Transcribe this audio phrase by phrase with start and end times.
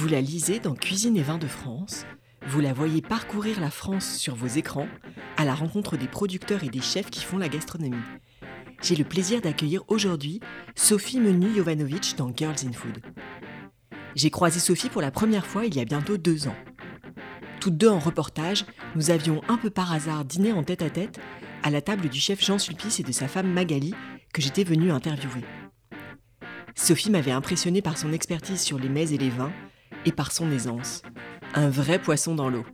[0.00, 2.06] Vous la lisez dans Cuisine et Vins de France,
[2.46, 4.88] vous la voyez parcourir la France sur vos écrans
[5.36, 8.00] à la rencontre des producteurs et des chefs qui font la gastronomie.
[8.80, 10.40] J'ai le plaisir d'accueillir aujourd'hui
[10.74, 13.02] Sophie Menu Jovanovic dans Girls in Food.
[14.14, 16.56] J'ai croisé Sophie pour la première fois il y a bientôt deux ans.
[17.60, 18.64] Toutes deux en reportage,
[18.96, 21.20] nous avions un peu par hasard dîné en tête à tête
[21.62, 23.94] à la table du chef Jean Sulpice et de sa femme Magali
[24.32, 25.44] que j'étais venue interviewer.
[26.74, 29.52] Sophie m'avait impressionné par son expertise sur les mets et les vins
[30.04, 31.02] et par son aisance.
[31.54, 32.64] Un vrai poisson dans l'eau.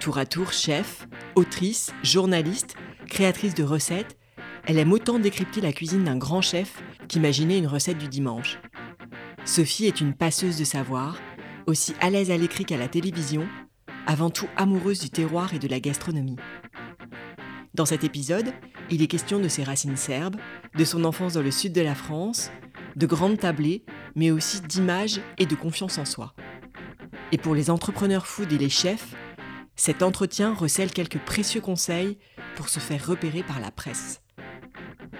[0.00, 2.76] Tour à tour, chef, autrice, journaliste,
[3.08, 4.16] créatrice de recettes,
[4.66, 8.58] elle aime autant décrypter la cuisine d'un grand chef qu'imaginer une recette du dimanche.
[9.44, 11.18] Sophie est une passeuse de savoir,
[11.66, 13.46] aussi à l'aise à l'écrit qu'à la télévision,
[14.06, 16.36] avant tout amoureuse du terroir et de la gastronomie.
[17.74, 18.52] Dans cet épisode,
[18.90, 20.36] il est question de ses racines serbes,
[20.76, 22.50] de son enfance dans le sud de la France,
[22.96, 26.34] de grandes tablées, mais aussi d'images et de confiance en soi.
[27.30, 29.14] Et pour les entrepreneurs food et les chefs,
[29.76, 32.18] cet entretien recèle quelques précieux conseils
[32.56, 34.22] pour se faire repérer par la presse.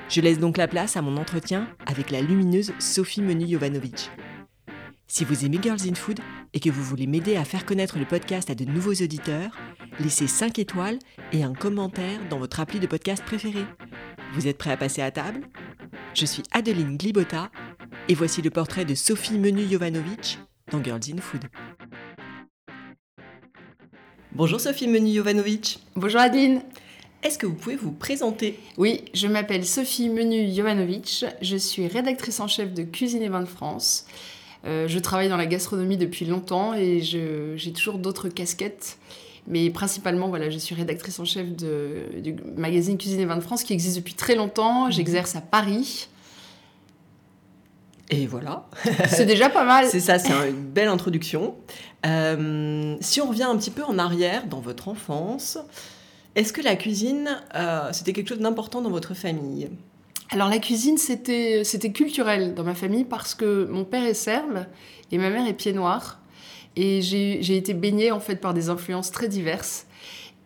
[0.08, 4.10] Je laisse donc la place à mon entretien avec la lumineuse Sophie Menu Jovanovic.
[5.08, 6.20] Si vous aimez Girls in Food
[6.52, 9.56] et que vous voulez m'aider à faire connaître le podcast à de nouveaux auditeurs,
[10.00, 10.98] laissez 5 étoiles
[11.32, 13.64] et un commentaire dans votre appli de podcast préféré.
[14.32, 15.40] Vous êtes prêts à passer à table?
[16.14, 17.50] Je suis Adeline Glibota
[18.08, 20.38] et voici le portrait de Sophie Menu Jovanovic
[20.70, 21.44] dans Girls in Food.
[24.32, 25.80] Bonjour Sophie Menu Jovanovic.
[25.94, 26.62] Bonjour Adeline.
[27.22, 28.60] Est-ce que vous pouvez vous présenter?
[28.76, 31.24] Oui, je m'appelle Sophie Menu Jovanovic.
[31.40, 34.06] Je suis rédactrice en chef de Cuisine et Vins de France.
[34.64, 38.98] Euh, je travaille dans la gastronomie depuis longtemps et j'ai toujours d'autres casquettes.
[39.48, 43.42] Mais principalement, voilà, je suis rédactrice en chef de, du magazine Cuisine et Vins de
[43.42, 44.90] France qui existe depuis très longtemps.
[44.90, 46.08] J'exerce à Paris.
[48.10, 48.66] Et voilà.
[49.08, 49.86] C'est déjà pas mal.
[49.86, 51.56] c'est ça, c'est une belle introduction.
[52.04, 55.58] Euh, si on revient un petit peu en arrière dans votre enfance,
[56.36, 59.70] est-ce que la cuisine, euh, c'était quelque chose d'important dans votre famille?
[60.30, 64.66] Alors la cuisine, c'était culturel dans ma famille parce que mon père est serbe
[65.10, 66.20] et ma mère est pied noir.
[66.76, 69.86] Et j'ai été baignée en fait par des influences très diverses.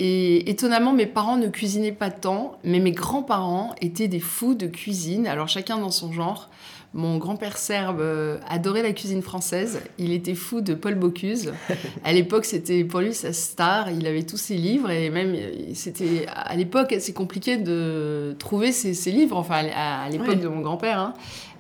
[0.03, 4.67] Et étonnamment, mes parents ne cuisinaient pas tant, mais mes grands-parents étaient des fous de
[4.67, 6.49] cuisine, alors chacun dans son genre.
[6.93, 9.81] Mon grand-père serbe euh, adorait la cuisine française.
[9.99, 11.53] Il était fou de Paul Bocuse.
[12.05, 13.93] À l'époque, c'était pour lui sa star.
[13.93, 15.37] Il avait tous ses livres et même
[15.75, 19.37] c'était à l'époque assez compliqué de trouver ses, livres.
[19.37, 20.99] Enfin, à, l'époque de mon grand-père.
[20.99, 21.15] Hein.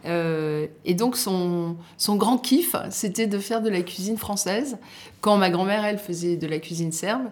[0.07, 4.79] Euh, et donc son, son grand kiff, c'était de faire de la cuisine française,
[5.21, 7.25] quand ma grand-mère, elle, faisait de la cuisine serbe.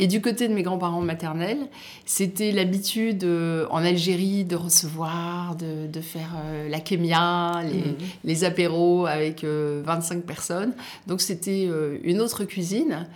[0.00, 1.68] Et du côté de mes grands-parents maternels,
[2.06, 7.96] c'était l'habitude euh, en Algérie de recevoir, de, de faire euh, la kémia, les, mmh.
[8.24, 10.72] les apéros avec 25 personnes.
[11.06, 11.68] Donc c'était
[12.02, 13.06] une autre cuisine.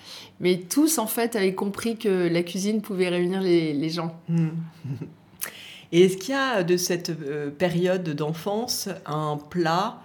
[0.40, 4.14] Mais tous, en fait, avaient compris que la cuisine pouvait réunir les, les gens.
[4.28, 4.48] Mmh.
[5.92, 9.98] Et est-ce qu'il y a de cette euh, période d'enfance un plat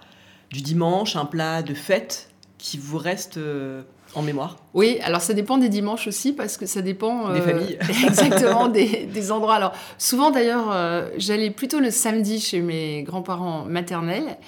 [0.50, 3.82] du dimanche, un plat de fête qui vous reste euh,
[4.14, 4.56] en mémoire?
[4.72, 7.78] Oui, alors ça dépend des dimanches aussi parce que ça dépend des euh, familles.
[8.06, 9.56] exactement des, des, endroits.
[9.56, 10.74] Alors souvent d'ailleurs,
[11.18, 14.38] j'allais plutôt le samedi chez mes grands-parents maternels.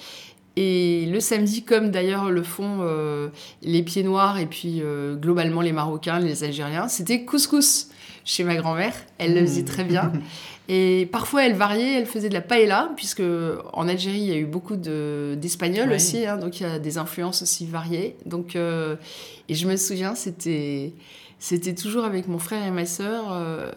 [0.59, 2.79] Et le samedi, comme d'ailleurs le font
[3.61, 4.81] les pieds noirs et puis
[5.21, 7.89] globalement les Marocains, les Algériens, c'était couscous
[8.25, 8.95] chez ma grand-mère.
[9.19, 10.11] Elle le faisait très bien.
[10.69, 13.23] Et parfois, elle variait, elle faisait de la paella, puisque
[13.73, 16.97] en Algérie, il y a eu beaucoup d'Espagnols aussi, hein, donc il y a des
[16.97, 18.17] influences aussi variées.
[18.25, 18.95] Donc, euh,
[19.47, 20.93] et je me souviens, c'était
[21.75, 23.31] toujours avec mon frère et ma sœur.
[23.31, 23.71] Euh,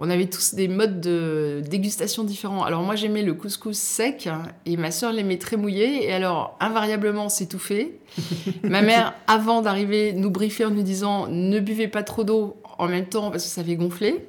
[0.00, 2.64] on avait tous des modes de dégustation différents.
[2.64, 4.28] Alors moi j'aimais le couscous sec
[4.66, 7.92] et ma sœur l'aimait très mouillé et alors invariablement on s'étouffait.
[8.64, 12.88] ma mère avant d'arriver nous briefait en nous disant ne buvez pas trop d'eau en
[12.88, 14.26] même temps parce que ça fait gonfler.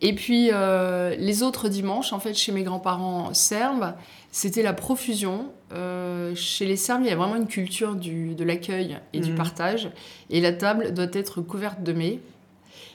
[0.00, 3.94] Et puis euh, les autres dimanches, en fait, chez mes grands-parents serbes,
[4.30, 5.46] c'était la profusion.
[5.72, 9.32] Euh, chez les Serbes, il y a vraiment une culture du, de l'accueil et du
[9.32, 9.36] mmh.
[9.36, 9.90] partage.
[10.30, 12.20] Et la table doit être couverte de mets.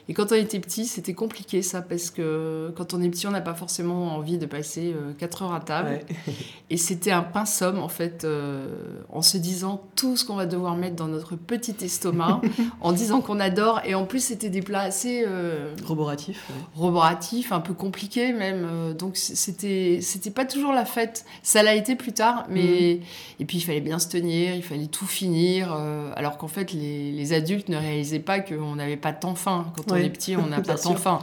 [0.08, 3.30] Et quand on était petit, c'était compliqué ça, parce que quand on est petit, on
[3.30, 6.00] n'a pas forcément envie de passer 4 euh, heures à table.
[6.70, 8.68] Et c'était un pain somme, en fait, euh,
[9.08, 12.42] en se disant tout ce qu'on va devoir mettre dans notre petit estomac,
[12.82, 13.80] en disant qu'on adore.
[13.86, 15.24] Et en plus, c'était des plats assez.
[15.26, 16.50] Euh, roboratifs.
[16.74, 18.94] Roboratifs, un peu compliqués même.
[18.98, 20.00] Donc c'était
[20.34, 21.24] pas toujours la fête.
[21.42, 22.98] Ça l'a été plus tard, mais.
[23.00, 23.06] Mhm.
[23.40, 25.72] Et puis il fallait bien se tenir, il fallait tout finir,
[26.14, 29.92] alors qu'en fait, les, les, adultes ne réalisaient pas qu'on n'avait pas tant faim quand
[29.92, 31.20] on est petit, on n'a pas tant faim.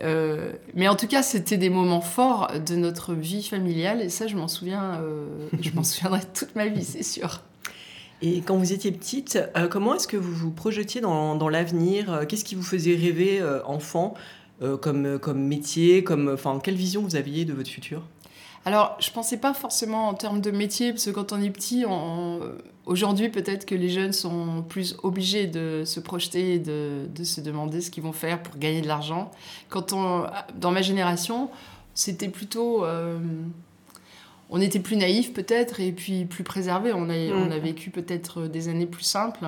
[0.00, 4.26] Euh, mais en tout cas, c'était des moments forts de notre vie familiale et ça,
[4.26, 5.26] je m'en souviens, euh,
[5.60, 7.42] je m'en souviendrai toute ma vie, c'est sûr.
[8.22, 12.24] Et quand vous étiez petite, euh, comment est-ce que vous vous projetiez dans, dans l'avenir?
[12.28, 14.14] Qu'est-ce qui vous faisait rêver enfant
[14.80, 18.02] comme, comme métier comme, enfin, Quelle vision vous aviez de votre futur?
[18.64, 21.84] Alors, je pensais pas forcément en termes de métier, parce que quand on est petit,
[22.86, 27.40] aujourd'hui, peut-être que les jeunes sont plus obligés de se projeter et de, de se
[27.40, 29.30] demander ce qu'ils vont faire pour gagner de l'argent.
[29.68, 31.50] Quand on, dans ma génération,
[31.94, 32.84] c'était plutôt.
[32.84, 33.18] Euh,
[34.48, 36.92] on était plus naïf peut-être et puis plus préservé.
[36.92, 37.62] On a, on a mm.
[37.62, 39.46] vécu peut-être des années plus simples.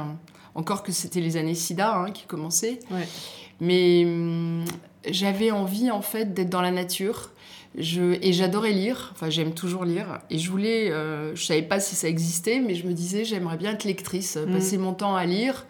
[0.54, 2.80] Encore que c'était les années SIDA hein, qui commençaient.
[3.60, 4.64] Mais hum,
[5.08, 7.30] j'avais envie en fait d'être dans la nature
[7.76, 11.80] je, et j'adorais lire, enfin j'aime toujours lire, et je voulais, euh, je savais pas
[11.80, 14.52] si ça existait, mais je me disais j'aimerais bien être lectrice, mm.
[14.52, 15.66] passer mon temps à lire,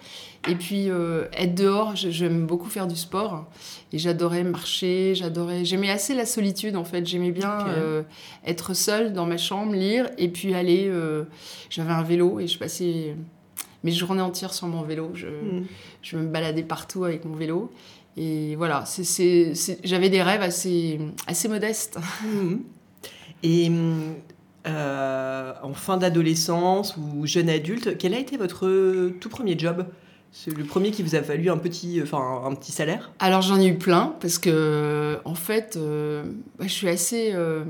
[0.49, 3.47] et puis euh, être dehors, j'aime beaucoup faire du sport,
[3.93, 8.03] et j'adorais marcher, j'adorais, j'aimais assez la solitude en fait, j'aimais bien euh,
[8.47, 10.93] être seule dans ma chambre, lire, et puis aller,
[11.71, 13.17] j'avais un vélo, et je passais
[13.83, 15.67] mes journées entières sur mon vélo, je, mm.
[16.03, 17.71] je me baladais partout avec mon vélo,
[18.17, 18.85] et voilà,
[19.83, 21.99] j'avais des rêves assez, assez modestes.
[22.25, 22.63] Mhm.
[23.47, 23.71] Et
[24.67, 29.85] euh, en fin d'adolescence ou jeune adulte, quel a été votre tout premier job?
[30.33, 33.13] C'est le premier qui vous a fallu un petit, enfin, un petit salaire?
[33.19, 36.25] Alors j'en ai eu plein parce que en fait, euh,
[36.59, 37.65] bah, je suis assez euh,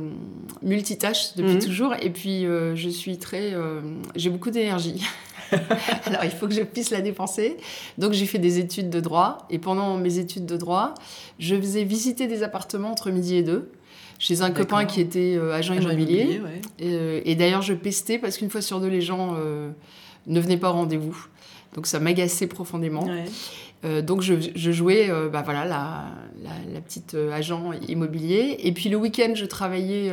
[0.62, 1.58] multitâche depuis mhm.
[1.58, 3.54] toujours et puis je suis très,
[4.14, 5.04] j'ai beaucoup d'énergie.
[6.06, 7.56] Alors il faut que je puisse la dépenser.
[7.98, 9.46] Donc j'ai fait des études de droit.
[9.50, 10.94] Et pendant mes études de droit,
[11.38, 13.70] je faisais visiter des appartements entre midi et deux
[14.18, 16.40] chez un copain qui était euh, agent, immobilier.
[16.82, 19.70] Euh, et, d'ailleurs, je pestais parce qu'une fois sur deux, les gens euh,
[20.26, 21.26] ne venaient pas au rendez-vous.
[21.74, 23.06] Donc ça m'agaçait profondément.
[23.84, 26.04] Euh, donc je, jouais euh, bah voilà, la,
[26.72, 28.56] la, petite euh, agent immobilier.
[28.60, 30.12] Et puis le week-end, je travaillais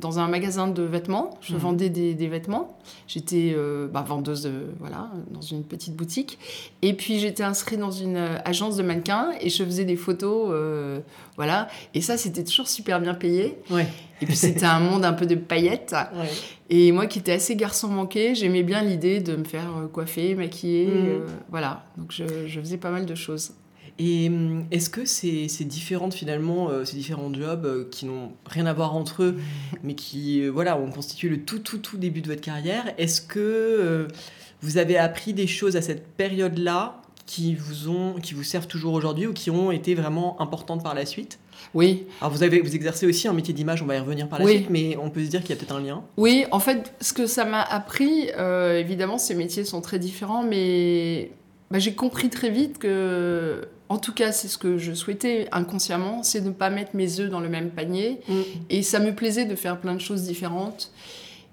[0.00, 1.38] dans un magasin de vêtements.
[1.40, 1.60] Je mhm.
[1.60, 2.78] vendais des, des vêtements.
[3.06, 3.56] J'étais
[3.92, 6.38] bah, vendeuse voilà, dans une petite boutique.
[6.82, 10.52] Et puis j'étais inscrite dans une agence de mannequins et je faisais des photos.
[11.42, 11.66] Voilà.
[11.92, 13.58] Et ça, c'était toujours super bien payé.
[13.68, 13.88] Ouais.
[14.20, 15.92] Et puis c'était un monde un peu de paillettes.
[16.70, 20.36] Et moi qui étais assez garçon manqué, j'aimais bien l'idée de me faire euh, coiffer,
[20.36, 20.86] maquiller.
[20.86, 20.94] Mhm.
[20.94, 23.54] Euh, voilà, donc je, je, faisais pas mal de choses.
[23.98, 28.66] Et hum, est-ce que ces, ces, différentes finalement, euh, ces différents jobs qui n'ont rien
[28.66, 29.40] à voir entre eux,
[29.82, 34.06] mais qui voilà, ont constitué le tout tout tout début de votre carrière, est-ce que
[34.60, 38.94] vous avez appris des choses à cette période-là qui vous ont, qui vous servent toujours
[38.94, 41.38] aujourd'hui ou qui ont été vraiment importantes par la suite
[41.74, 42.04] oui.
[42.20, 44.46] Alors vous, avez, vous exercez aussi un métier d'image, on va y revenir par la
[44.46, 46.02] suite, mais on peut se dire qu'il y a peut-être un lien.
[46.16, 50.42] Oui, en fait, ce que ça m'a appris, euh, évidemment, ces métiers sont très différents,
[50.42, 51.30] mais
[51.70, 56.22] bah, j'ai compris très vite que, en tout cas, c'est ce que je souhaitais inconsciemment,
[56.22, 58.20] c'est de ne pas mettre mes œufs dans le même panier.
[58.28, 58.40] Mm.
[58.70, 60.90] Et ça me plaisait de faire plein de choses différentes.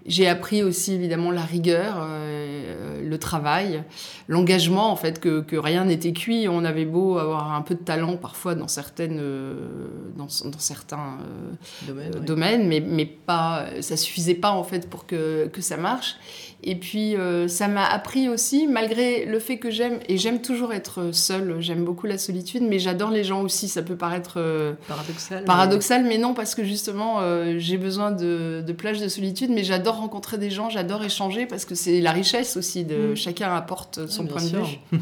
[0.10, 3.84] J'ai appris aussi évidemment la rigueur, euh, le travail,
[4.28, 6.48] l'engagement, en fait, que, que rien n'était cuit.
[6.50, 9.54] On avait beau avoir un peu de talent parfois dans, certaines, euh,
[10.18, 11.20] dans, dans, certains
[11.88, 16.16] euh, domaines, mais, mais pas, ça suffisait pas en fait pour que, que ça marche.
[16.64, 17.16] Et puis
[17.48, 21.86] ça m'a appris aussi, malgré le fait que j'aime, et j'aime toujours être seule, j'aime
[21.86, 23.70] beaucoup la solitude, mais j'adore les gens aussi.
[23.70, 26.18] Ça peut paraître paradoxal, paradoxal mais...
[26.18, 27.20] non, parce que justement
[27.58, 31.66] j'ai besoin de, de plages de solitude, mais j'adore rencontrer des gens, j'adore échanger parce
[31.66, 33.16] que c'est la richesse aussi de mm.
[33.16, 34.80] chacun apporte son point de vue.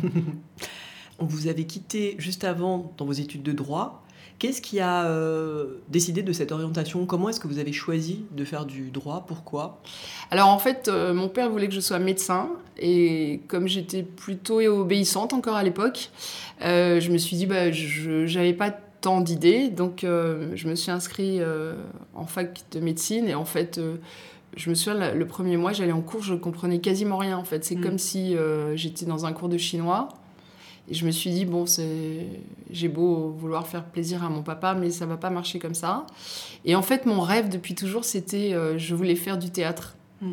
[1.20, 4.04] On vous avait quitté juste avant dans vos études de droit.
[4.40, 7.08] Qu'est-ce qui a euh, décidé de cette orientation?
[7.08, 9.26] Comment est-ce que vous avez choisi de faire du droit?
[9.28, 9.82] Pourquoi?
[10.30, 14.60] Alors en fait, euh, mon père voulait que je sois médecin et comme j'étais plutôt
[14.60, 16.12] obéissante encore à l'époque,
[16.62, 18.70] euh, je me suis dit bah je n'avais pas
[19.02, 21.42] tant d'idées donc je me suis inscrite
[22.14, 23.80] en fac de médecine et en fait
[24.56, 27.64] je me souviens, le premier mois, j'allais en cours, je comprenais quasiment rien en fait.
[27.64, 27.82] C'est mm.
[27.82, 28.36] comme si
[28.76, 30.10] j'étais dans un cours de chinois.
[30.90, 31.66] Et je me suis dit, bon,
[32.70, 36.08] j'ai beau vouloir faire plaisir à mon papa, mais ça va pas marcher comme ça.
[36.64, 39.96] Et en fait, mon rêve depuis toujours, c'était, euh, je voulais faire du théâtre.
[40.22, 40.32] Mm.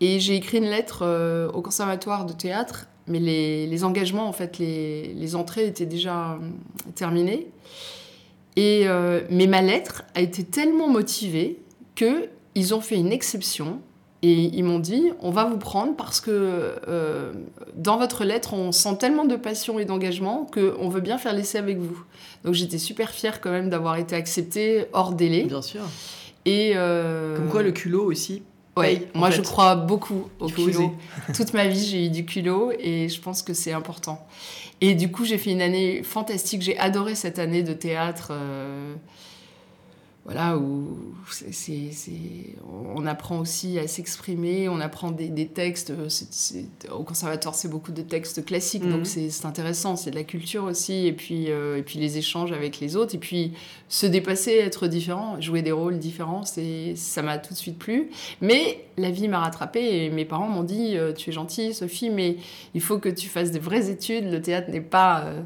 [0.00, 4.32] Et j'ai écrit une lettre euh, au conservatoire de théâtre, mais les, les engagements, en
[4.32, 6.38] fait, les, les, entrées étaient déjà
[6.94, 7.48] terminées.
[8.56, 8.86] Et,
[9.30, 11.60] mais ma lettre a été tellement motivée
[11.94, 13.80] que ils ont fait une exception
[14.22, 16.30] et ils m'ont dit on va vous prendre parce que
[16.88, 17.32] euh,
[17.74, 21.58] dans votre lettre on sent tellement de passion et d'engagement qu'on veut bien faire l'essai
[21.58, 22.02] avec vous.
[22.44, 25.44] Donc j'étais super fière quand même d'avoir été acceptée hors délai.
[25.44, 25.82] Bien sûr.
[26.44, 28.42] Et euh, Comme quoi le culot aussi.
[28.76, 30.94] Oui, moi je crois beaucoup au culot.
[31.34, 34.26] Toute ma vie j'ai eu du culot et je pense que c'est important.
[34.82, 36.60] Et du coup j'ai fait une année fantastique.
[36.60, 38.28] J'ai adoré cette année de théâtre.
[38.32, 38.94] Euh,
[40.32, 40.96] voilà, où
[41.28, 41.90] c'est,
[42.94, 45.92] on apprend aussi à s'exprimer, on apprend des, textes.
[46.88, 49.28] au conservatoire, c'est beaucoup de textes classiques, donc mhm.
[49.30, 49.96] c'est, intéressant.
[49.96, 53.16] C'est de la culture aussi, et puis, euh, et puis les échanges avec les autres,
[53.16, 53.54] et puis
[53.88, 58.10] se dépasser, être différent, jouer des rôles différents, c'est, ça m'a tout de suite plu.
[58.40, 62.08] Mais la vie m'a rattrapée, et mes parents m'ont dit euh, Tu es gentille, Sophie,
[62.08, 62.36] mais
[62.74, 64.30] il faut que tu fasses des vraies études.
[64.30, 65.24] Le théâtre n'est pas.
[65.24, 65.42] Euh,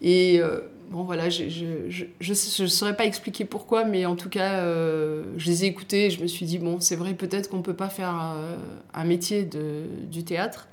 [0.00, 0.40] et
[0.90, 5.64] bon voilà, je ne saurais pas expliquer pourquoi, mais en tout cas, euh, je les
[5.64, 7.88] ai écoutés et je me suis dit, bon, c'est vrai, peut-être qu'on ne peut pas
[7.88, 8.56] faire euh,
[8.94, 10.68] un métier de, du théâtre.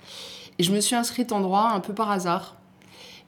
[0.59, 2.57] Et je me suis inscrite en droit un peu par hasard.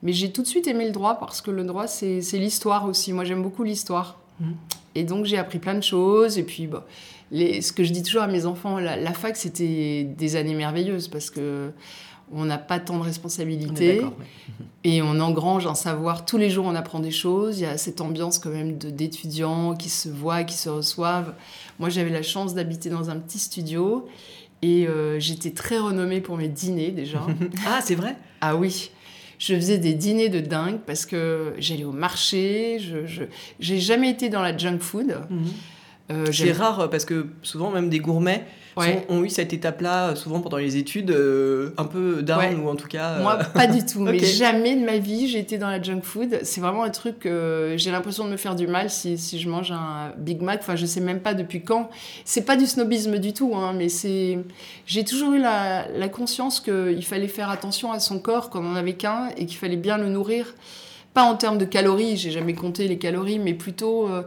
[0.03, 3.13] Mais j'ai tout de suite aimé le droit parce que le droit, c'est l'histoire aussi.
[3.13, 4.19] Moi, j'aime beaucoup l'histoire.
[4.39, 4.51] Mmh.
[4.93, 6.37] Et donc, j'ai appris plein de choses.
[6.37, 6.85] Et puis, bah,
[7.31, 10.53] les, ce que je dis toujours à mes enfants, la, la fac, c'était des années
[10.53, 11.71] merveilleuses parce que
[12.31, 14.01] on n'a pas tant de responsabilités
[14.83, 16.25] et on engrange un savoir.
[16.25, 17.59] Tous les jours, on apprend des choses.
[17.59, 21.33] Il y a cette ambiance quand même d'étudiants qui se voient, qui se reçoivent.
[21.79, 24.07] Moi, j'avais la chance d'habiter dans un petit studio
[24.61, 27.25] et euh, j'étais très renommée pour mes dîners déjà.
[27.67, 28.15] ah, c'est vrai?
[28.41, 28.91] Ah oui.
[29.37, 32.79] Je faisais des dîners de dingue parce que j'allais au marché.
[32.79, 35.17] Je n'ai jamais été dans la junk food.
[36.11, 38.45] Euh, c'est rare parce que souvent, même des gourmets
[38.77, 42.75] ont eu cette étape-là, euh, souvent pendant les études, euh, un peu down ou en
[42.75, 43.19] tout cas.
[43.19, 43.99] Moi, pas du tout.
[44.01, 46.39] Mais jamais de ma vie, j'ai été dans la junk food.
[46.43, 49.49] C'est vraiment un truc que j'ai l'impression de me faire du mal si, si, je
[49.49, 50.59] mange un Big Mac.
[50.61, 51.89] Enfin, je sais même pas depuis quand.
[52.25, 54.39] C'est pas du snobisme du tout, hein, mais c'est.
[54.85, 58.63] J'ai toujours eu la, la conscience qu'il fallait faire attention à son corps quand on
[58.63, 60.53] n'en avait qu'un et qu'il fallait bien le nourrir
[61.15, 64.23] pas en termes de calories, j'ai jamais compté les calories, mais plutôt euh,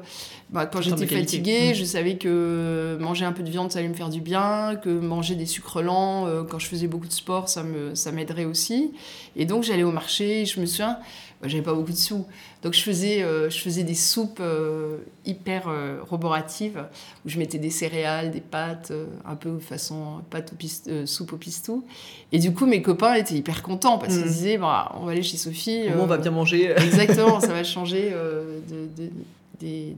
[0.51, 1.75] bah, quand j'étais fatiguée, mmh.
[1.75, 4.89] je savais que manger un peu de viande, ça allait me faire du bien, que
[4.89, 8.47] manger des sucres lents, euh, quand je faisais beaucoup de sport, ça me ça m'aiderait
[8.47, 8.93] aussi.
[9.37, 10.99] Et donc j'allais au marché, je me souviens,
[11.41, 12.27] bah, j'avais pas beaucoup de sous.
[12.63, 16.85] Donc je faisais, euh, je faisais des soupes euh, hyper euh, roboratives,
[17.25, 18.93] où je mettais des céréales, des pâtes,
[19.25, 21.85] un peu façon pâte au soupe au pistou.
[22.33, 24.29] Et du coup, mes copains étaient hyper contents parce qu'ils mm.
[24.29, 25.85] disaient, bah, on va aller chez Sophie.
[25.97, 26.73] on va bien manger.
[26.77, 29.11] exactement, ça va changer de,
[29.61, 29.97] des,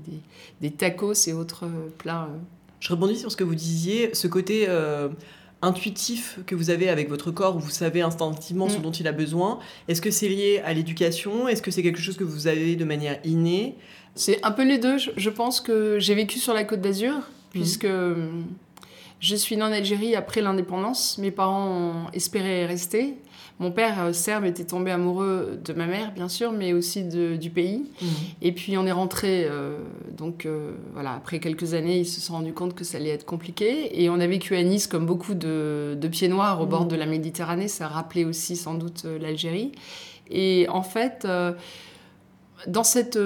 [0.60, 1.66] des, tacos et autres
[1.98, 2.28] plats.
[2.80, 4.66] Je rebondis sur ce que vous disiez, ce côté
[5.62, 8.82] intuitif que vous avez avec votre corps, où vous savez instinctivement ce mm.
[8.82, 11.48] dont il a besoin Est-ce que c'est lié à l'éducation?
[11.48, 13.76] Est-ce que c'est quelque chose que vous avez de manière innée?
[14.14, 14.96] C'est un peu les deux.
[15.16, 17.22] Je pense que j'ai vécu sur la côte d'Azur, mm.
[17.50, 17.88] puisque
[19.20, 21.18] je suis née en Algérie après l'indépendance.
[21.18, 23.16] Mes parents espéraient rester.
[23.60, 27.50] Mon père euh, serbe était tombé amoureux de ma mère, bien sûr, mais aussi du
[27.50, 27.84] pays.
[28.00, 28.08] Mhm.
[28.40, 29.76] Et puis on est rentré, euh,
[30.16, 33.26] donc euh, voilà, après quelques années, ils se sont rendus compte que ça allait être
[33.26, 34.02] compliqué.
[34.02, 36.88] Et on a vécu à Nice comme beaucoup de, pieds noirs au bord mhm.
[36.88, 37.68] de la Méditerranée.
[37.68, 39.72] Ça rappelait aussi sans doute l'Algérie.
[40.30, 41.28] Et en fait,
[42.66, 43.18] dans cette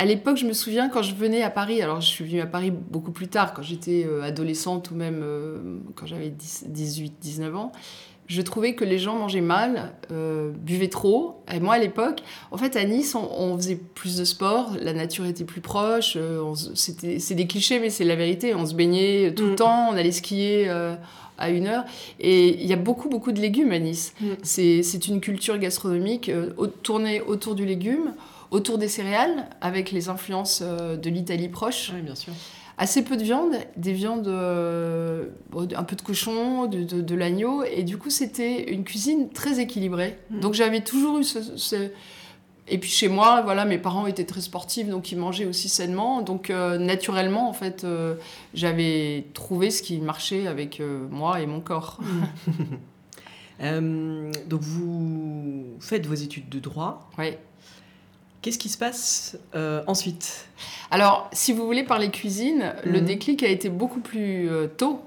[0.00, 2.46] à l'époque, je me souviens quand je venais à Paris, alors je suis venue à
[2.46, 5.24] Paris beaucoup plus tard, quand j'étais adolescente ou même
[5.94, 7.72] quand j'avais 18-19 ans,
[8.26, 11.42] je trouvais que les gens mangeaient mal, euh, buvaient trop.
[11.52, 15.26] Et moi, à l'époque, en fait, à Nice, on, faisait plus de sport, la nature
[15.26, 16.16] était plus proche.
[16.16, 18.54] Euh, c'est des clichés, mais c'est la vérité.
[18.54, 19.56] On se baignait tout le mm.
[19.56, 20.94] temps, on allait skier euh,
[21.36, 21.84] à une heure.
[22.18, 24.14] Et il y a beaucoup, beaucoup de légumes à Nice.
[24.20, 24.26] Mm.
[24.42, 26.30] C'est une culture gastronomique
[26.82, 28.14] tournée autour du légume,
[28.50, 31.90] autour des céréales, avec les influences de l'Italie proche.
[31.94, 32.32] Oui, bien sûr
[32.78, 35.26] assez peu de viande, des viandes, euh,
[35.76, 40.18] un peu de cochon, de, l'agneau, et du coup c'était une cuisine très équilibrée.
[40.30, 40.40] Mm.
[40.40, 41.90] Donc j'avais toujours eu ce,
[42.68, 46.22] Et puis chez moi, voilà, mes parents étaient très sportifs, donc ils mangeaient aussi sainement.
[46.22, 48.16] Donc euh, naturellement, en fait, euh,
[48.54, 52.00] j'avais trouvé ce qui marchait avec moi et mon corps.
[53.60, 57.08] donc vous faites vos études de droit.
[57.18, 57.34] Oui.
[58.44, 60.50] Qu'est-ce qui se passe euh, ensuite?
[60.90, 63.06] Alors, si vous voulez parler cuisine, le mhm.
[63.06, 65.00] déclic a été beaucoup plus euh, tôt.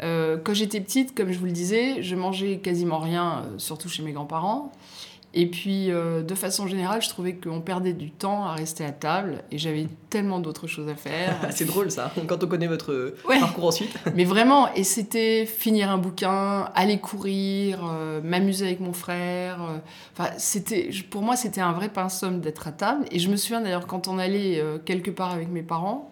[0.00, 4.04] Euh, quand j'étais petite, comme je vous le disais, je mangeais quasiment rien, surtout chez
[4.04, 4.70] mes grands-parents.
[5.34, 8.92] Et puis, euh, de façon générale, je trouvais qu'on perdait du temps à rester à
[8.92, 11.36] table et j'avais tellement d'autres choses à faire.
[11.50, 13.94] c'est drôle ça, quand on connaît votre parcours ensuite.
[14.14, 19.62] Mais vraiment, et c'était finir un bouquin, aller courir, euh, m'amuser avec mon frère.
[19.62, 19.78] Euh,
[20.12, 23.06] enfin, c'était, pour moi, c'était un vrai pinceau d'être à table.
[23.10, 26.11] Et je me souviens d'ailleurs, quand on allait quelque part avec mes parents,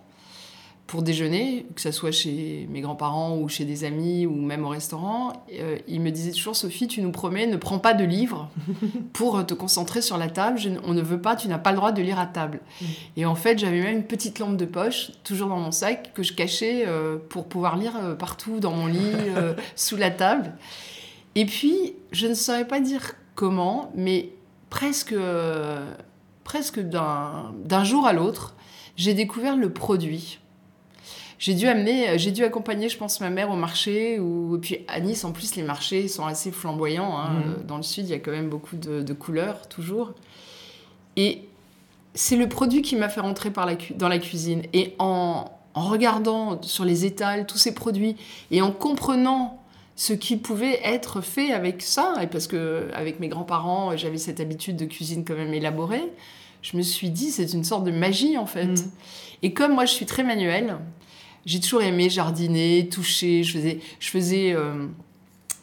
[0.91, 4.71] pour déjeuner, que ce soit chez mes grands-parents ou chez des amis ou même au
[4.71, 8.51] restaurant, euh, il me disait toujours Sophie, tu nous promets, ne prends pas de livres
[9.13, 10.59] pour te concentrer sur la table.
[10.83, 12.59] on ne veut pas, tu n'as pas le droit de lire à table.
[12.81, 12.85] Mm.
[13.19, 16.25] Et en fait, j'avais même une petite lampe de poche, toujours dans mon sac, que
[16.25, 19.15] je cachais euh, pour pouvoir lire euh, partout dans mon lit,
[19.77, 20.55] sous la table.
[21.37, 24.31] Et puis, je ne saurais pas dire comment, mais
[24.71, 25.15] presque,
[26.43, 28.57] presque d'un jour à l'autre,
[28.97, 30.40] j'ai découvert le produit.
[31.41, 34.21] J'ai dû amener, j'ai dû accompagner, je pense, ma mère au marché.
[34.21, 37.17] Ou, et puis à Nice, en plus, les marchés sont assez flamboyants.
[37.19, 37.31] Hein.
[37.59, 37.67] Mhm.
[37.67, 40.13] Dans le sud, il y a quand même beaucoup de, de couleurs, toujours.
[41.17, 41.45] Et
[42.15, 44.63] c'est le produit qui m'a fait rentrer par la cu- dans la cuisine.
[44.75, 48.17] Et en, en regardant sur les étals tous ces produits
[48.51, 49.63] et en comprenant
[49.97, 54.41] ce qui pouvait être fait avec ça, et parce que avec mes grands-parents, j'avais cette
[54.41, 56.03] habitude de cuisine quand même élaborée,
[56.63, 58.67] je me suis dit c'est une sorte de magie en fait.
[58.67, 58.91] Mhm.
[59.43, 60.77] Et comme moi je suis très manuelle,
[61.47, 64.87] j'ai toujours aimé jardiner, toucher, je faisais, je faisais euh,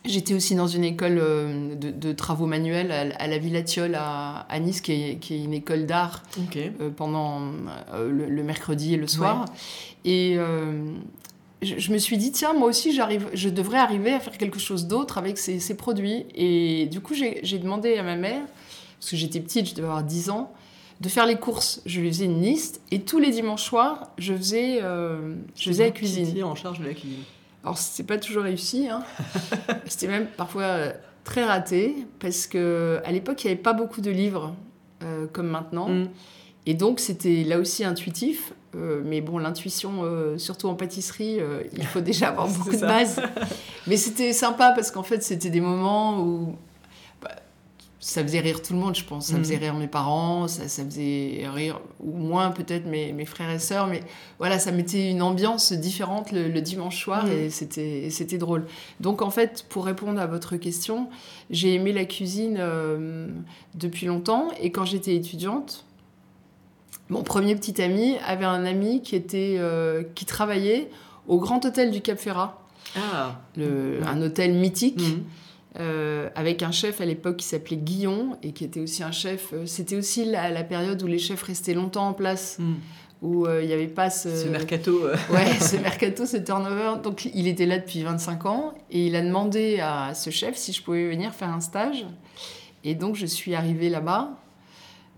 [0.07, 3.93] J'étais aussi dans une école euh, de, de travaux manuels à, à la Villa Thiol
[3.95, 6.23] à, à Nice, qui est, qui est une école d'art
[6.55, 7.41] euh, pendant
[7.93, 9.45] euh, le, le mercredi et le soir.
[10.05, 10.93] Et euh,
[11.61, 14.59] je, je me suis dit, tiens, moi aussi, j'arrive, je devrais arriver à faire quelque
[14.59, 16.25] chose d'autre avec ces, ces produits.
[16.35, 18.43] Et du coup, j'ai j'ai demandé à ma mère,
[18.99, 20.53] parce que j'étais petite, je devais avoir 10 ans,
[21.01, 21.81] de faire les courses.
[21.85, 25.85] Je lui faisais une liste et tous les dimanches soirs, je faisais, euh, je faisais
[25.85, 26.27] la cuisine.
[26.27, 27.23] étiez en charge de la cuisine.
[27.63, 28.87] Alors, c'était pas toujours réussi.
[28.89, 29.03] Hein.
[29.85, 34.01] c'était même parfois euh, très raté parce que à l'époque, il n'y avait pas beaucoup
[34.01, 34.55] de livres
[35.03, 35.89] euh, comme maintenant.
[35.89, 36.09] Mm.
[36.65, 38.53] Et donc, c'était là aussi intuitif.
[38.75, 42.71] Euh, mais bon, l'intuition, euh, surtout en pâtisserie, euh, il faut déjà avoir C'est beaucoup
[42.71, 42.87] de ça.
[42.87, 43.21] bases.
[43.87, 46.55] Mais c'était sympa parce qu'en fait, c'était des moments où
[47.99, 49.27] ça faisait rire tout le monde, je pense.
[49.27, 49.39] Ça Mhm.
[49.43, 53.57] faisait rire mes parents, ça, ça faisait rire, ou moins peut-être mes, mes frères et
[53.59, 53.87] sœurs.
[53.87, 54.01] Mais
[54.37, 57.31] voilà, ça mettait une ambiance différente le, le dimanche soir Mhm.
[57.31, 58.65] et c'était et c'était drôle.
[58.99, 61.09] Donc en fait, pour répondre à votre question,
[61.49, 63.27] j'ai aimé la cuisine euh,
[63.73, 64.49] depuis longtemps.
[64.61, 65.83] Et quand j'étais étudiante,
[67.09, 70.89] mon premier petit ami avait un ami qui, était, euh, qui travaillait
[71.27, 72.61] au Grand Hôtel du Cap Ferrat,
[72.95, 73.39] Ah.
[73.55, 75.01] le- un hôtel mythique.
[75.01, 75.23] Mhm.
[75.79, 79.53] Euh, avec un chef à l'époque qui s'appelait Guillon et qui était aussi un chef.
[79.53, 82.75] euh, C'était aussi la, la période où les chefs restaient longtemps en place, Mhm.
[83.21, 85.01] où euh, il n'y avait pas ce, Ce mercato.
[85.31, 86.93] ouais, ce mercato, ce turnover.
[87.03, 90.73] Donc il était là depuis 25 ans et il a demandé à ce chef si
[90.73, 92.05] je pouvais venir faire un stage.
[92.83, 94.31] Et donc je suis arrivée là-bas,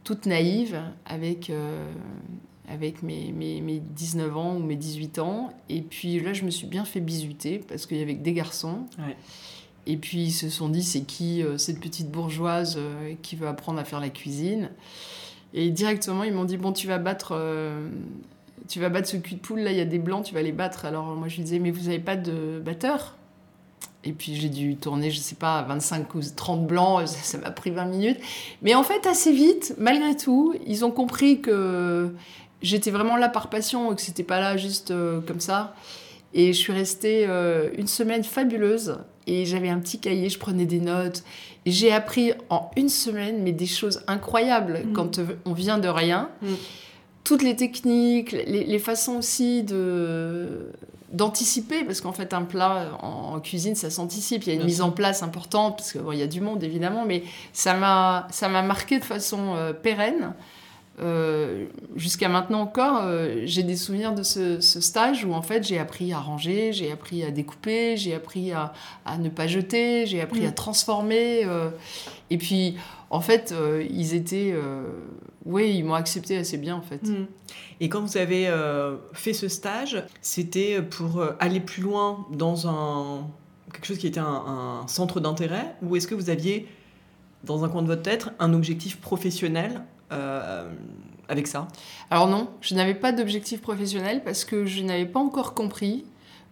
[0.04, 1.52] toute naïve, avec,
[2.68, 5.50] avec mes, mes, mes 19 ans ou mes 18 ans.
[5.70, 8.34] Et puis là, je me suis bien fait bisuter parce qu'il y avait que des
[8.34, 8.86] garçons.
[8.98, 9.16] Ouais.
[9.86, 13.48] Et puis ils se sont dit, c'est qui euh, cette petite bourgeoise euh, qui veut
[13.48, 14.70] apprendre à faire la cuisine?
[15.54, 17.32] Et directement, ils m'ont dit, bon, tu vas battre...
[17.34, 17.90] euh,
[18.68, 20.44] tu vas battre ce cul de poule, là, il y a des blancs, tu vas
[20.44, 20.86] les battre.
[20.86, 23.16] Alors moi, je lui disais, mais vous n'avez pas de batteur?
[24.04, 27.72] Et puis j'ai dû tourner, je sais pas, 25 ou 30 blancs, ça m'a pris
[27.72, 28.20] 20 minutes.
[28.62, 32.14] Mais en fait, assez vite, malgré tout, ils ont compris que
[32.62, 34.94] j'étais vraiment là par passion et que c'était pas là juste
[35.28, 35.74] comme ça.
[36.34, 40.66] Et je suis restée euh, une semaine fabuleuse et j'avais un petit cahier, je prenais
[40.66, 41.24] des notes.
[41.66, 44.94] J'ai appris en une semaine, mais des choses incroyables Mhm.
[44.94, 46.30] quand on vient de rien.
[46.42, 46.56] Mhm.
[47.24, 50.72] Toutes les techniques, les, les façons aussi de
[51.12, 54.60] d'anticiper parce qu'en fait un plat en, en cuisine ça s'anticipe il y a une
[54.60, 54.86] Bien mise sûr.
[54.86, 58.28] en place importante parce que bon, il y a du monde évidemment mais ça m'a
[58.30, 60.34] ça m'a marqué de façon euh, pérenne
[61.02, 65.64] Euh, jusqu'à maintenant encore, euh, j'ai des souvenirs de ce, ce stage où en fait
[65.66, 68.74] j'ai appris à ranger, j'ai appris à découper, j'ai appris à,
[69.06, 70.46] à ne pas jeter, j'ai appris Mm.
[70.48, 71.46] à transformer.
[71.46, 71.70] euh,
[72.30, 72.76] et puis
[73.10, 73.56] en fait,
[73.90, 74.54] ils étaient,
[75.44, 77.02] oui, ils m'ont accepté assez bien en fait.
[77.08, 77.26] Mhm.
[77.80, 78.48] Et quand vous avez
[79.14, 83.28] fait ce stage, c'était pour aller plus loin dans un
[83.74, 86.68] quelque chose qui était un, un centre d'intérêt, ou est-ce que vous aviez
[87.46, 89.82] dans un coin de votre tête un objectif professionnel
[90.12, 90.70] euh,
[91.28, 91.68] avec ça
[92.10, 96.06] Alors non, je n'avais pas d'objectif professionnel parce que je n'avais pas encore compris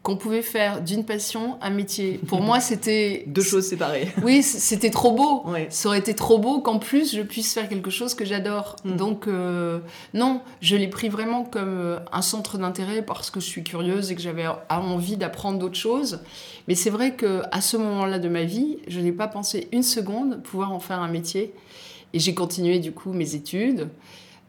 [0.07, 2.17] qu'on pouvait faire d'une passion un métier.
[2.27, 4.07] Pour moi, c'était Deux choses séparées.
[4.23, 5.43] Oui, c'était trop beau.
[5.45, 5.67] Ouais.
[5.69, 8.77] Ça aurait été trop beau qu'en plus je puisse faire quelque chose que j'adore.
[8.85, 8.95] Mm.
[8.95, 9.79] Donc euh,
[10.13, 14.11] non, je l'ai pris vraiment comme euh, un centre d'intérêt parce que je suis curieuse
[14.11, 16.21] et que j'avais envie d'apprendre d'autres choses.
[16.69, 19.83] Mais c'est vrai que à ce moment-là de ma vie, je n'ai pas pensé une
[19.83, 21.53] seconde pouvoir en faire un métier.
[22.13, 23.89] Et j'ai continué du coup mes études.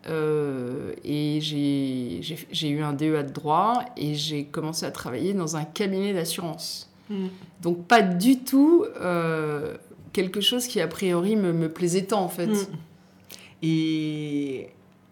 [0.07, 5.65] Euh, et j'ai eu un DEA de droit et j'ai commencé à travailler dans un
[5.65, 6.91] cabinet d'assurance.
[7.11, 7.29] Mhm.
[7.63, 9.77] Donc pas du tout euh,
[10.13, 12.47] quelque chose qui a priori me, me plaisait tant en fait.
[12.47, 12.67] Mm.
[13.63, 14.69] Et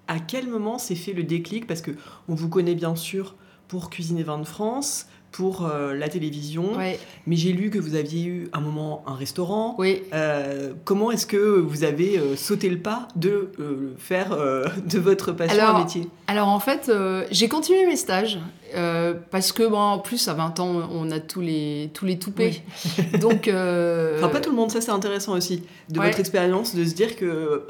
[0.08, 1.66] à quel moment s'est fait le déclic?
[1.66, 1.90] Parce que
[2.28, 3.34] on vous connaît bien sûr
[3.68, 7.94] pour Cuisiner Vin de France, pour euh, la télévision, Ouais, mais j'ai lu que vous
[7.94, 9.74] aviez eu un moment un restaurant.
[9.78, 10.02] oui.
[10.14, 13.50] Euh, comment est-ce que vous avez euh, sauté le pas de
[13.98, 16.08] faire de votre passion Alors, un métier?
[16.26, 16.90] Alors en fait,
[17.30, 18.38] j'ai continué mes stages.
[18.74, 22.18] Euh, parce que bon, en plus à 20 ans on a tous les tous les
[22.18, 22.62] toupets.
[23.20, 26.06] Donc euh, Enfin, pas tout le monde, ça c'est intéressant aussi, de Ouais.
[26.06, 27.66] votre expérience, de se dire que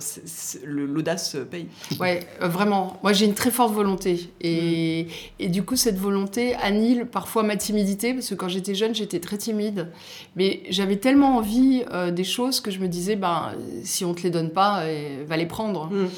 [0.65, 1.67] l'audace paye.
[2.01, 2.99] Ouais, euh, vraiment.
[3.03, 4.31] Moi, j'ai une très forte volonté.
[4.41, 5.07] Et,
[5.39, 9.21] et du coup, cette volonté annule parfois ma timidité, parce que quand j'étais jeune, j'étais
[9.21, 9.89] très timide.
[10.37, 13.53] Mais j'avais tellement envie euh, des choses que je me disais, ben,
[13.85, 14.83] si on te les donne pas,
[15.27, 15.87] va les prendre.
[15.91, 16.09] Mm.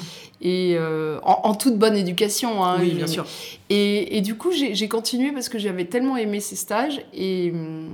[0.41, 2.63] Et euh, en, en toute bonne éducation.
[2.63, 2.77] hein.
[2.79, 3.25] Oui, bien sûr.
[3.69, 7.01] Et, et du coup, j'ai continué parce que j'avais tellement aimé ces stages.
[7.13, 7.89] Et hum,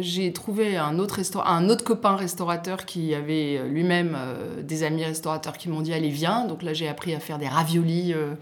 [0.00, 4.82] j'ai trouvé un autre, resta- un autre copain restaurateur qui avait euh, lui-même euh, des
[4.82, 6.44] amis restaurateurs qui m'ont dit Allez, viens.
[6.46, 8.34] Donc là, j'ai appris à faire des raviolis euh,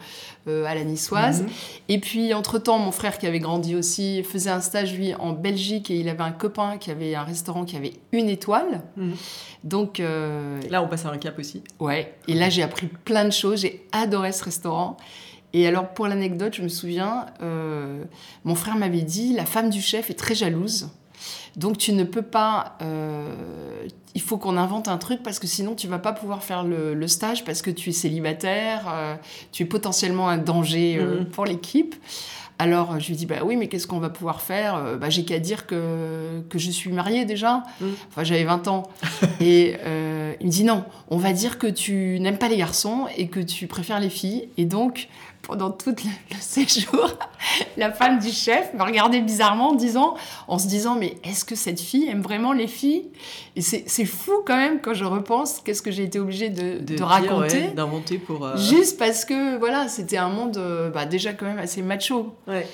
[0.48, 1.42] euh, à la niçoise.
[1.42, 1.48] Mhm.
[1.88, 5.90] Et puis, entre-temps, mon frère qui avait grandi aussi faisait un stage, lui, en Belgique.
[5.90, 8.82] Et il avait un copain qui avait un restaurant qui avait une étoile.
[8.96, 9.14] Mhm.
[9.64, 11.62] Donc, euh, Là, on passe à un cap aussi.
[11.80, 14.96] Ouais, et là j'ai appris plein de choses, j'ai adoré ce restaurant.
[15.52, 18.02] Et alors pour l'anecdote, je me souviens, euh,
[18.44, 20.88] mon frère m'avait dit, la femme du chef est très jalouse,
[21.56, 23.32] donc tu ne peux pas, euh,
[24.14, 26.94] il faut qu'on invente un truc parce que sinon tu vas pas pouvoir faire le,
[26.94, 29.14] le stage parce que tu es célibataire, euh,
[29.52, 31.26] tu es potentiellement un danger euh, Mhm.
[31.26, 31.94] pour l'équipe.
[32.58, 34.96] Alors je lui dis bah oui mais qu'est-ce qu'on va pouvoir faire?
[34.98, 37.62] Bah j'ai qu'à dire que, que je suis mariée déjà.
[37.82, 37.94] Mhm.
[38.08, 38.84] Enfin j'avais 20 ans.
[39.40, 39.76] et
[40.40, 43.40] il me dit non, on va dire que tu n'aimes pas les garçons et que
[43.40, 44.48] tu préfères les filles.
[44.56, 45.08] Et donc
[45.46, 47.08] pendant tout le, séjour,
[47.76, 50.16] la femme du chef me regardait bizarrement en, disant,
[50.48, 53.06] en se disant mais est-ce que cette fille aime vraiment les filles?
[53.54, 56.94] Et c'est fou quand même quand je repense qu'est-ce que j'ai été obligée de, de
[56.96, 57.58] dire, raconter.
[57.68, 58.44] ouais, d'inventer pour.
[58.44, 62.34] euh, Juste parce que voilà, c'était un monde euh, bah, déjà quand même assez macho.
[62.48, 62.66] Ouais,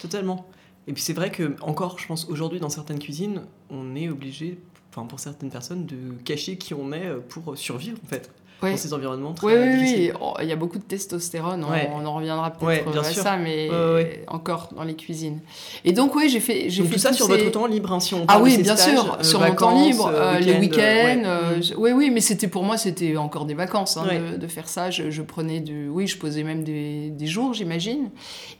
[0.00, 0.46] totalement.
[0.86, 4.58] Et puis c'est vrai que, encore, je pense, aujourd'hui, dans certaines cuisines, on est obligé,
[4.90, 8.30] enfin, pour certaines personnes, de cacher qui on est euh, pour survivre, en fait,
[8.62, 8.70] Ouais.
[8.72, 10.12] dans ces environnements très Oui, oui, difficiles.
[10.14, 10.18] oui.
[10.20, 11.64] Oh, Il y a beaucoup de testostérone.
[11.64, 11.90] on- Ouais.
[11.94, 13.22] On, en reviendra peut-être Ouais, à sûr.
[13.22, 14.24] ça, mais Ouais, ouais.
[14.28, 15.40] encore dans les cuisines.
[15.84, 16.68] Et donc, oui, j'ai fait.
[16.68, 18.44] Donc fait tout ça sur ces- votre temps libre, hein, si on Ah parle de
[18.56, 21.16] oui, bien stages, sûr, euh, sur mon temps vacances, libre, euh, euh, les week-ends, ouais.
[21.16, 21.62] Mm.
[21.78, 24.20] Oui, oui, mais c'était pour moi, c'était encore des vacances hein, Ouais.
[24.32, 24.90] de, de faire ça.
[24.90, 28.10] Je, je prenais du, oui, je posais même des, des jours, j'imagine.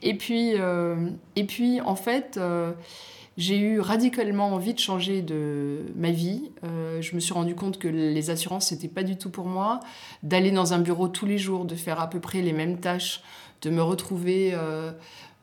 [0.03, 0.53] Et puis,
[1.37, 2.38] et puis, en fait,
[3.38, 6.51] j'ai eu radicalement envie de changer de ma vie.
[6.64, 9.81] Euh, je me suis rendu compte que les assurances, c'était pas du tout pour moi.
[10.23, 13.23] D'aller dans un bureau tous les jours, de faire à peu près les mêmes tâches,
[13.62, 14.92] de me retrouver euh,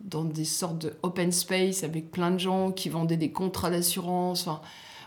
[0.02, 4.48] dans des sortes de open space avec plein de gens qui vendaient des contrats d'assurance.
[4.48, 4.62] Enfin,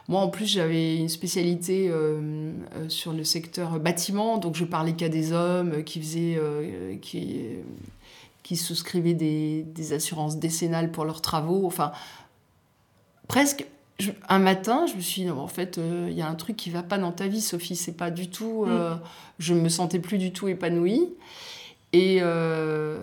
[0.08, 2.52] moi, en plus, j'avais une spécialité euh,
[2.88, 6.40] sur le secteur bâtiment, donc je parlais qu'à des hommes qui faisaient,
[7.00, 7.42] qui,
[8.42, 11.64] qui souscrivaient des, des assurances décennales pour leurs travaux.
[11.64, 11.92] Enfin,
[13.32, 13.64] presque.
[13.98, 16.34] je- un matin, je me suis dit, non, en fait, euh, il y a un
[16.34, 17.76] truc qui va pas dans ta vie, Sophie.
[17.76, 18.64] C'est pas du tout.
[18.66, 18.94] euh,
[19.38, 21.08] Je me sentais plus du tout épanouie.
[21.92, 23.02] Et euh,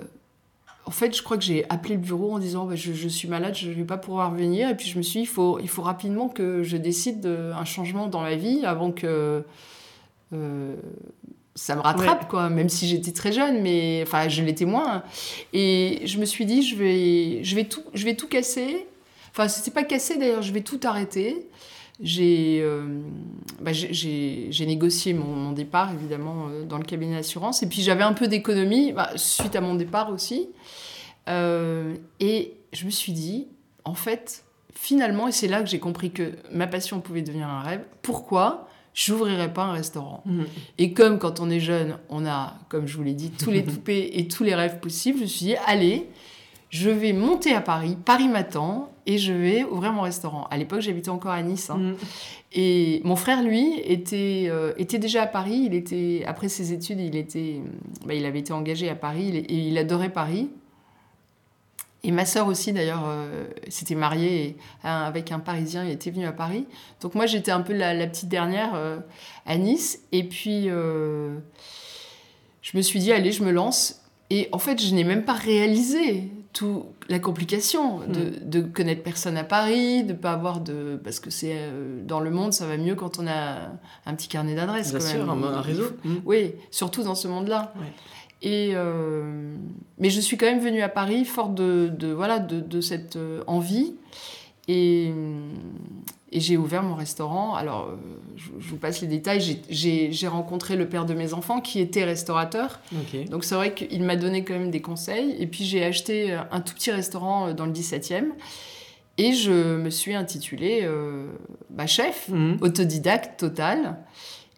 [0.85, 3.27] en fait, je crois que j'ai appelé le bureau en disant bah, je, je suis
[3.27, 4.69] malade, je ne vais pas pouvoir venir.
[4.69, 7.51] Et puis je me suis dit il faut, il faut rapidement que je décide de-
[7.55, 9.43] un changement dans ma vie avant que
[11.55, 12.49] ça me rattrape, quoi.
[12.49, 15.03] Même si j'étais très jeune, mais enfin, je l'étais moins.
[15.53, 18.85] Et je me suis dit je vais, je vais, tout, je vais tout casser.
[19.31, 21.47] Enfin, c'était pas cassé d'ailleurs, je vais tout arrêter.
[22.01, 23.01] J'ai euh,
[23.59, 23.71] bah,
[24.61, 27.61] négocié mon, mon départ, évidemment, euh, dans le cabinet d'assurance.
[27.61, 30.47] Et puis j'avais un peu d'économie, bah, suite à mon départ aussi.
[31.27, 33.47] Euh, et je me suis dit,
[33.83, 37.61] en fait, finalement, et c'est là que j'ai compris que ma passion pouvait devenir un
[37.61, 40.23] rêve, pourquoi j'ouvrirais pas un restaurant?
[40.25, 40.45] Mhm.
[40.77, 43.63] Et comme quand on est jeune, on a, comme je vous l'ai dit, tous les
[43.65, 46.07] toupets et tous les rêves possibles, je me suis dit, allez,
[46.69, 50.45] je vais monter à Paris, Paris m'attend, et je vais ouvrir mon restaurant.
[50.51, 51.71] À l'époque, j'habitais encore à Nice.
[51.71, 51.77] hein.
[51.79, 51.95] Mhm.
[52.53, 55.63] Et mon frère, lui, était, euh, était déjà à Paris.
[55.65, 57.59] Il était, après ses études, il, était,
[58.05, 60.49] bah, il avait été engagé à Paris et il adorait Paris.
[62.03, 66.31] Et ma sœur aussi, d'ailleurs, euh, s'était mariée avec un Parisien et était venue à
[66.31, 66.67] Paris.
[67.01, 68.99] Donc moi, j'étais un peu la, la petite dernière euh,
[69.47, 70.03] à Nice.
[70.11, 71.35] Et puis, euh,
[72.61, 74.03] je me suis dit, allez, je me lance.
[74.29, 79.37] Et en fait, je n'ai même pas réalisé toute la complication de, de connaître personne
[79.37, 80.99] à Paris, de pas avoir de...
[81.03, 83.69] Parce que c'est euh, dans le monde, ça va mieux quand on a
[84.05, 84.89] un petit carnet d'adresses.
[84.91, 85.43] Bien quand sûr, même.
[85.43, 85.91] un, un réseau.
[86.25, 87.73] oui, surtout dans ce monde-là.
[87.79, 87.85] Ouais.
[88.41, 89.55] Et euh,
[89.97, 93.17] mais je suis quand même venue à Paris forte de, de voilà de, de cette
[93.17, 93.95] euh, envie
[94.69, 95.11] et,
[96.31, 97.55] et j'ai ouvert mon restaurant.
[97.55, 97.95] Alors euh,
[98.35, 99.59] je, je vous passe les détails.
[99.69, 102.79] J'ai- rencontré le père de mes enfants qui était restaurateur.
[103.31, 105.35] Donc c'est vrai qu'il m'a donné quand même des conseils.
[105.39, 108.25] Et puis j'ai acheté euh, un tout petit restaurant euh, dans le 17e
[109.17, 111.27] et je me suis intitulée euh,
[111.69, 112.57] bah, chef Mhm.
[112.61, 113.97] autodidacte total.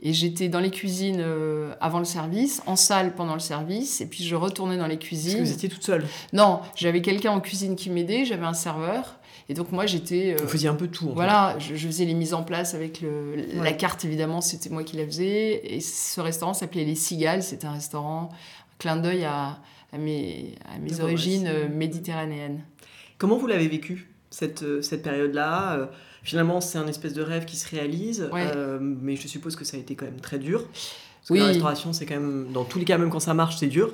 [0.03, 1.23] Et j'étais dans les cuisines
[1.79, 5.37] avant le service, en salle pendant le service, et puis je retournais dans les cuisines.
[5.37, 8.55] Parce que vous étiez toute seule Non, j'avais quelqu'un en cuisine qui m'aidait, j'avais un
[8.55, 9.19] serveur.
[9.51, 10.37] Et donc moi j'étais...
[10.39, 11.09] Vous faisiez un peu tout.
[11.09, 14.69] En voilà, je, je, faisais les mises en place avec le, la carte évidemment, c'était
[14.69, 15.59] moi qui la faisais.
[15.75, 19.59] Et ce restaurant s'appelait Les Cigales, c'était un restaurant, un clin d'œil à,
[19.91, 22.61] à, mes, à mes origines euh, méditerranéennes.
[23.17, 25.89] Comment vous l'avez vécu cette, euh, cette période-là?
[26.23, 29.75] Finalement, c'est un espèce de rêve qui se réalise, euh, mais je suppose que ça
[29.75, 30.63] a été quand même très dur.
[30.67, 33.57] Parce que la restauration, c'est quand même, dans tous les cas, même quand ça marche,
[33.57, 33.91] c'est dur.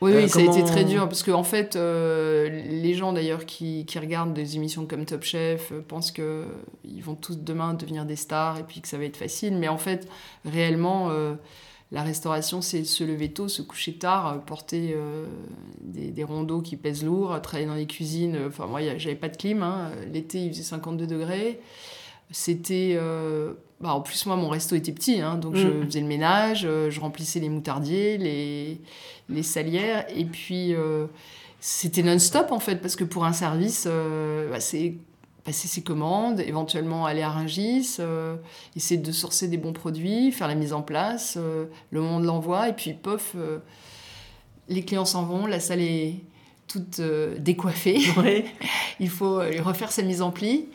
[0.00, 3.44] Oui, oui, ça a été très dur, parce qu'en en fait, euh, les gens d'ailleurs
[3.44, 8.06] qui, qui, regardent des émissions comme Top Chef euh, pensent qu'ils vont tous demain devenir
[8.06, 10.08] des stars et puis que ça va être facile, mais en fait,
[10.44, 11.10] réellement,
[11.92, 15.26] la restauration, c'est se lever tôt, se coucher tard, porter euh,
[15.80, 18.38] des, des, rondeaux qui pèsent lourd, travailler dans les cuisines.
[18.46, 19.62] Enfin, moi, j'avais pas de clim.
[19.62, 19.90] Hein.
[20.12, 21.60] L'été, il faisait 52 degrés.
[22.30, 22.94] C'était.
[22.96, 25.86] Euh, bah, en plus, moi, mon resto était petit, hein, donc je mm.
[25.86, 28.80] faisais le ménage, euh, je remplissais les moutardiers, les,
[29.28, 30.74] les salières, et puis
[31.60, 34.94] c'était non-stop en fait, parce que pour un service, bah, c'est
[35.44, 38.36] passer ses commandes, éventuellement aller à Rungis, euh,
[38.76, 42.26] essayer de sourcer des bons produits, faire la mise en place, euh, le moment de
[42.26, 43.58] l'envoi, et puis pof, euh,
[44.68, 46.16] les clients s'en vont, la salle est
[46.68, 47.00] toute
[47.38, 47.98] décoiffée.
[49.00, 50.68] Il faut refaire sa mise en pli.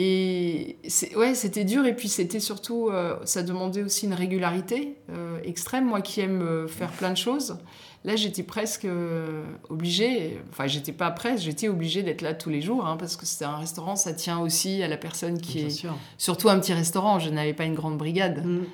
[0.00, 0.78] Et
[1.16, 2.88] ouais, c'était dur, et puis c'était surtout,
[3.24, 4.94] ça demandait aussi une régularité
[5.42, 5.86] extrême.
[5.86, 7.58] Moi qui aime faire plein de choses,
[8.04, 12.62] Là, j'étais presque euh, obligée, enfin, j'étais pas presque, j'étais obligée d'être là tous les
[12.62, 15.86] jours, hein, parce que c'est un restaurant, ça tient aussi à la personne qui est.
[16.16, 18.46] Surtout un petit restaurant, je n'avais pas une grande brigade.
[18.46, 18.64] Mm.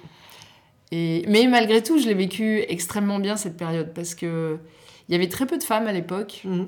[0.93, 4.59] Et, mais malgré tout, je l'ai vécu extrêmement bien cette période, parce que
[5.09, 6.43] il y avait très peu de femmes à l'époque.
[6.45, 6.65] Mm.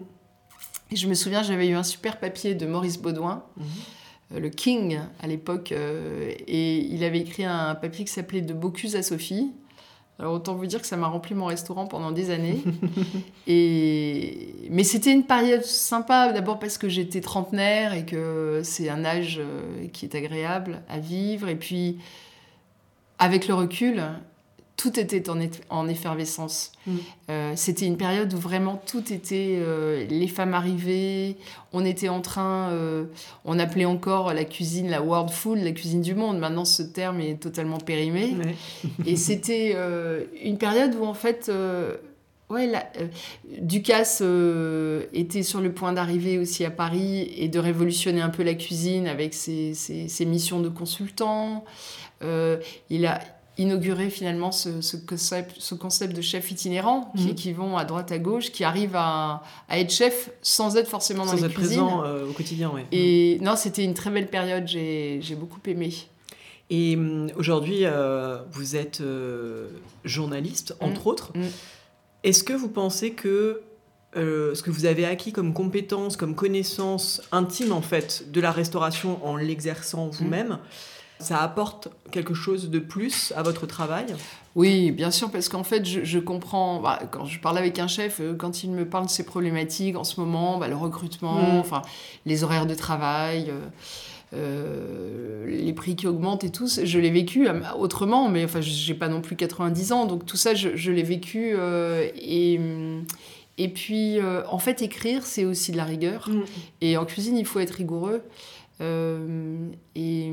[0.93, 3.45] Et je me souviens, j'avais eu un super papier de Maurice Baudouin.
[3.61, 3.65] Mm-hmm.
[4.33, 8.55] Euh, le King à l'époque, euh, et il avait écrit un papier qui s'appelait De
[8.55, 9.53] Bocuse à Sophie,
[10.19, 12.63] alors autant vous dire que ça m'a rempli mon restaurant pendant des années.
[13.47, 14.55] et...
[14.71, 19.39] Mais c'était une période sympa, d'abord parce que j'étais trentenaire et que c'est un âge
[19.39, 21.49] euh, qui est agréable à vivre.
[21.49, 21.99] Et puis,
[23.19, 24.03] avec le recul,
[24.77, 25.25] tout était
[25.71, 26.73] en, effervescence.
[26.87, 26.97] Mm.
[27.31, 29.57] Euh, c'était une période où vraiment tout était.
[29.59, 31.37] Euh, les femmes arrivaient,
[31.73, 32.71] on était en train.
[32.71, 33.05] Euh,
[33.45, 36.39] on appelait encore la cuisine la world food, la cuisine du monde.
[36.39, 38.35] Maintenant, ce terme est totalement périmé.
[39.07, 39.77] Et c'était
[40.43, 41.51] une période où, en fait.
[42.49, 42.87] Ouais, la,
[43.59, 44.23] Ducasse
[45.13, 49.09] était sur le point d'arriver aussi à Paris et de révolutionner un peu la cuisine
[49.09, 51.65] avec ses, ses missions de consultant.
[52.23, 53.21] il a,
[53.59, 57.35] inaugurer finalement ce, ce, concept, ce, concept, de chef itinérant qui, mhm.
[57.35, 61.25] qui, vont à droite à gauche, qui arrivent à, à être chef sans être forcément
[61.25, 62.83] dans sans les être présent euh, au quotidien, oui.
[62.93, 65.93] Et non, c'était une très belle période, j'ai beaucoup aimé.
[66.69, 69.69] Et hum, aujourd'hui, euh, vous êtes euh,
[70.05, 71.09] journaliste, entre mm.
[71.09, 71.33] autres.
[71.35, 71.45] Mm.
[72.25, 73.63] Est-ce que vous pensez que
[74.15, 79.21] ce que vous avez acquis comme compétences, comme connaissances intimes en fait de la restauration
[79.27, 80.59] en l'exerçant vous-même, mm.
[81.19, 84.07] Ça apporte quelque chose de plus à votre travail?
[84.55, 88.21] Oui, bien sûr, parce qu'en fait, je, comprends, bah, quand je parle avec un chef,
[88.21, 91.59] euh, quand il me parle de ses problématiques en ce moment, bah, le recrutement, mm.
[91.59, 91.83] enfin,
[92.25, 93.61] les horaires de travail, euh,
[94.35, 97.49] euh, les prix qui augmentent et tout, je l'ai vécu
[97.79, 101.55] autrement, mais enfin, j'ai pas non plus 90 ans, donc tout ça, je, l'ai vécu.
[102.15, 102.61] et.
[103.59, 104.19] Et puis,
[104.51, 106.29] en fait, écrire, c'est aussi de la rigueur.
[106.29, 106.45] Mm.
[106.83, 108.23] Et en cuisine, il faut être rigoureux.
[108.81, 110.31] Euh, et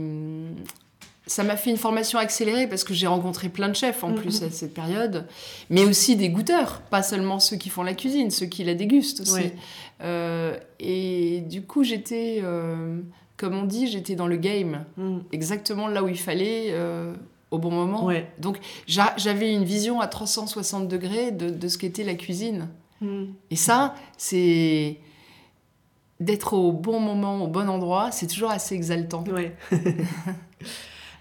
[1.25, 4.15] ça m'a fait une formation accélérée parce que j'ai rencontré plein de chefs en mm,
[4.15, 4.45] plus mm.
[4.45, 5.27] à cette période,
[5.69, 9.21] mais aussi des goûteurs, pas seulement ceux qui font la cuisine, ceux qui la dégustent
[9.21, 9.51] aussi.
[10.01, 12.99] Euh, et du coup, j'étais, euh,
[13.37, 15.19] comme on dit, j'étais dans le game, mm.
[15.31, 16.75] exactement là où il fallait.
[17.51, 18.09] au bon moment.
[18.39, 22.67] Donc j'avais une vision à 360 degrés de, de ce qu'était la cuisine.
[23.51, 24.97] Et ça, c'est
[26.23, 29.23] d'être au bon moment, au bon endroit, c'est toujours assez exaltant.
[29.25, 29.55] Ouais.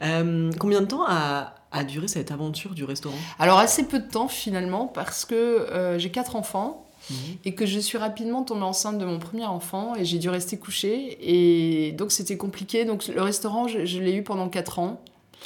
[0.02, 3.14] Euh, combien de temps a, a, duré cette aventure du restaurant?
[3.38, 6.88] Alors assez peu de temps finalement parce que euh, j'ai quatre enfants.
[7.10, 7.16] Mhm.
[7.44, 10.56] Et que je suis rapidement tombée enceinte de mon premier enfant et j'ai dû rester
[10.56, 11.18] couchée.
[11.20, 12.84] Et donc c'était compliqué.
[12.84, 15.00] Donc le restaurant, je, l'ai eu pendant quatre ans.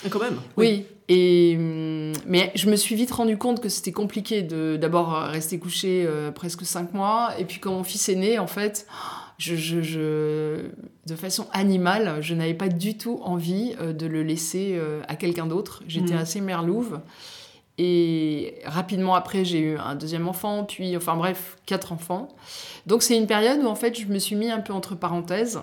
[0.04, 0.38] Ah, quand même?
[0.56, 0.84] Oui.
[1.08, 5.58] Et, hum, mais je me suis vite rendu compte que c'était compliqué de d'abord rester
[5.58, 7.30] couchée euh, presque cinq mois.
[7.38, 8.86] Et puis quand mon fils est né, en fait
[9.38, 10.70] je,
[11.06, 15.16] de façon animale, je n'avais pas du tout envie euh, de le laisser euh, à
[15.16, 15.82] quelqu'un d'autre.
[15.86, 16.18] J'étais mm.
[16.18, 17.00] assez merlouve.
[17.78, 22.28] Et rapidement après, j'ai eu un deuxième enfant, puis, enfin bref, quatre enfants.
[22.86, 25.60] Donc c'est une période où en fait, je me suis mis un peu entre parenthèses.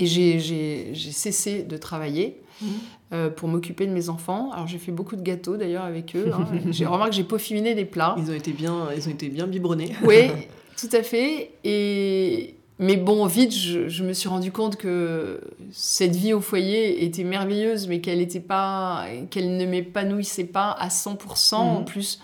[0.00, 2.40] Et j'ai cessé de travailler.
[2.60, 2.66] Mmh.
[3.12, 4.50] Euh, pour m'occuper de mes enfants.
[4.52, 6.32] Alors j'ai fait beaucoup de gâteaux d'ailleurs avec eux.
[6.32, 6.48] Hein.
[6.70, 8.16] j'ai remarqué que j'ai peaufiné des plats.
[8.18, 9.92] Ils ont été bien, ils ont été bien biberonnés.
[10.02, 10.30] Oui,
[10.76, 11.52] tout à fait.
[11.64, 17.22] Et mais bon, vite, je, me suis rendu compte que cette vie au foyer était
[17.22, 21.54] merveilleuse, mais qu'elle était pas, qu'elle ne m'épanouissait pas à 100%.
[21.54, 21.84] En mhm.
[21.84, 22.20] plus,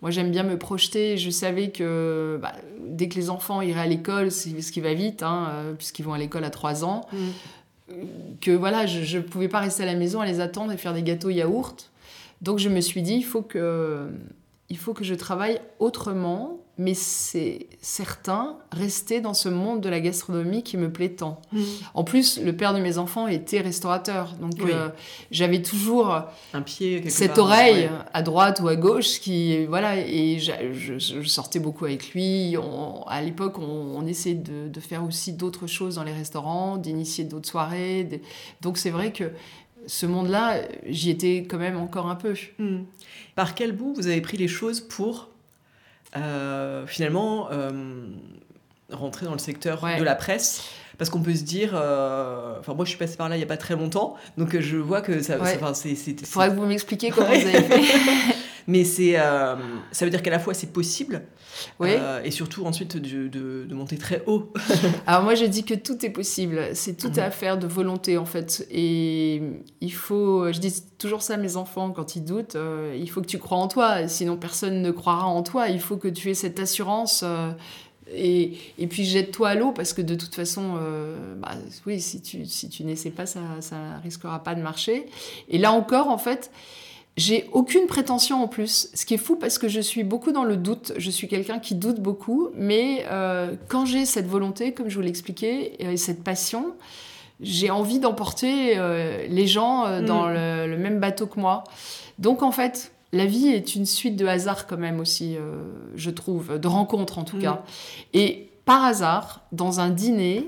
[0.00, 1.16] moi, j'aime bien me projeter.
[1.16, 2.52] Je savais que bah,
[2.86, 6.04] dès que les enfants iraient à l'école, c'est ce qui va vite, hein, euh, puisqu'ils
[6.04, 7.06] vont à l'école à 3 ans.
[7.12, 7.18] Mhm
[8.40, 10.94] que voilà, je ne pouvais pas rester à la maison à les attendre et faire
[10.94, 11.90] des gâteaux yaourt.
[12.40, 14.08] Donc je me suis dit, il faut que,
[14.68, 20.00] il faut que je travaille autrement, mais c'est certain, rester dans ce monde de la
[20.00, 21.42] gastronomie qui me plaît tant.
[21.52, 21.60] Mmh.
[21.92, 24.88] En plus, le père de mes enfants était restaurateur, donc euh,
[25.30, 26.22] j'avais toujours
[26.54, 31.84] un pied cette oreille à droite ou à gauche qui voilà et je, sortais beaucoup
[31.84, 32.56] avec lui.
[33.08, 38.08] à l'époque, on, essayait de, faire aussi d'autres choses dans les restaurants, d'initier d'autres soirées.
[38.62, 39.32] Donc c'est vrai que
[39.86, 42.34] ce monde-là, j'y étais quand même encore un peu.
[42.58, 42.84] Mmh.
[43.34, 45.29] Par quel bout vous avez pris les choses pour
[46.86, 47.70] finalement euh,
[48.90, 50.64] rentrer dans le secteur de la presse
[50.98, 53.44] parce qu'on peut se dire euh, enfin moi je suis passée par là il y
[53.44, 55.38] a pas très longtemps donc je vois que ça,
[55.74, 57.82] c'est faudrait que vous m'expliquiez comment vous avez fait
[58.70, 61.22] mais c'est ça veut dire qu'à la fois c'est possible
[61.80, 64.52] euh, et surtout ensuite de, de, monter très haut.
[65.06, 67.28] Alors moi je dis que tout est possible, c'est tout à mhm.
[67.28, 68.66] affaire de volonté en fait.
[68.70, 69.42] Et
[69.80, 73.20] il faut, je dis toujours ça à mes enfants quand ils doutent, euh, il faut
[73.20, 75.68] que tu crois en toi, sinon personne ne croira en toi.
[75.68, 77.22] Il faut que tu aies cette assurance.
[77.24, 77.50] Euh,
[78.12, 80.74] et, et, puis jette-toi à l'eau parce que de toute façon,
[81.36, 81.52] bah,
[81.86, 85.06] oui, si tu, si tu n'essaies pas, ça, ça risquera pas de marcher.
[85.48, 86.50] Et là encore, en fait,
[87.16, 90.44] j'ai aucune prétention en plus, ce qui est fou parce que je suis beaucoup dans
[90.44, 90.92] le doute.
[90.96, 95.02] Je suis quelqu'un qui doute beaucoup, mais euh, quand j'ai cette volonté, comme je vous
[95.02, 96.74] l'expliquais, et cette passion,
[97.40, 100.34] j'ai envie d'emporter euh, les gens euh, dans mm.
[100.70, 101.64] le, même bateau que moi.
[102.18, 105.36] Donc en fait, la vie est une suite de hasards quand même aussi,
[105.96, 107.42] je trouve, de rencontres en tout mm.
[107.42, 107.62] cas.
[108.14, 110.46] Et par hasard, dans un dîner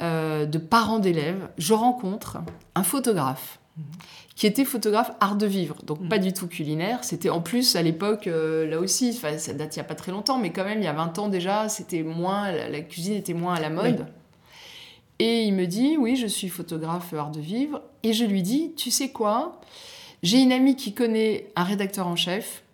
[0.00, 2.38] de parents d'élèves, je rencontre
[2.74, 3.60] un photographe.
[3.76, 3.82] Mm
[4.42, 6.08] qui était photographe art de vivre, donc mm.
[6.08, 7.04] pas du tout culinaire.
[7.04, 10.10] C'était en plus à l'époque, euh, là aussi, ça date il n'y a pas très
[10.10, 13.34] longtemps, mais quand même il y a 20 ans déjà, c'était moins, la, cuisine était
[13.34, 14.04] moins à la mode.
[15.20, 17.82] Et il me dit, oui, je suis photographe art de vivre.
[18.02, 19.60] Et je lui dis, tu sais quoi?
[20.24, 22.64] J'ai une amie qui connaît un rédacteur en chef.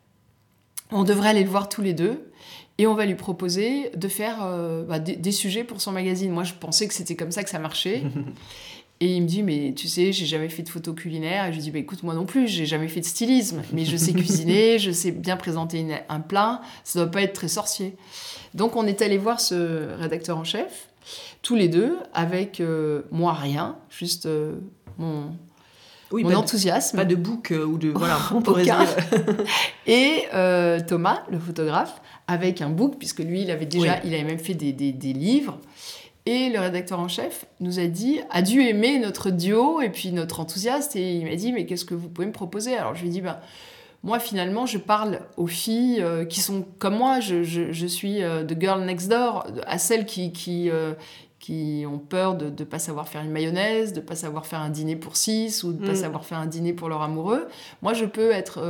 [0.90, 2.30] On devrait aller le voir tous les deux.
[2.78, 6.30] Et on va lui proposer de faire euh, bah, des, des, sujets pour son magazine.
[6.30, 8.04] Moi, je pensais que c'était comme ça que ça marchait.
[9.00, 11.46] Et il me dit, mais tu sais, j'ai jamais fait de photo culinaire.
[11.46, 13.62] Et je lui dis, bah, écoute, moi non plus, j'ai jamais fait de stylisme.
[13.72, 16.60] Mais je sais cuisiner, je sais bien présenter un plat.
[16.82, 17.96] Ça doit pas être très sorcier.
[18.54, 20.88] Donc, on est allé voir ce rédacteur en chef,
[21.42, 24.54] tous les deux, avec euh, moi rien, juste euh,
[24.98, 25.30] mon,
[26.10, 26.96] oui, mon enthousiasme.
[26.96, 27.90] pas de book euh, ou de.
[27.90, 28.84] Voilà, on pourrait dire.
[29.86, 30.24] Et
[30.88, 34.54] Thomas, le photographe, avec un book, puisque lui, il avait déjà, il avait même fait
[34.54, 35.60] des, des, des livres.
[36.30, 40.12] Et le rédacteur en chef nous a dit, a dû aimer notre duo et puis
[40.12, 40.98] notre enthousiasme.
[40.98, 42.76] Et il m'a dit, mais qu'est-ce que vous pouvez me proposer?
[42.76, 43.38] Alors je lui ai dit, ben,
[44.02, 47.20] moi finalement, je parle aux filles euh, qui sont comme moi.
[47.20, 50.92] Je, je, suis euh, the girl next door, à celles qui, qui, euh,
[51.38, 54.60] qui ont peur de ne pas savoir faire une mayonnaise, de ne pas savoir faire
[54.60, 56.02] un dîner pour six ou de ne pas mm.
[56.02, 57.48] savoir faire un dîner pour leur amoureux.
[57.80, 58.60] Moi, je peux être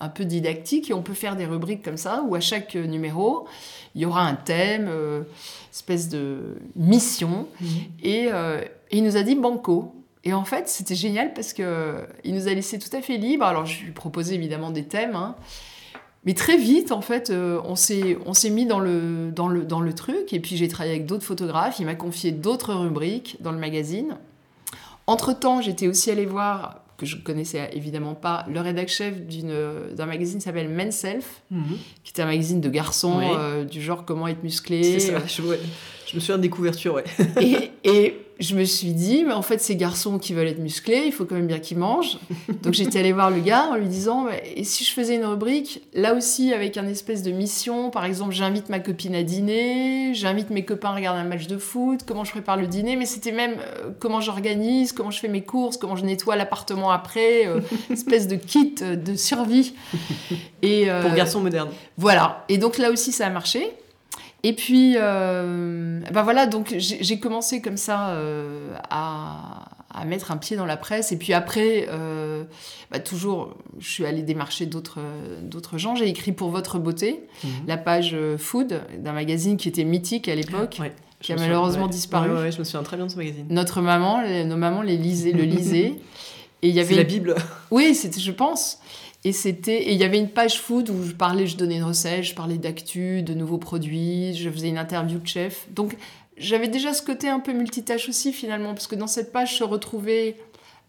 [0.00, 3.46] un peu didactique et on peut faire des rubriques comme ça où à chaque numéro,
[3.94, 4.88] il y aura un thème
[5.78, 7.46] espèce de mission.
[7.60, 7.68] Mhm.
[8.04, 9.94] Euh, et, il nous a dit banco.
[10.24, 13.44] Et en fait, c'était génial parce que il nous a laissé tout à fait libre.
[13.44, 15.36] Alors, je lui proposais évidemment des thèmes, hein.
[16.24, 19.64] mais très vite, en fait, euh, on s'est on s'est mis dans le dans le
[19.64, 20.32] dans le truc.
[20.32, 21.78] Et puis j'ai travaillé avec d'autres photographes.
[21.78, 24.16] Il m'a confié d'autres rubriques dans le magazine.
[25.06, 30.06] Entre temps, j'étais aussi allée voir que je connaissais évidemment pas, le rédac chef d'un
[30.06, 31.78] magazine qui s'appelle Men Self, mhm.
[32.02, 34.98] qui était un magazine de garçons euh, du genre comment être musclé.
[34.98, 35.42] Ça, je,
[36.06, 37.04] je, me souviens des couvertures, ouais.
[37.40, 41.02] et, et je me suis dit, mais en fait, ces garçons qui veulent être musclés,
[41.06, 42.18] il faut quand même bien qu'ils mangent.
[42.62, 45.82] Donc j'étais allée voir le gars en lui disant, et si je faisais une rubrique,
[45.92, 50.50] là aussi avec un espèce de mission, par exemple, j'invite ma copine à dîner, j'invite
[50.50, 53.32] mes copains à regarder un match de foot, comment je prépare le dîner, mais c'était
[53.32, 57.60] même euh, comment j'organise, comment je fais mes courses, comment je nettoie l'appartement après, euh,
[57.90, 59.74] espèce de kit de survie.
[60.62, 61.70] Et, euh, Pour garçons modernes.
[61.96, 62.44] Voilà.
[62.48, 63.72] Et donc là aussi, ça a marché.
[64.44, 70.36] Et puis, euh, ben voilà, donc j'ai commencé comme ça euh, à, à, mettre un
[70.36, 71.10] pied dans la presse.
[71.10, 72.44] Et puis après, euh,
[72.92, 74.98] bah toujours, je suis allée démarcher d'autres
[75.78, 75.96] gens.
[75.96, 77.50] J'ai écrit pour Votre Beauté, mhm.
[77.66, 80.80] la page food d'un magazine qui était mythique à l'époque.
[81.20, 82.30] qui a malheureusement disparu.
[82.30, 83.46] Ouais, je me souviens très bien de ce magazine.
[83.50, 85.94] Notre maman, nos mamans les lisaient, le lisaient.
[86.62, 87.36] Et il y avait la Bible.
[87.70, 88.77] Oui, c'était, je pense.
[89.24, 92.22] Et c'était, il y avait une page food où je parlais, je donnais une recette,
[92.22, 95.66] je parlais d'actu, de nouveaux produits, je faisais une interview de chef.
[95.70, 95.96] Donc
[96.36, 99.64] j'avais déjà ce côté un peu multitâche aussi finalement, parce que dans cette page se
[99.64, 100.36] retrouvait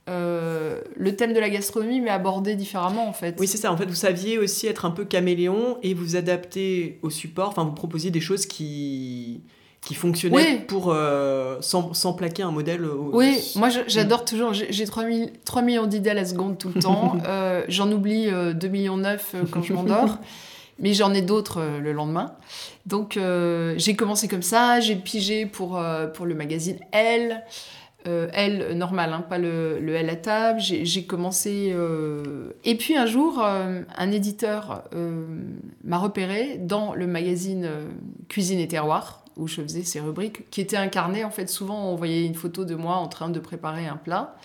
[0.10, 3.36] euh, le thème de la gastronomie, mais abordé différemment en fait.
[3.40, 3.72] Oui, c'est ça.
[3.72, 7.50] En fait, vous saviez aussi être un peu caméléon et vous adapter au support.
[7.50, 9.42] Enfin, vous proposiez des choses qui
[9.82, 12.86] qui fonctionnaient pour euh, sans, sans, plaquer un modèle.
[12.86, 14.54] Oui, moi j'adore toujours.
[14.54, 15.04] J'ai 3,
[15.46, 17.18] 3, millions d'idées à la seconde tout le temps.
[17.28, 20.18] Euh, j'en oublie 2 millions 9 quand je m'endors.
[20.80, 22.34] mais j'en ai d'autres le lendemain.
[22.86, 23.18] Donc
[23.78, 25.82] j'ai commencé comme ça, j'ai pigé pour,
[26.14, 27.44] pour le magazine Elle,
[28.08, 30.60] euh, L normal, hein, pas le, le, L à table.
[30.62, 31.72] J'ai commencé.
[31.74, 34.84] Euh, et puis un jour, euh, un éditeur
[35.84, 37.70] m'a repéré dans le magazine
[38.30, 41.24] Cuisine et Terroir, où je faisais ces rubriques, qui était incarné.
[41.24, 44.36] En fait, souvent, on voyait une photo de moi en train de préparer un plat.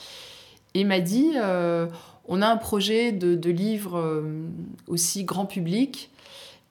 [0.74, 1.32] Et m'a dit
[2.26, 4.24] on a un projet de, de livre
[4.88, 6.11] aussi grand public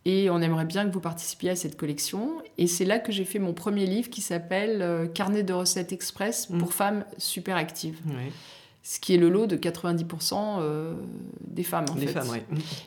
[0.05, 2.41] et on aimerait bien que vous participiez à cette collection.
[2.57, 5.93] Et c'est là que j'ai fait mon premier livre qui s'appelle euh, Carnet de recettes
[5.93, 6.71] express pour mm.
[6.71, 7.99] femmes super actives.
[8.86, 10.93] Ce qui est le lot de 90% euh,
[11.47, 12.11] des femmes, en des fait.
[12.11, 12.38] Femmes.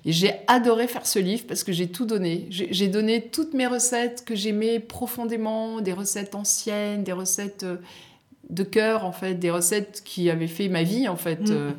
[0.05, 2.47] Et j'ai adoré faire ce livre parce que j'ai tout donné.
[2.51, 7.76] J'ai donné toutes mes recettes que j'aimais profondément, des recettes anciennes, des recettes euh,
[8.51, 11.51] de cœur en fait des recettes qui avaient fait ma vie en fait mm.
[11.51, 11.72] euh,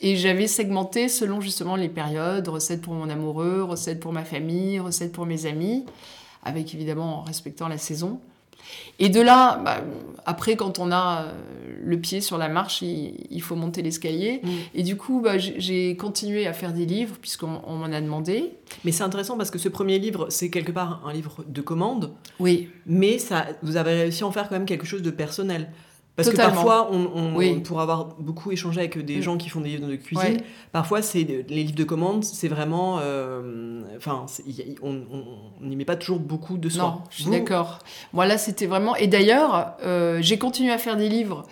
[0.00, 4.78] et j'avais segmenté selon justement les périodes recettes pour mon amoureux recettes pour ma famille
[4.78, 5.84] recettes pour mes amis
[6.44, 8.20] avec évidemment en respectant la saison
[8.98, 9.82] et de là bah,
[10.26, 11.32] après quand on a euh,
[11.82, 14.40] le pied sur la marche il, faut monter l'escalier.
[14.42, 14.48] Mm.
[14.74, 18.52] et du coup bah, j'ai continué à faire des livres puisqu'on m'en a demandé.
[18.84, 22.12] Mais c'est intéressant parce que ce premier livre c'est quelque part un livre de commande.
[22.40, 22.68] Oui.
[22.86, 25.70] Mais ça vous avez réussi à en faire quand même quelque chose de personnel
[26.16, 29.22] parce que parfois, on, pour avoir beaucoup échangé avec des mm.
[29.22, 30.38] gens qui font des livres de cuisine,
[30.70, 34.26] parfois c'est les livres de commande, c'est vraiment, euh, enfin,
[34.82, 35.02] on
[35.60, 36.82] n'y met pas toujours beaucoup de soi.
[36.82, 37.80] Non, je suis d'accord.
[38.12, 38.94] Moi là, c'était vraiment.
[38.96, 41.46] Et d'ailleurs, euh, j'ai continué à faire des livres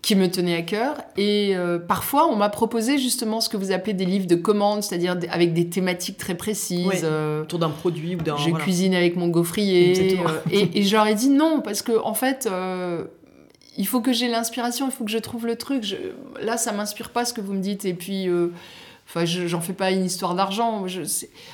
[0.00, 0.96] qui me tenaient à cœur.
[1.16, 4.82] Et euh, parfois, on m'a proposé justement ce que vous appelez des livres de commande,
[4.82, 7.04] c'est-à-dire avec des thématiques très précises.
[7.42, 8.36] autour d'un produit ou d'un.
[8.38, 10.18] Je cuisine avec mon gaufrier.
[10.50, 12.48] et, et j'aurais dit non, parce que en fait,
[13.76, 15.96] il faut que j'ai l'inspiration, il faut que je trouve le truc.
[16.40, 17.84] là, ça m'inspire pas ce que vous me dites.
[17.84, 18.48] Et puis, euh,
[19.08, 20.86] enfin, j'en fais pas une histoire d'argent.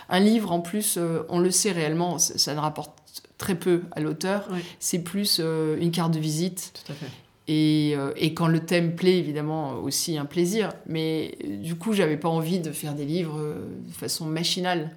[0.08, 2.92] Un livre, en plus, euh, on le sait réellement, ça, ne rapporte
[3.38, 4.48] très peu à l'auteur.
[4.78, 6.72] C'est plus euh, une carte de visite.
[6.84, 7.06] Tout à fait.
[7.48, 7.94] Et,
[8.34, 10.72] quand le thème plaît, évidemment, aussi un plaisir.
[10.86, 14.90] Mais du coup, j'avais pas envie de faire des livres de façon machinale.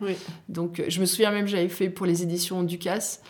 [0.47, 3.21] Donc, je me souviens même, j'avais fait pour les éditions Ducasse.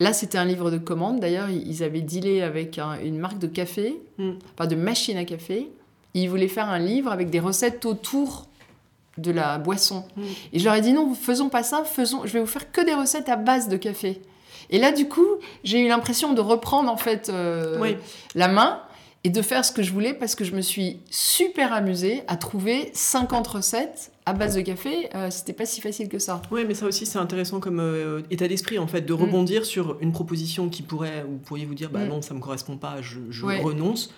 [0.00, 1.20] Là, c'était un livre de commande.
[1.20, 4.32] D'ailleurs, ils avaient dealé avec une marque de café, mm.
[4.56, 5.68] pas de machine à café.
[6.14, 8.46] Ils voulaient faire un livre avec des recettes autour
[9.16, 10.04] de la boisson.
[10.16, 10.22] Mm.
[10.52, 12.84] Et je leur ai dit non, faisons pas ça, faisons, je vais vous faire que
[12.84, 14.20] des recettes à base de café.
[14.70, 15.26] Et là, du coup,
[15.64, 17.94] j'ai eu l'impression de reprendre en fait euh,
[18.34, 18.82] la main
[19.24, 22.36] et de faire ce que je voulais parce que je me suis super amusée à
[22.36, 25.08] trouver 50 recettes à base de café.
[25.14, 26.40] Euh, c'était pas si facile que ça.
[26.50, 29.16] Oui, mais ça aussi, c'est intéressant comme euh, état d'esprit en fait, de mm.
[29.16, 32.08] rebondir sur une proposition qui pourrait, vous pourriez vous dire, bah mm.
[32.08, 33.18] non, ça me correspond pas, je,
[33.62, 34.12] renonce.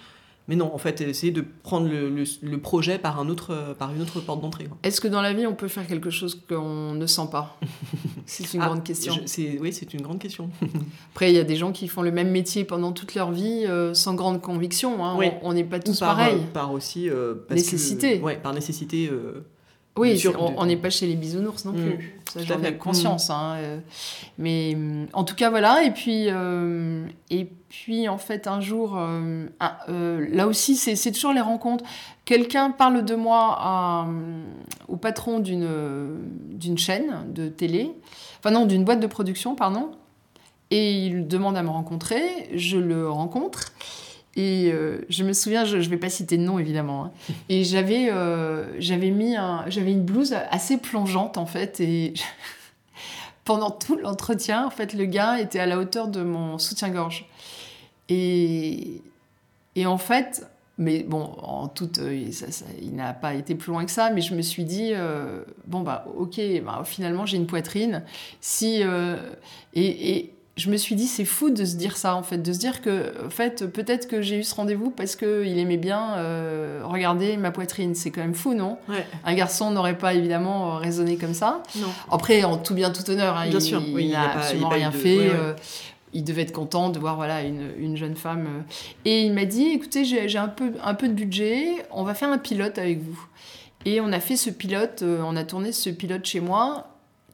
[0.51, 4.19] Mais non, en fait, essayer de prendre le, projet par, un autre, par une autre
[4.19, 4.67] porte d'entrée.
[4.83, 7.57] Est-ce que dans la vie, on peut faire quelque chose qu'on ne sent pas?
[8.27, 9.15] C'est une ah, grande question.
[9.61, 10.51] oui, c'est une grande question.
[11.13, 13.65] Après, il y a des gens qui font le même métier pendant toute leur vie
[13.65, 15.05] euh, sans grande conviction.
[15.05, 15.19] Hein.
[15.43, 16.41] On n'est pas tous par, pareils.
[16.41, 17.09] Euh, par aussi...
[17.09, 18.21] Euh, nécessité.
[18.21, 19.09] Oui, par nécessité...
[19.97, 21.95] Oui, on n'est pas chez les bisounours non plus.
[21.95, 22.01] Mm.
[22.33, 23.29] Ça, j'en ai conscience.
[23.29, 23.33] Mm.
[23.33, 23.57] Hein,
[24.39, 24.77] mais
[25.13, 25.83] en tout cas, voilà.
[25.85, 26.29] Et puis,
[27.31, 28.99] et puis en fait, un jour,
[29.59, 31.85] là aussi, c'est toujours les rencontres.
[32.25, 34.07] Quelqu'un parle de moi
[34.89, 37.91] au patron d'une chaîne de télé,
[38.39, 39.91] enfin non, d'une boîte de production, pardon,
[40.71, 43.73] et il demande à me rencontrer, je le rencontre,
[44.37, 47.13] et euh, je me souviens, je ne vais pas citer de nom évidemment, hein,
[47.49, 49.35] et j'avais euh, j'avais mis
[49.67, 52.15] j'avais une blouse assez plongeante en fait, et
[53.45, 57.29] pendant tout l'entretien, en fait, le gars était à la hauteur de mon soutien-gorge.
[58.09, 59.03] Et,
[59.77, 60.47] et en fait,
[60.79, 62.29] mais bon, en toute, euh,
[62.81, 64.93] il n'a pas été plus loin que ça, mais je me suis dit,
[65.67, 68.05] bon, bah, ok, bah, finalement, j'ai une poitrine.
[68.41, 68.83] Si,
[69.75, 72.53] et, et, je me suis dit, c'est fou de se dire ça, en fait, de
[72.53, 76.17] se dire que, en fait, peut-être que j'ai eu ce rendez-vous parce qu'il aimait bien
[76.83, 77.95] regarder ma poitrine.
[77.95, 78.77] C'est quand même fou, non?
[79.25, 81.63] Un garçon n'aurait pas évidemment raisonné comme ça.
[81.77, 81.89] Non.
[82.11, 83.83] Après, en tout bien, tout honneur, hein, bien il, sûr.
[83.83, 85.31] il n'a absolument rien fait.
[86.13, 88.47] il devait être content de voir voilà une, jeune femme.
[89.07, 92.31] Et il m'a dit, écoutez, j'ai un peu, un peu de budget, on va faire
[92.31, 93.19] un pilote avec vous.
[93.87, 96.90] Et on a fait ce pilote, on a tourné ce pilote chez moi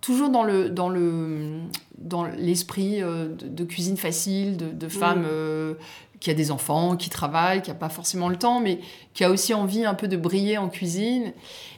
[0.07, 1.63] toujours dans le dans le
[1.99, 5.29] dans l'esprit euh, de, cuisine facile, de, de femme mm.
[5.29, 5.75] euh,
[6.21, 8.79] qui a des enfants, qui travaille, qui a pas forcément le temps, mais
[9.15, 11.33] qui a aussi envie un peu de briller en cuisine.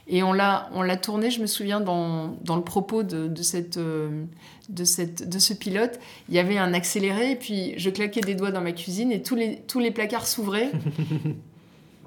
[0.07, 3.41] Et on l'a on l'a tourné, je me souviens dans, dans le propos de, de
[3.41, 4.25] cette euh,
[4.69, 8.35] de cette de ce pilote, il y avait un accéléré, et puis je claquais des
[8.35, 10.71] doigts dans ma cuisine et tous les tous les placards s'ouvraient.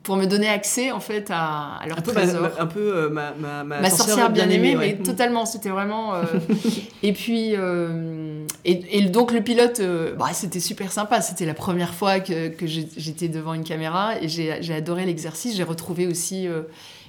[0.03, 2.49] pour me donner accès en fait à, à leur un trésor.
[2.59, 6.15] un peu euh, ma, ma, ma, sorcière, bien, aimée, mais totalement, c'était vraiment...
[6.15, 6.25] Euh,
[7.03, 9.81] et puis, euh, et, et, donc le pilote,
[10.19, 14.29] bah, c'était super sympa, c'était la première fois que, que j'étais devant une caméra et
[14.29, 16.49] j'ai adoré l'exercice, j'ai retrouvé aussi...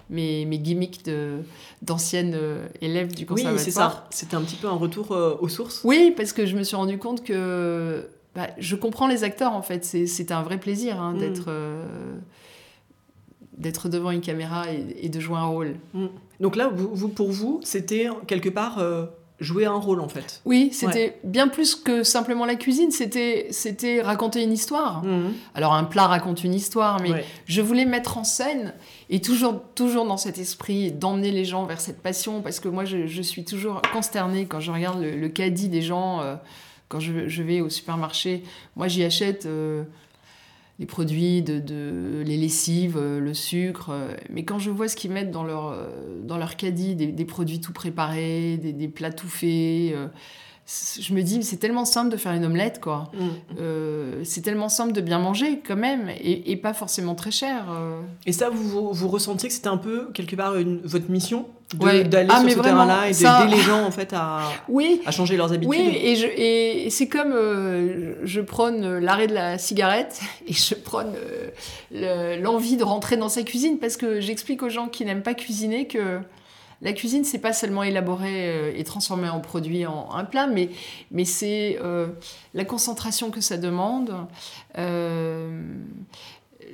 [0.10, 1.10] Mes, mes, gimmicks
[1.82, 2.38] d'anciennes
[2.82, 3.58] élèves du conservatoire.
[3.58, 4.06] Oui, c'est ça.
[4.10, 5.80] C'était un petit peu un retour aux sources.
[5.86, 9.62] Oui, parce que je me suis rendu compte que bah, je comprends les acteurs en
[9.62, 9.86] fait.
[9.86, 11.20] C'était un vrai plaisir hein, mm.
[11.20, 11.50] d'être
[13.58, 15.76] d'être devant une caméra et, de jouer un rôle.
[15.94, 16.08] Mm.
[16.40, 19.06] Donc là, vous, pour vous, c'était quelque part euh,
[19.40, 20.42] jouer un rôle en fait.
[20.46, 25.04] Oui, c'était bien plus que simplement la cuisine, c'était c'était raconter une histoire.
[25.04, 25.34] Mm.
[25.56, 28.74] Alors un plat raconte une histoire, mais je voulais mettre en scène
[29.10, 32.86] et toujours toujours dans cet esprit d'emmener les gens vers cette passion parce que moi
[32.86, 36.36] je, suis toujours consternée quand je regarde le, caddie des gens euh,
[36.88, 38.44] quand je, vais au supermarché.
[38.76, 39.84] Moi j'y achète euh,
[40.80, 43.90] les produits, de, les lessives, euh, le sucre.
[43.92, 45.88] Euh, mais quand je vois ce qu'ils mettent dans leur, euh,
[46.24, 49.96] dans leur caddie, des, produits tout préparés, des, des plats tout faits,
[50.66, 53.12] je me dis, c'est tellement simple de faire une omelette, quoi.
[53.14, 53.28] Mm.
[53.60, 57.66] Euh, c'est tellement simple de bien manger, quand même, et, pas forcément très cher.
[57.70, 58.00] Euh.
[58.26, 62.30] Et ça, vous, vous, ressentiez que c'était un peu, quelque part, une, votre mission d'aller
[62.30, 65.02] ah, sur ce terrain-là et d'aider les gens, en fait, à, oui.
[65.06, 69.58] à changer leurs habitudes Oui, et, et c'est comme euh, je prône l'arrêt de la
[69.58, 71.14] cigarette et je prône
[71.92, 75.88] l'envie de rentrer dans sa cuisine parce que j'explique aux gens qui n'aiment pas cuisiner
[75.88, 76.20] que
[76.82, 80.70] la cuisine, c'est pas seulement élaborer euh, et transformer en produit en un plat, mais,
[81.12, 82.08] mais c'est euh,
[82.54, 84.14] la concentration que ça demande.
[84.78, 85.62] Euh,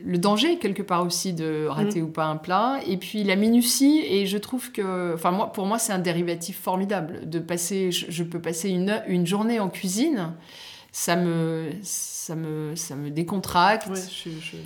[0.05, 2.05] le danger quelque part aussi de rater mm.
[2.05, 5.65] ou pas un plat et puis la minutie et je trouve que enfin moi pour
[5.65, 10.33] moi c'est un dérivatif formidable de passer je, peux passer une, une journée en cuisine
[10.91, 13.89] ça me, ça me, ça me décontracte.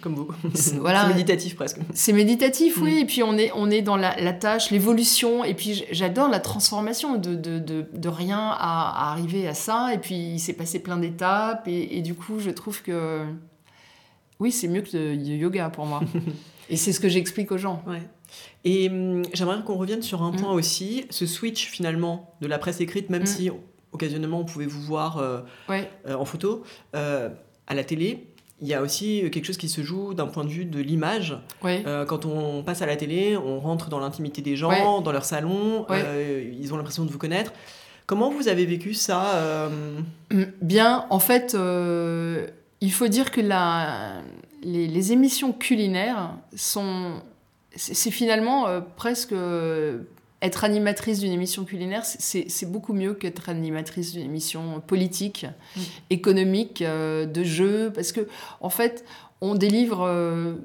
[0.02, 0.30] comme vous.
[0.80, 1.04] Voilà.
[1.04, 1.80] c'est méditatif presque.
[1.94, 2.96] C'est méditatif, oui.
[2.96, 2.98] Mm.
[2.98, 5.44] Et puis on est, on est dans la, tâche, l'évolution.
[5.44, 9.94] Et puis j'adore la transformation de, de, de, rien à, arriver à ça.
[9.94, 11.68] Et puis il s'est passé plein d'étapes.
[11.68, 13.26] Et, du coup, je trouve que
[14.40, 16.02] oui, c'est mieux que le yoga pour moi.
[16.70, 17.84] et c'est ce que j'explique aux gens.
[17.86, 18.02] Ouais.
[18.64, 20.38] Et hum, j'aimerais qu'on revienne sur un mm.
[20.38, 23.28] point aussi, ce switch finalement de la presse écrite, même mm.
[23.28, 23.52] si
[23.94, 26.64] occasionnellement, on pouvait vous voir euh, euh, en photo.
[26.96, 27.30] Euh,
[27.68, 28.28] à la télé,
[28.62, 31.38] il y a aussi quelque chose qui se joue d'un point de vue de l'image.
[31.62, 35.86] quand on passe à la télé, on rentre dans l'intimité des gens, dans leur salon,
[35.90, 37.54] ils ont l'impression de vous connaître.
[38.06, 39.70] Comment vous avez vécu ça
[40.32, 41.58] mm, Bien, en fait,
[42.82, 44.22] il faut dire que la,
[44.62, 47.22] les, les émissions culinaires sont...
[47.76, 48.68] C'est finalement
[48.98, 49.34] presque
[50.44, 55.82] être animatrice d'une émission culinaire, c'est beaucoup mieux qu'être animatrice d'une émission politique, mm.
[56.10, 58.28] économique, euh, de jeu, parce que
[58.60, 59.06] en fait,
[59.40, 60.56] on délivre euh,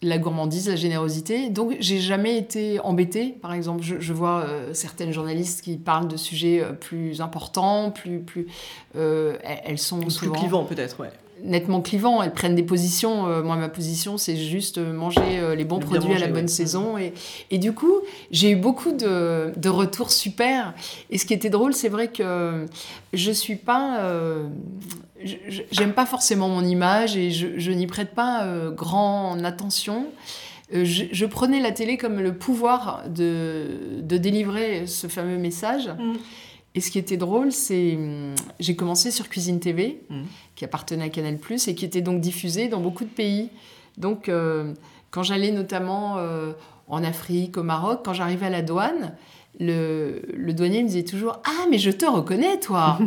[0.00, 1.50] la gourmandise, la générosité.
[1.50, 3.36] Donc, j'ai jamais été embêtée.
[3.42, 8.46] Par exemple, je, vois euh, certaines journalistes qui parlent de sujets plus importants, plus, plus,
[8.94, 11.10] elles sont plus souvent clivants peut-être, ouais
[11.42, 12.22] nettement clivant.
[12.22, 13.26] Elles prennent des positions.
[13.26, 16.98] Euh, moi, ma position, c'est juste manger euh, les bons produits à la bonne saison.
[16.98, 17.12] Et,
[17.50, 20.74] et, du coup, j'ai eu beaucoup de, de, retours super.
[21.10, 22.66] Et ce qui était drôle, c'est vrai que
[23.12, 24.00] je suis pas.
[24.00, 24.46] Euh,
[25.70, 30.06] j'aime pas forcément mon image et je, je n'y prête pas grand attention.
[30.70, 35.88] Je, prenais la télé comme le pouvoir de, de délivrer ce fameux message.
[35.88, 36.14] Mm.
[36.74, 40.22] Et ce qui était drôle, c'est hum, j'ai commencé sur Cuisine TV, mmh.
[40.54, 43.50] qui appartenait à Canal+, et qui était donc diffusée dans beaucoup de pays.
[43.96, 44.74] Donc, euh,
[45.10, 46.52] quand j'allais notamment euh,
[46.86, 49.14] en Afrique, au Maroc, quand j'arrivais à la douane,
[49.60, 52.98] le, le, douanier me disait toujours Ah, mais je te reconnais, toi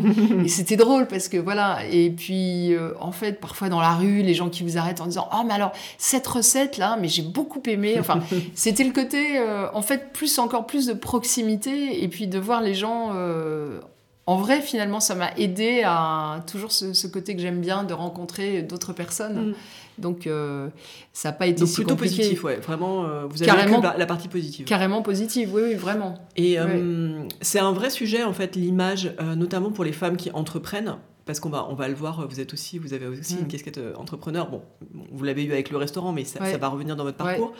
[0.44, 1.80] Et c'était drôle parce que voilà.
[1.90, 5.06] Et puis, euh, en fait, parfois dans la rue, les gens qui vous arrêtent en
[5.06, 7.96] disant Oh, mais alors, cette recette-là, mais j'ai beaucoup aimé.
[8.00, 8.20] Enfin,
[8.56, 12.62] c'était le côté, euh, en fait, plus encore plus de proximité et puis de voir
[12.62, 13.12] les gens.
[13.14, 13.80] Euh,
[14.28, 18.62] en vrai, finalement, ça m'a aidé à toujours ce, côté que j'aime bien de rencontrer
[18.62, 19.50] d'autres personnes.
[19.50, 19.54] Mm.
[19.98, 20.70] Donc, euh,
[21.12, 22.58] ça n'a pas été Donc, plutôt positif, ouais.
[22.58, 24.66] Vraiment, euh, vous avez carrément, la, partie positive.
[24.66, 26.16] Carrément positive, oui, oui, vraiment.
[26.36, 30.98] Et euh, c'est un vrai sujet, en fait, l'image, notamment pour les femmes qui entreprennent.
[31.26, 33.48] Parce qu'on va, on va le voir, vous êtes aussi, vous avez aussi une mm.
[33.48, 34.50] casquette entrepreneur.
[34.50, 34.64] Bon,
[35.12, 37.54] vous l'avez eu avec le restaurant, mais ça, va revenir dans votre parcours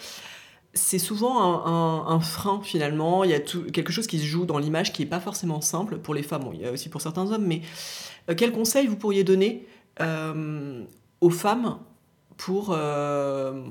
[0.74, 1.66] c'est souvent
[2.08, 3.24] un, frein finalement.
[3.24, 5.62] Il y a tout, quelque chose qui se joue dans l'image qui n'est pas forcément
[5.62, 6.44] simple pour les femmes.
[6.44, 7.62] Bon, il y a aussi pour certains hommes, mais
[8.30, 9.68] euh, quel conseil vous pourriez donner
[10.00, 10.84] euh,
[11.20, 11.80] aux femmes
[12.38, 13.64] pour, euh,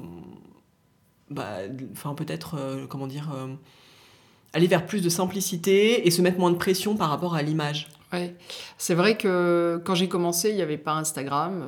[1.30, 1.59] bah,
[1.92, 3.30] enfin peut-être, comment dire,
[4.53, 7.88] aller vers plus de simplicité et se mettre moins de pression par rapport à l'image?
[8.12, 8.36] Ouais.
[8.76, 11.64] C'est vrai que quand j'ai commencé, il n'y avait pas Instagram,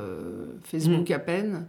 [0.65, 1.15] Facebook mmh.
[1.15, 1.67] à peine.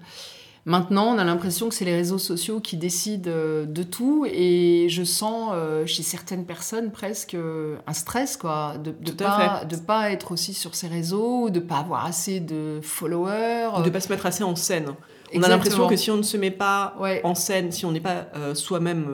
[0.65, 4.87] Maintenant, on a l'impression que c'est les réseaux sociaux qui décident euh, de tout et
[4.89, 9.75] je sens euh, chez certaines personnes presque euh, un stress quoi, de ne pas, de
[9.75, 13.83] pas être aussi sur ces réseaux, de pas avoir assez de followers.
[13.83, 14.95] De pas se mettre assez en scène.
[15.35, 17.99] On a l'impression que si on ne se met pas en scène, si on n'est
[17.99, 19.07] pas soi-même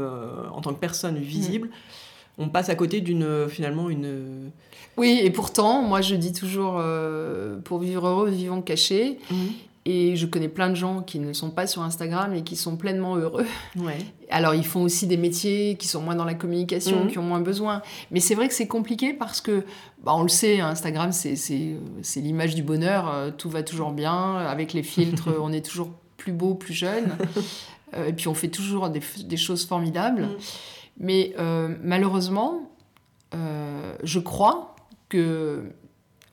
[0.53, 2.43] en tant que personne visible, mm.
[2.43, 4.51] on passe à côté d'une finalement une.
[4.97, 6.83] Oui, et pourtant, moi je dis toujours,
[7.63, 9.17] pour vivre heureux, vivons cachés.
[9.31, 9.35] Mm.
[9.91, 12.77] Et je connais plein de gens qui ne sont pas sur Instagram et qui sont
[12.77, 13.47] pleinement heureux.
[13.75, 13.97] Ouais.
[14.29, 17.09] Alors, ils font aussi des métiers qui sont moins dans la communication, mhm.
[17.09, 17.81] qui ont moins besoin.
[18.11, 19.65] Mais c'est vrai que c'est compliqué parce que,
[20.03, 21.75] bah, on le sait, Instagram, c'est
[22.17, 23.09] l'image du bonheur.
[23.09, 24.35] Euh, tout va toujours bien.
[24.35, 27.17] Avec les filtres, on est toujours plus beau, plus jeune.
[27.95, 30.21] Euh, et puis, on fait toujours des, des choses formidables.
[30.21, 30.37] Mhm.
[30.99, 32.69] Mais euh, malheureusement,
[34.03, 34.75] je crois
[35.09, 35.63] que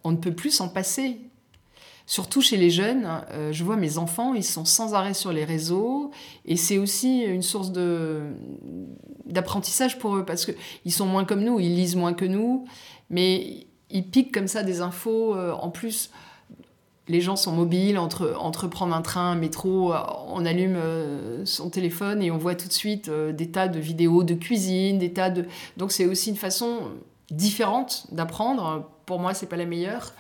[0.05, 1.17] on ne peut plus s'en passer
[2.07, 5.45] surtout chez les jeunes, euh, je vois mes enfants, ils sont sans arrêt sur les
[5.45, 6.13] réseaux
[6.45, 7.73] et c'est aussi une source
[9.27, 12.65] d'apprentissage pour eux parce qu'ils sont moins comme nous, ils lisent moins que nous,
[13.11, 15.35] mais ils piquent comme ça des infos.
[15.35, 16.11] Euh, en plus,
[17.09, 19.99] les gens sont mobiles entre, entre prendre un train, un métro, euh,
[20.29, 20.79] on allume
[21.45, 25.13] son téléphone et on voit tout de suite des tas de vidéos de cuisine, des
[25.13, 25.45] tas de...
[25.77, 26.93] Donc c'est aussi une façon
[27.33, 28.89] différente d'apprendre.
[29.07, 30.13] Pour moi, c'est pas la meilleure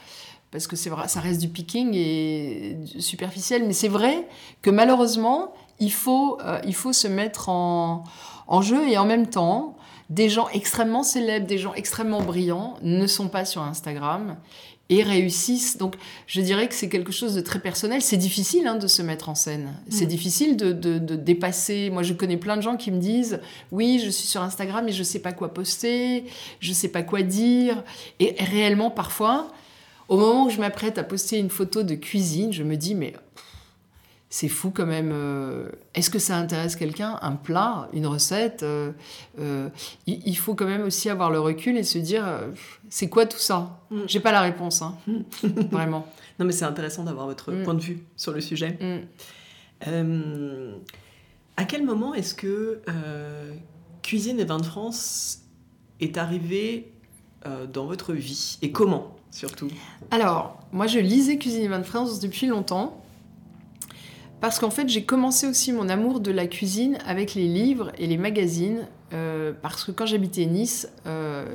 [0.50, 4.26] parce que c'est vrai, ça reste du picking et superficiel, mais c'est vrai
[4.62, 8.04] que malheureusement, il faut, euh, il faut se mettre en,
[8.46, 9.76] en jeu et en même temps,
[10.08, 14.36] des gens extrêmement célèbres, des gens extrêmement brillants ne sont pas sur Instagram
[14.88, 15.78] et réussissent.
[15.78, 18.02] Donc, je dirais que c'est quelque chose de très personnel.
[18.02, 19.74] C'est difficile hein, de se mettre en scène.
[19.88, 20.08] C'est mm.
[20.08, 21.90] difficile de, de, de, dépasser.
[21.90, 23.40] Moi, je connais plein de gens qui me disent
[23.72, 26.24] Oui, je suis sur Instagram et je ne sais pas quoi poster,
[26.60, 27.82] je ne sais pas quoi dire.
[28.20, 29.48] Et réellement, parfois,
[30.08, 33.14] au moment où je m'apprête à poster une photo de cuisine, je me dis, mais
[34.28, 35.12] c'est fou quand même.
[35.12, 38.92] Euh, est-ce que ça intéresse quelqu'un Un plat, une recette euh,
[39.38, 39.68] euh,
[40.06, 42.24] Il faut quand même aussi avoir le recul et se dire,
[42.90, 43.80] c'est quoi tout ça?
[43.90, 44.00] Mm.
[44.06, 44.96] J'ai pas la réponse, hein.
[45.70, 46.06] vraiment.
[46.38, 47.62] Non, mais c'est intéressant d'avoir votre mm.
[47.62, 48.78] point de vue sur le sujet.
[49.86, 50.72] Mm.
[51.56, 52.82] à quel moment est-ce que
[54.02, 55.40] Cuisine et Vin de France
[56.00, 56.92] est arrivé
[57.72, 58.58] dans votre vie?
[58.60, 59.15] Et comment?
[59.36, 59.68] Surtout
[60.10, 63.02] Alors, moi je lisais Cuisine de France depuis longtemps.
[64.40, 68.06] Parce qu'en fait, j'ai commencé aussi mon amour de la cuisine avec les livres et
[68.06, 68.86] les magazines.
[69.12, 71.46] Euh, parce que quand j'habitais Nice, euh,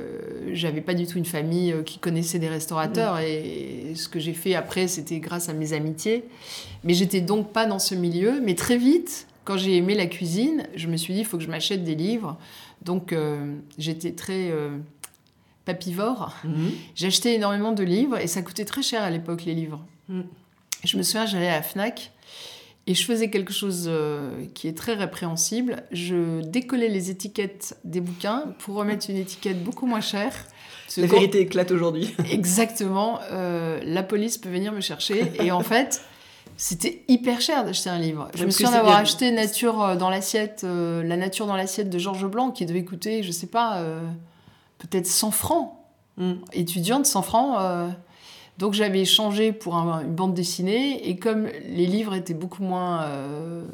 [0.52, 3.16] j'avais pas du tout une famille euh, qui connaissait des restaurateurs.
[3.16, 3.24] Mm.
[3.24, 6.24] Et ce que j'ai fait après, c'était grâce à mes amitiés.
[6.82, 8.40] Mais j'étais donc pas dans ce milieu.
[8.42, 11.44] Mais très vite, quand j'ai aimé la cuisine, je me suis dit, il faut que
[11.44, 12.36] je m'achète des livres.
[12.82, 13.14] Donc
[13.78, 14.52] j'étais très
[15.64, 16.34] papivore.
[16.44, 16.72] Mhm.
[16.94, 19.84] J'achetais énormément de livres et ça coûtait très cher à l'époque, les livres.
[20.08, 20.24] Mhm.
[20.84, 22.12] Je me souviens, j'allais à la Fnac
[22.88, 25.84] et je faisais quelque chose euh, qui est très répréhensible.
[25.92, 30.32] Je décollais les étiquettes des bouquins pour remettre une étiquette beaucoup moins chère.
[30.96, 32.12] La vérité éclate aujourd'hui.
[32.30, 33.20] Exactement.
[33.30, 35.32] Euh, la police peut venir me chercher.
[35.40, 36.02] Et en fait,
[36.56, 38.28] c'était hyper cher d'acheter un livre.
[38.34, 42.26] Je me souviens d'avoir acheté Nature euh, dans l'assiette, La nature dans l'assiette de Georges
[42.26, 43.80] Blanc, qui devait coûter, je sais pas
[44.82, 45.72] peut-être 100 francs.
[46.16, 46.32] Mm.
[46.52, 47.56] Étudiante, 100 francs.
[47.58, 47.88] Euh.
[48.58, 53.64] donc j'avais changé pour une bande dessinée et comme les livres étaient beaucoup moins euh,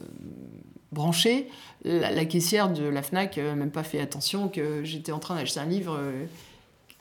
[0.92, 1.48] branchés,
[1.84, 5.60] la, caissière de la FNAC n'a même pas fait attention que j'étais en train d'acheter
[5.60, 5.98] un livre.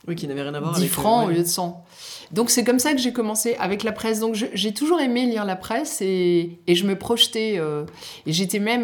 [0.08, 1.84] Oui, qui n'avait rien à voir 10 francs au lieu de 100.
[2.32, 4.20] Donc c'est comme ça que j'ai commencé avec la presse.
[4.20, 7.55] Donc j'ai toujours aimé lire la presse et, et je me projetais.
[7.58, 7.84] Euh,
[8.26, 8.84] et j'étais même.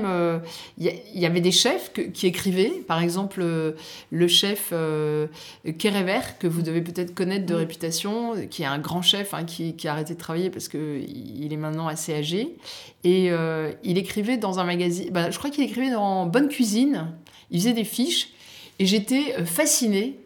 [0.77, 2.83] Il euh, y, avait des chefs qui écrivaient.
[2.87, 3.71] Par exemple, euh,
[4.11, 5.27] le chef euh,
[5.77, 9.75] Kerever, que vous devez peut-être connaître de réputation, qui est un grand chef hein, qui,
[9.75, 12.55] qui, a arrêté de travailler parce qu'il est maintenant assez âgé.
[13.03, 13.31] Et
[13.83, 15.09] il écrivait dans un magazine.
[15.11, 17.07] Bah, je crois qu'il écrivait dans Bonne Cuisine.
[17.51, 18.29] Il faisait des fiches.
[18.79, 20.17] Et j'étais fascinée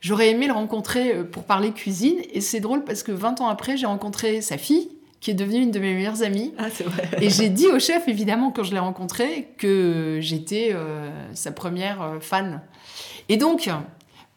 [0.00, 2.18] J'aurais aimé le rencontrer euh, pour parler cuisine.
[2.32, 4.88] Et c'est drôle parce que 20 ans après, j'ai rencontré sa fille,
[5.20, 6.52] qui est devenue une de mes meilleures amies.
[6.58, 7.08] Ah, c'est vrai.
[7.20, 12.02] Et j'ai dit au chef, évidemment, quand je l'ai rencontré, que j'étais euh, sa première
[12.02, 12.62] euh, fan.
[13.28, 13.68] Et donc,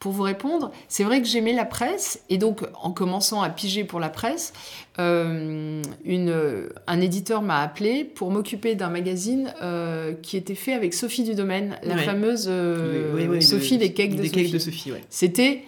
[0.02, 2.22] pour vous répondre, c'est vrai que j'aimais la presse.
[2.30, 4.52] Et donc, en commençant à piger pour la presse,
[5.00, 10.96] euh, une, un éditeur m'a appelé pour m'occuper d'un magazine euh, qui était fait avec
[10.96, 12.04] Sophie du Domaine, la Ouais.
[12.04, 14.32] fameuse euh, Oui, oui, oui, Sophie des cakes de Sophie.
[14.32, 15.04] cakes de Sophie, ouais.
[15.12, 15.62] C'était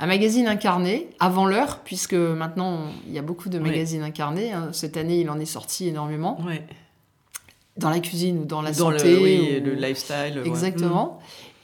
[0.00, 4.50] un magazine incarné avant l'heure, puisque maintenant il y a beaucoup de magazines incarnés.
[4.52, 4.70] hein.
[4.72, 6.62] Cette année, il en est sorti énormément, Ouais.
[7.76, 9.12] dans la cuisine ou dans la Dans santé.
[9.14, 10.42] le, oui, ou- le lifestyle.
[10.44, 10.48] ouais.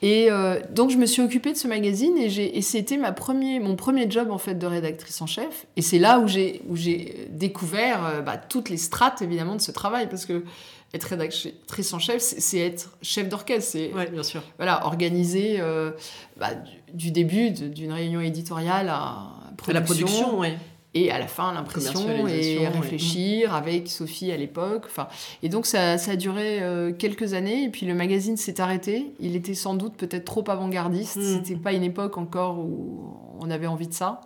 [0.05, 3.75] Et euh, donc je me suis occupée de ce magazine et, c'était ma premier, mon
[3.75, 5.65] premier job en fait de rédactrice en chef.
[5.79, 9.63] Et c'est là où j'ai où j'ai découvert euh, bah, toutes les strates évidemment de
[9.63, 10.45] ce travail parce que
[10.93, 13.95] être rédactrice en chef, c'est être chef d'orchestre, c'est.
[13.95, 14.43] Ouais, bien sûr.
[14.59, 15.93] voilà organiser euh,
[16.37, 19.31] bah, du, du début d'une réunion éditoriale à
[19.67, 20.59] À la production, ouais.
[20.95, 22.69] Et à la fin l'impression et ouais.
[22.69, 24.85] réfléchir avec Sophie à l'époque.
[24.87, 25.09] Enfin,
[25.43, 29.13] et donc ça, ça a duré euh, quelques années et puis le magazine s'est arrêté.
[29.21, 31.17] Il était sans doute peut-être trop avant-gardiste.
[31.17, 31.23] Mm.
[31.45, 34.21] C'était pas une époque encore où on avait envie de ça.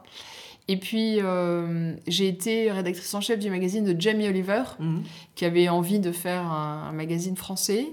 [0.70, 5.02] Et puis euh, j'ai été rédactrice en chef du magazine de Jamie Oliver Mhm.
[5.34, 7.86] qui avait envie de faire un, un magazine français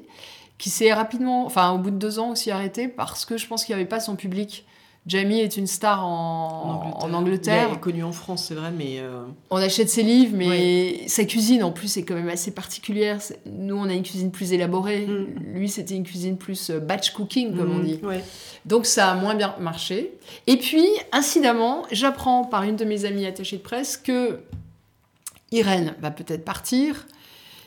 [0.57, 3.63] qui s'est rapidement, enfin au bout de deux ans aussi arrêté parce que je pense
[3.63, 4.65] qu'il n'y avait pas son public.
[5.07, 7.67] Jamie est une star en, en Angleterre.
[7.71, 8.97] Il est connu en France, c'est vrai, mais.
[8.99, 13.19] euh, On achète ses livres, mais sa cuisine en plus est quand même assez particulière.
[13.45, 15.05] Nous, on a une cuisine plus élaborée.
[15.05, 15.27] Mm.
[15.53, 17.99] Lui, c'était une cuisine plus euh, batch cooking, comme on mhm, dit.
[18.03, 18.23] Ouais.
[18.65, 20.11] Donc, ça a moins bien marché.
[20.47, 24.39] Et puis, incidemment, j'apprends par une de mes amies attachées de presse que
[25.51, 27.05] Irène va peut-être partir.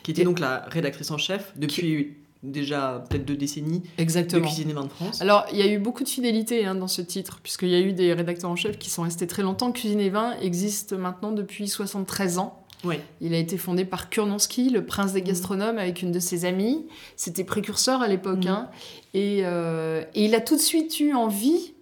[0.03, 4.45] Qui était Et- donc la rédactrice en chef depuis déjà peut-être deux décennies de Exactement.
[4.47, 5.21] Cuisine et Vin de France.
[5.21, 7.79] Alors, il y a eu beaucoup de fidélité hein, dans ce titre, puisqu'il y a
[7.79, 9.71] eu des rédacteurs en chef qui sont restés très longtemps.
[9.71, 12.55] Cuisine et Vin existe maintenant depuis 73 ans.
[13.19, 16.85] Il a été fondé par Kurnonski, le prince des gastronomes, avec une de ses amies.
[17.17, 18.45] C'était précurseur à l'époque.
[18.45, 18.47] Mhm.
[18.47, 18.69] hein.
[19.13, 21.73] Et, euh, et il a tout de suite eu envie,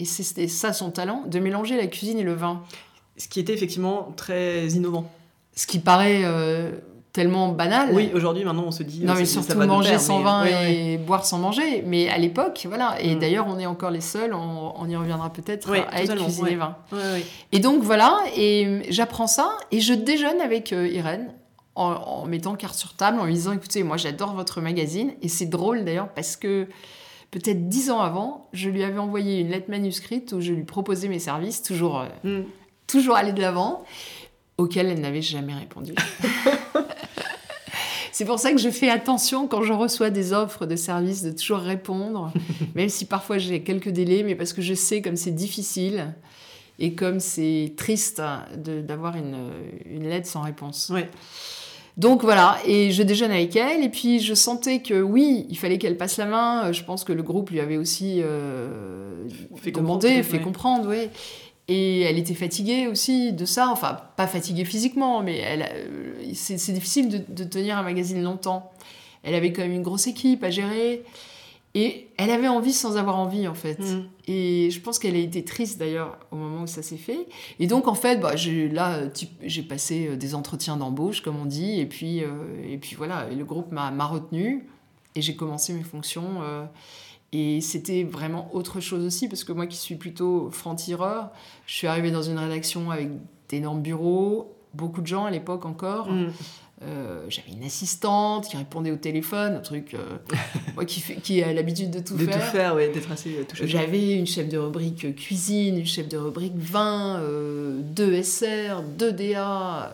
[0.00, 2.64] et c'était ça son talent, de mélanger la cuisine et le vin.
[3.16, 5.08] Ce qui était effectivement très innovant.
[5.54, 6.72] Ce qui paraît euh,
[7.14, 7.90] tellement banal.
[7.94, 9.04] Oui, aujourd'hui, maintenant, on se dit.
[9.04, 11.82] Non, euh, mais surtout manger pair, sans mais- vin et boire sans manger.
[11.86, 12.96] Mais à l'époque, voilà.
[13.00, 13.18] Et Mm.
[13.20, 16.54] d'ailleurs, on est encore les seuls, on, on y reviendra peut-être, à être ouais.
[16.56, 16.76] vin.
[17.52, 21.32] Et donc voilà, et j'apprends ça, et je déjeune avec euh, Irène,
[21.76, 25.28] en, en mettant carte sur table, en lui disant, écoutez, moi j'adore votre magazine, et
[25.28, 26.66] c'est drôle d'ailleurs, parce que
[27.30, 31.06] peut-être dix ans avant, je lui avais envoyé une lettre manuscrite où je lui proposais
[31.08, 32.44] mes services, toujours, euh, Mm.
[32.88, 33.84] toujours aller de l'avant,
[34.58, 35.94] auquel elle n'avait jamais répondu.
[38.14, 41.32] C'est pour ça que je fais attention quand je reçois des offres de services de
[41.32, 42.32] toujours répondre,
[42.76, 46.14] même si parfois j'ai quelques délais, mais parce que je sais comme c'est difficile
[46.78, 48.22] et comme c'est triste
[48.56, 49.50] d'avoir une,
[49.84, 50.90] une lettre sans réponse.
[50.90, 51.10] Ouais.
[51.96, 55.78] Donc voilà, et je déjeune avec elle, et puis je sentais que oui, il fallait
[55.78, 56.70] qu'elle passe la main.
[56.70, 60.42] Je pense que le groupe lui avait aussi euh, Fait demandé, comprendre, fait ouais.
[60.42, 61.08] comprendre, oui.
[61.68, 67.08] Et elle était fatiguée aussi de ça, enfin pas fatiguée physiquement, mais euh, c'est difficile
[67.08, 68.70] de, de tenir un magazine longtemps.
[69.22, 71.02] Elle avait quand même une grosse équipe à gérer,
[71.74, 73.80] et elle avait envie sans avoir envie en fait.
[73.80, 74.08] Mm.
[74.28, 77.26] Et je pense qu'elle a été triste d'ailleurs au moment où ça s'est fait.
[77.58, 78.34] Et donc en fait, bah,
[78.70, 79.00] là,
[79.42, 82.28] j'ai passé euh, des entretiens d'embauche comme on dit, et puis euh,
[82.68, 84.68] et puis voilà, et le groupe m'a m'a retenu
[85.16, 86.42] et j'ai commencé mes fonctions.
[86.42, 86.64] euh,
[87.34, 91.30] et c'était vraiment autre chose aussi parce que moi qui suis plutôt franc-tireur,
[91.66, 93.10] je suis arrivée dans une rédaction avec
[93.48, 96.12] d'énormes bureaux, beaucoup de gens à l'époque encore.
[96.12, 96.30] Mm.
[96.82, 100.18] Euh, J'avais une assistante qui répondait au téléphone, un truc euh,
[100.74, 102.34] moi qui, fait, qui a l'habitude de tout de faire.
[102.44, 103.68] tout faire, ouais, d'être assez euh, touché.
[103.68, 109.12] J'avais une chef de rubrique cuisine, une chef de rubrique vin, euh, deux SR, deux
[109.12, 109.92] DA,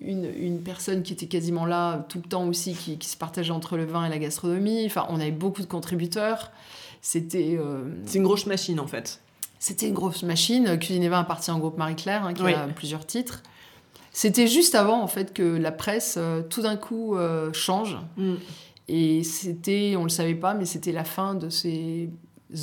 [0.00, 3.50] une, une personne qui était quasiment là tout le temps aussi, qui, qui se partageait
[3.52, 4.86] entre le vin et la gastronomie.
[4.86, 6.50] Enfin, on avait beaucoup de contributeurs.
[7.02, 7.58] C'était
[8.06, 9.20] C'est une grosse machine en fait.
[9.58, 10.78] c'était une grosse machine.
[10.78, 12.54] Cuisine et vin appartient au groupe Marie-Claire, hein, qui Oui.
[12.54, 13.42] a plusieurs titres.
[14.18, 17.98] C'était juste avant, en fait, que la presse, euh, tout d'un coup, euh, change.
[18.16, 18.34] Mm.
[18.88, 22.08] Et c'était, on le savait pas, mais c'était la fin de ces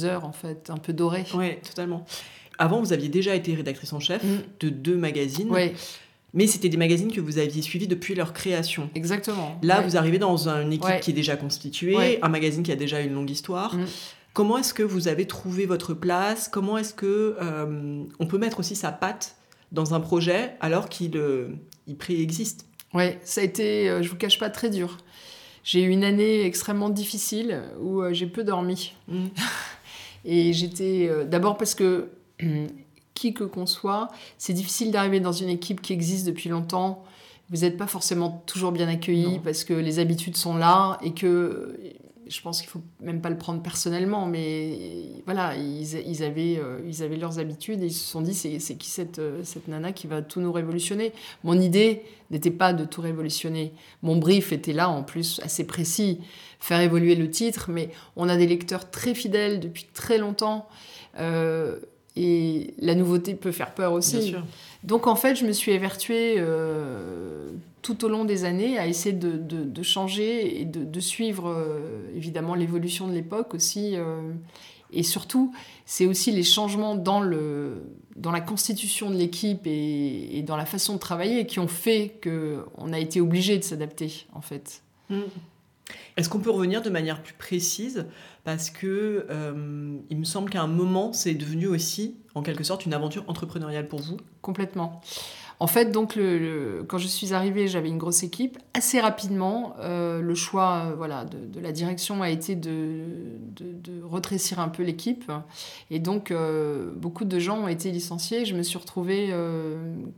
[0.04, 1.26] heures, en fait, un peu dorées.
[1.36, 2.06] Ouais, totalement.
[2.58, 4.38] Avant, vous aviez déjà été rédactrice en chef Mm.
[4.62, 5.76] de deux magazines, Ouais,
[6.34, 8.90] mais c'était des magazines que vous aviez suivis depuis leur création.
[8.96, 9.60] exactement.
[9.62, 9.86] Là, Ouais.
[9.86, 11.00] vous arrivez dans une équipe Ouais.
[11.02, 12.18] qui est déjà constituée, Ouais.
[12.24, 13.76] un magazine qui a déjà une longue histoire.
[13.76, 13.86] Mm.
[14.34, 16.48] Comment est-ce que vous avez trouvé votre place?
[16.48, 19.36] Comment est-ce que euh, on peut mettre aussi sa patte
[19.74, 21.50] dans un projet alors qu'il euh,
[21.88, 25.00] il préexiste Ouais, ça a été, euh, je vous cache pas, très dur.
[25.64, 28.94] J'ai eu une année extrêmement difficile où euh, j'ai peu dormi.
[29.08, 29.26] Mm.
[30.26, 32.10] Et j'étais d'abord parce que
[33.14, 37.04] qui que qu'on soit, c'est difficile d'arriver dans une équipe qui existe depuis longtemps.
[37.50, 41.78] Vous n'êtes pas forcément toujours bien accueilli parce que les habitudes sont là et que
[42.34, 47.04] je pense qu'il faut même pas le prendre personnellement, mais voilà, ils, avaient, euh, ils
[47.04, 50.08] avaient leurs habitudes et ils se sont dit c'est, qui cette, euh, cette nana qui
[50.08, 51.14] va tout nous révolutionner?
[51.44, 53.74] Mon idée n'était pas de tout révolutionner.
[54.02, 56.22] Mon brief était là en plus assez précis,
[56.60, 60.68] faire évoluer le titre, mais on a des lecteurs très fidèles depuis très longtemps.
[61.20, 61.78] Euh,
[62.16, 64.36] et la nouveauté peut faire peur aussi.
[64.84, 67.52] Donc en fait, je me suis évertuée euh,
[67.84, 72.10] tout au long des années à essayer de, de, changer et de, de suivre euh,
[72.16, 73.96] évidemment l'évolution de l'époque aussi.
[73.96, 74.32] Euh,
[74.92, 75.54] et surtout,
[75.86, 77.84] c'est aussi les changements dans, le,
[78.16, 82.20] dans la constitution de l'équipe et, et, dans la façon de travailler qui ont fait
[82.24, 84.82] qu'on a été obligé de s'adapter en fait.
[85.10, 85.22] Mmh.
[86.16, 88.06] Est-ce qu'on peut revenir de manière plus précise?
[88.44, 92.86] Parce que euh, il me semble qu'à un moment, c'est devenu aussi, en quelque sorte,
[92.86, 94.18] une aventure entrepreneuriale pour vous.
[94.42, 95.02] Complètement.
[95.60, 98.58] En fait, donc, le, quand je suis arrivée, j'avais une grosse équipe.
[98.74, 103.06] Assez rapidement, euh, le choix euh, voilà, de, la direction a été de,
[103.56, 105.32] de, retrécir un peu l'équipe.
[105.90, 106.34] Et donc,
[106.96, 108.46] beaucoup de gens ont été licenciés.
[108.46, 109.34] Je me suis retrouvée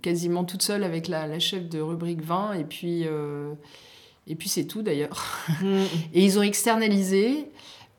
[0.02, 2.54] quasiment toute seule avec la, la, chef de rubrique 20.
[2.54, 3.06] Et puis
[4.28, 5.24] et puis c'est tout d'ailleurs.
[5.62, 5.84] Mm.
[6.14, 7.50] et ils ont externalisé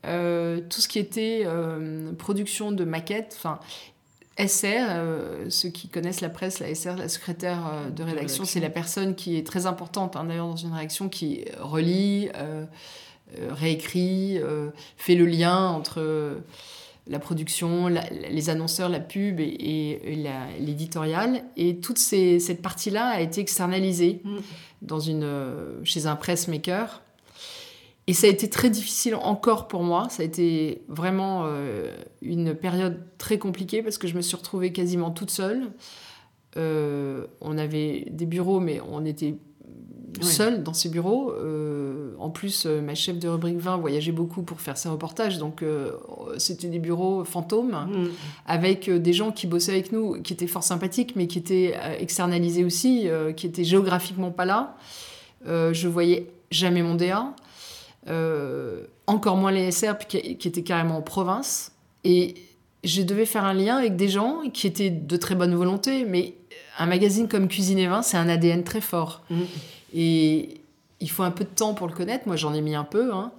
[0.06, 3.34] euh, tout ce qui était euh, production de maquettes.
[3.36, 3.58] Enfin,
[4.38, 8.70] SR, euh, ceux qui connaissent la presse, la SR, la secrétaire de rédaction, c'est la
[8.70, 12.28] personne qui est très importante hein, d'ailleurs dans une rédaction qui relit,
[13.50, 14.40] réécrit,
[14.96, 16.42] fait le lien entre
[17.08, 20.00] la production, les annonceurs, la pub et,
[20.60, 21.44] l'éditorial.
[21.56, 24.36] Et toute cette partie-là a été externalisée mm.
[24.82, 27.02] dans une, euh, chez un pressmaker.
[28.08, 30.06] Et ça a été très difficile encore pour moi.
[30.10, 31.92] Ça a été vraiment euh,
[32.22, 35.72] une période très compliquée parce que je me suis retrouvée quasiment toute seule.
[36.56, 39.34] Euh, on avait des bureaux, mais on était
[40.20, 41.32] seule dans ses bureaux.
[41.32, 45.62] Euh, en plus, ma chef de rubrique 20 voyageait beaucoup pour faire ses reportages, donc
[46.38, 48.08] c'était des bureaux fantômes mm.
[48.46, 52.64] avec des gens qui bossaient avec nous, qui étaient fort sympathiques, mais qui étaient externalisés
[52.64, 54.76] aussi, qui étaient géographiquement pas là.
[55.44, 57.34] je voyais jamais mon DA,
[59.06, 61.72] encore moins les SR qui, qui étaient carrément en province.
[62.04, 62.34] Et
[62.84, 66.34] je devais faire un lien avec des gens qui étaient de très bonne volonté, mais
[66.78, 69.22] un magazine comme Cuisine et Vin, c'est un ADN très fort.
[69.30, 69.42] Mm.
[69.94, 70.60] Et
[71.00, 72.26] il faut un peu de temps pour le connaître.
[72.26, 73.12] Moi, j'en ai mis un peu.
[73.12, 73.32] Hein.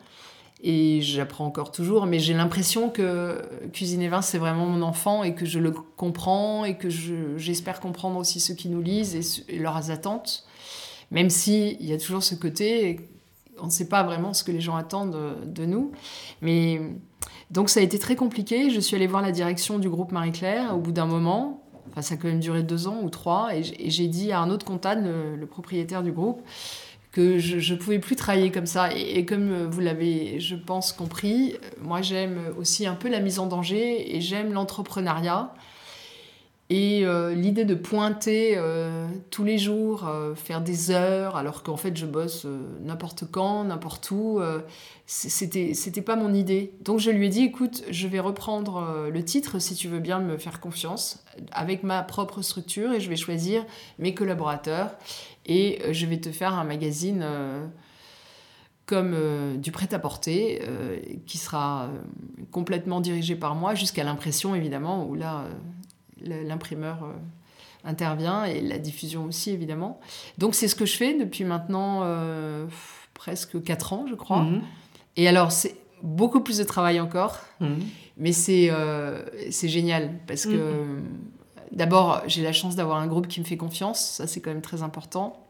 [0.63, 2.05] et j'apprends encore toujours.
[2.05, 3.41] Mais j'ai l'impression que
[3.73, 7.79] Cuisine et Vin, c'est vraiment mon enfant et que je le comprends et que j'espère
[7.79, 10.45] comprendre aussi ceux qui nous lisent et, leurs attentes.
[11.11, 12.99] Même s'il y a toujours ce côté,
[13.59, 15.91] on ne sait pas vraiment ce que les gens attendent de, nous.
[16.41, 16.81] Mais
[17.51, 18.69] donc ça a été très compliqué.
[18.69, 22.15] Je suis allée voir la direction du groupe Marie-Claire au bout d'un moment Enfin, ça
[22.15, 23.55] a quand même duré deux ans ou trois.
[23.55, 25.07] Et j'ai dit à un autre comptable,
[25.39, 26.41] le, propriétaire du groupe,
[27.11, 28.93] que je ne pouvais plus travailler comme ça.
[28.93, 33.47] Et, comme vous l'avez, je pense, compris, moi j'aime aussi un peu la mise en
[33.47, 35.53] danger et j'aime l'entrepreneuriat.
[36.69, 41.77] Et euh, l'idée de pointer euh, tous les jours, euh, faire des heures, alors qu'en
[41.77, 42.45] fait je bosse
[42.81, 44.41] n'importe quand, n'importe où,
[45.05, 46.73] c'était c'était pas mon idée.
[46.81, 50.19] Donc je lui ai dit écoute, je vais reprendre le titre si tu veux bien
[50.19, 53.65] me faire confiance avec ma propre structure et je vais choisir
[53.97, 54.91] mes collaborateurs
[55.45, 57.25] et je vais te faire un magazine
[58.85, 59.15] comme
[59.57, 60.61] du prêt-à-porter
[61.25, 61.89] qui sera
[62.51, 65.45] complètement dirigé par moi jusqu'à l'impression évidemment où là
[66.21, 67.13] l'imprimeur euh,
[67.83, 69.99] intervient et la diffusion aussi évidemment.
[70.37, 72.65] Donc c'est ce que je fais depuis maintenant euh,
[73.13, 74.43] presque 4 ans je crois.
[74.43, 74.61] Mhm.
[75.15, 77.79] Et alors c'est beaucoup plus de travail encore, mhm.
[78.17, 81.03] mais c'est euh, génial parce que mhm.
[81.71, 84.61] d'abord j'ai la chance d'avoir un groupe qui me fait confiance, ça c'est quand même
[84.61, 85.43] très important.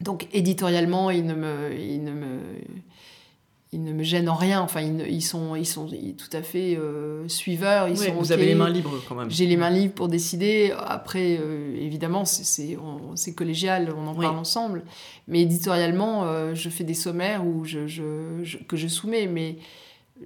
[0.00, 2.38] Donc éditorialement, il ne me, il ne me,
[3.72, 4.60] ils ne me gênent en rien.
[4.60, 7.88] Enfin, ils, sont, ils sont tout à fait euh, suiveurs.
[7.88, 9.30] Ils sont vous avez les mains libres quand même.
[9.30, 10.74] J'ai les mains libres pour décider.
[10.86, 14.84] Après, euh, évidemment, c'est collégial, on en parle ensemble.
[15.26, 19.26] Mais éditorialement, euh, je fais des sommaires où je, je, que je soumets.
[19.26, 19.56] Mais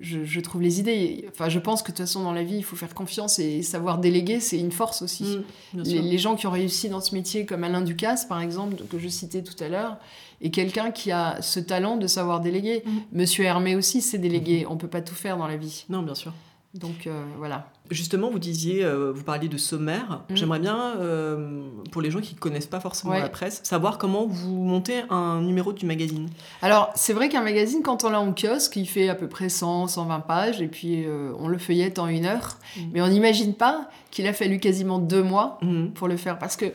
[0.01, 1.27] je, trouve les idées.
[1.31, 3.63] Enfin, je pense que de toute façon, dans la vie, il faut faire confiance et
[3.63, 5.39] savoir déléguer, c'est une force aussi.
[5.73, 8.99] Mmh, les, gens qui ont réussi dans ce métier, comme Alain Ducasse, par exemple, que
[8.99, 9.99] je citais tout à l'heure,
[10.41, 12.83] est quelqu'un qui a ce talent de savoir déléguer.
[12.85, 12.91] Mmh.
[13.13, 14.65] Monsieur Hermé aussi, c'est délégué.
[14.65, 14.73] Mmh.
[14.73, 15.85] On peut pas tout faire dans la vie.
[15.89, 16.33] Non, bien sûr.
[16.79, 17.69] Donc euh, voilà.
[17.91, 20.23] Justement, vous disiez, euh, vous parliez de sommaire.
[20.29, 20.37] Mm.
[20.37, 23.21] J'aimerais bien, euh, pour les gens qui ne connaissent pas forcément Ouais.
[23.21, 26.29] la presse, savoir comment vous montez un numéro du magazine.
[26.63, 29.49] Alors, c'est vrai qu'un magazine, quand on l'a en kiosque, il fait à peu près
[29.49, 31.07] 100, 120 pages, et puis
[31.39, 32.59] on le feuillette en une heure.
[32.77, 32.81] Mm.
[32.93, 35.61] Mais on n'imagine pas qu'il a fallu quasiment deux mois
[35.95, 36.39] pour le faire.
[36.39, 36.67] Parce que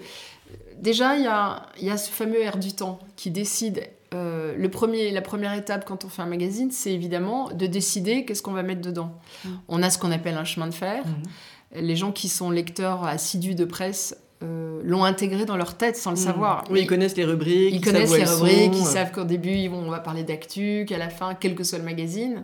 [0.81, 3.83] déjà, il y a, il y a ce fameux air du temps qui décide.
[4.13, 8.25] euh, le premier, la première étape quand on fait un magazine, c'est évidemment de décider
[8.25, 9.13] qu'est-ce qu'on va mettre dedans.
[9.45, 9.49] Mm.
[9.69, 11.03] On a ce qu'on appelle un chemin de fer.
[11.05, 11.81] Mhm.
[11.83, 16.09] Les gens qui sont lecteurs assidus de presse euh, l'ont intégré dans leur tête sans
[16.11, 16.23] le Mhm.
[16.23, 16.63] savoir.
[16.69, 17.73] Oui, ils connaissent les rubriques.
[17.73, 20.83] Ils connaissent les rubriques, sont, ils savent qu'au début, ils vont, on va parler d'actu,
[20.89, 22.43] qu'à la fin, quel que soit le magazine.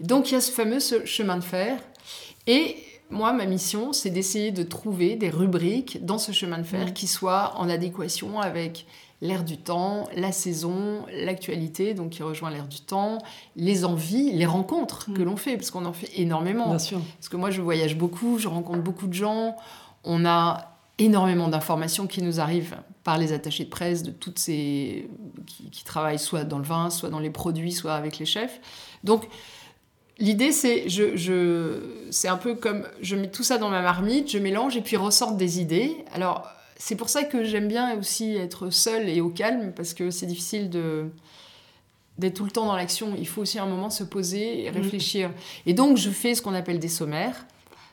[0.00, 1.78] Donc, il y a ce fameux ce chemin de fer.
[2.46, 2.76] Et
[3.10, 6.92] moi, ma mission, c'est d'essayer de trouver des rubriques dans ce chemin de fer Mhm.
[6.92, 8.86] qui soient en adéquation avec
[9.22, 13.18] l'air du temps, la saison, l'actualité, donc qui rejoint l'air du temps,
[13.56, 15.24] les envies, les rencontres que Mhm.
[15.24, 16.68] l'on fait, parce qu'on en fait énormément.
[16.68, 17.00] Bien sûr.
[17.18, 19.56] Parce que moi, je voyage beaucoup, je rencontre beaucoup de gens.
[20.04, 25.08] On a énormément d'informations qui nous arrivent par les attachés de presse de toutes ces
[25.46, 28.60] qui, qui travaillent soit dans le vin, soit dans les produits, soit avec les chefs.
[29.04, 29.28] Donc
[30.18, 34.30] l'idée c'est je, je c'est un peu comme je mets tout ça dans ma marmite,
[34.30, 35.96] je mélange et puis ressortent des idées.
[36.14, 36.46] Alors
[36.78, 40.26] c'est pour ça que j'aime bien aussi être seule et au calme parce que c'est
[40.26, 41.06] difficile de
[42.18, 43.14] d'être tout le temps dans l'action.
[43.18, 44.76] Il faut aussi un moment se poser et Mhm.
[44.76, 45.30] réfléchir.
[45.66, 47.44] Et donc, je fais ce qu'on appelle des sommaires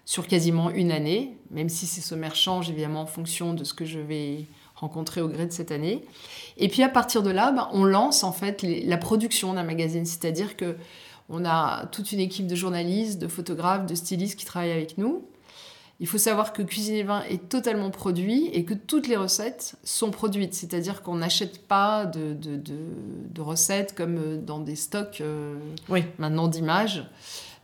[0.05, 3.83] sur quasiment une année, même si ces sommaires changent évidemment en fonction de ce que
[3.83, 4.45] je vais
[4.75, 6.05] rencontrer au gré de cette année.
[6.57, 9.63] Et puis à partir de là, ben, on lance en fait les- la production d'un
[9.63, 10.77] magazine, c'est-à-dire que
[11.29, 15.25] on a toute une équipe de journalistes, de photographes, de stylistes qui travaillent avec nous.
[15.99, 19.75] Il faut savoir que Cuisine et Vin est totalement produit et que toutes les recettes
[19.83, 20.53] sont produites.
[20.53, 22.73] C'est-à-dire qu'on n'achète pas de, de- de-
[23.33, 25.55] de recettes comme euh, dans des stocks euh,
[25.89, 26.03] Oui.
[26.17, 27.05] maintenant d'images.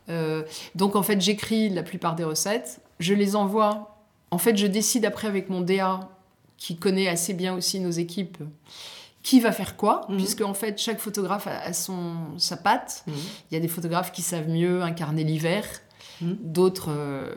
[0.08, 0.42] Euh,
[0.74, 3.98] donc en fait, j'écris la plupart des recettes, je les envoie.
[4.30, 6.08] En fait, je décide après avec mon DA,
[6.56, 8.38] qui connaît assez bien aussi nos équipes,
[9.30, 10.16] qui va faire quoi, Mhm.
[10.16, 13.04] puisque en fait, chaque photographe a, a son, sa patte.
[13.06, 13.14] Mhm.
[13.50, 15.64] Il y a des photographes qui savent mieux incarner l'hiver,
[16.20, 16.36] Mhm.
[16.42, 17.32] d'autres euh,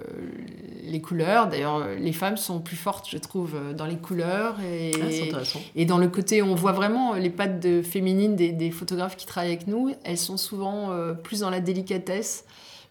[0.84, 1.48] les couleurs.
[1.50, 5.38] D'ailleurs, euh, les femmes sont plus fortes, je trouve, euh, dans les couleurs et, Ah,
[5.76, 9.26] et dans le côté, on voit vraiment les pattes de féminines des, des photographes qui
[9.26, 9.94] travaillent avec nous.
[10.04, 12.44] Elles sont souvent euh, plus dans la délicatesse,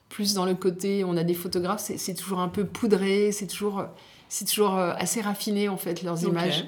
[0.09, 1.03] plus dans le côté.
[1.05, 3.84] On a des photographes, c'est toujours un peu poudré, c'est toujours,
[4.28, 6.64] c'est toujours assez raffiné en fait leurs images.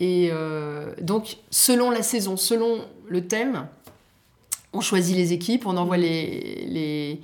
[0.00, 3.66] Et euh, donc, selon la saison, selon le thème,
[4.72, 7.20] on choisit les équipes, on envoie les, les,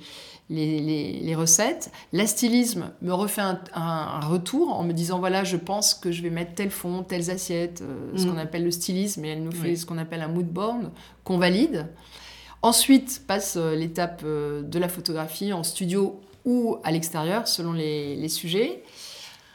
[0.49, 1.91] les, les- les recettes.
[2.13, 3.81] La stylisme me refait un, un-
[4.21, 7.29] un retour en me disant voilà, je pense que je vais mettre tel fond, telles
[7.29, 8.31] assiettes, euh, ce Mhm.
[8.31, 9.77] qu'on appelle le stylisme, et elle nous fait Oui.
[9.77, 10.89] ce qu'on appelle un mood board
[11.23, 11.87] qu'on valide.
[12.63, 18.29] Ensuite passe euh, l'étape de la photographie en studio ou à l'extérieur, selon les, les
[18.29, 18.83] sujets.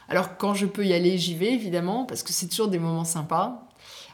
[0.09, 3.05] Alors quand je peux y aller, j'y vais évidemment, parce que c'est toujours des moments
[3.05, 3.65] sympas.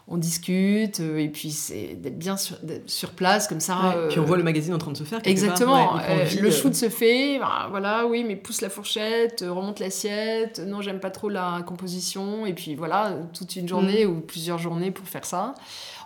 [0.08, 3.74] On discute, euh, et puis c'est d'être bien sur, place, comme ça.
[3.76, 3.94] Ouais.
[3.96, 5.20] euh, Puis on voit le magazine en train de se faire.
[5.24, 5.88] Exactement.
[5.88, 5.96] part.
[5.96, 9.80] Ouais, Euh, le euh, shoot se fait, bah, voilà, oui, mais pousse la fourchette, remonte
[9.80, 10.60] l'assiette.
[10.60, 12.46] Non, j'aime pas trop la composition.
[12.46, 15.56] Et puis voilà, toute une journée ou plusieurs journées pour faire ça.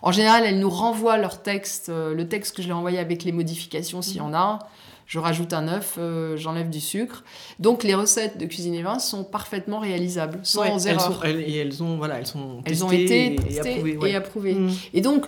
[0.01, 3.23] En général, elles nous renvoient leur texte, euh, le texte que je l'ai envoyé avec
[3.23, 4.59] les modifications s'il y en a.
[5.05, 7.23] Je rajoute un œuf, euh, j'enlève du sucre.
[7.57, 11.13] Donc les recettes de cuisine et vin sont parfaitement réalisables, sans ouais, elles erreur.
[11.15, 14.11] sont, elles, et elles ont, voilà, elles sont Elles ont testées été et, testées approuvées.
[14.11, 14.53] et approuvées.
[14.53, 14.71] Mhm.
[14.93, 15.25] Et donc,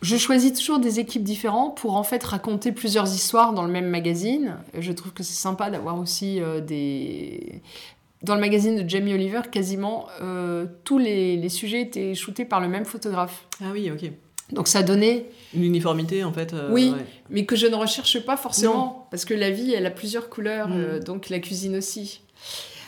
[0.00, 3.88] je choisis toujours des équipes différentes pour en fait raconter plusieurs histoires dans le même
[3.88, 4.56] magazine.
[4.78, 7.60] Je trouve que c'est sympa d'avoir aussi euh, des...
[8.22, 12.60] Dans le magazine de Jamie Oliver, quasiment euh, tous les, les sujets étaient shootés par
[12.60, 13.46] le même photographe.
[13.62, 14.10] Ah oui, ok.
[14.50, 16.52] Donc ça donnait, Une uniformité en fait.
[16.54, 16.92] euh, Oui.
[16.96, 17.04] ouais.
[17.30, 20.68] mais que je ne recherche pas forcément, parce que la vie, elle a plusieurs couleurs,
[20.68, 20.72] Mm.
[20.76, 22.22] euh, donc la cuisine aussi.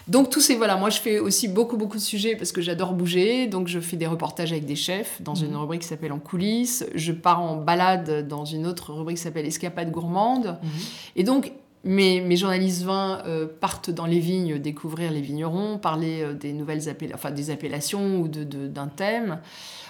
[0.09, 2.95] Donc tous ces voilà, moi je fais aussi beaucoup beaucoup de sujets parce que j'adore
[2.95, 5.57] bouger, donc je fais des reportages avec des chefs dans une Mhm.
[5.59, 9.47] rubrique qui s'appelle En coulisses, je pars en balade dans une autre rubrique qui s'appelle
[9.47, 10.69] Escapade gourmande, Mhm.
[11.17, 11.53] et donc
[11.85, 16.53] mes, mes journalistes vins euh, partent dans les vignes découvrir les vignerons, parler euh, des
[16.53, 19.41] nouvelles appellations ou d'un thème.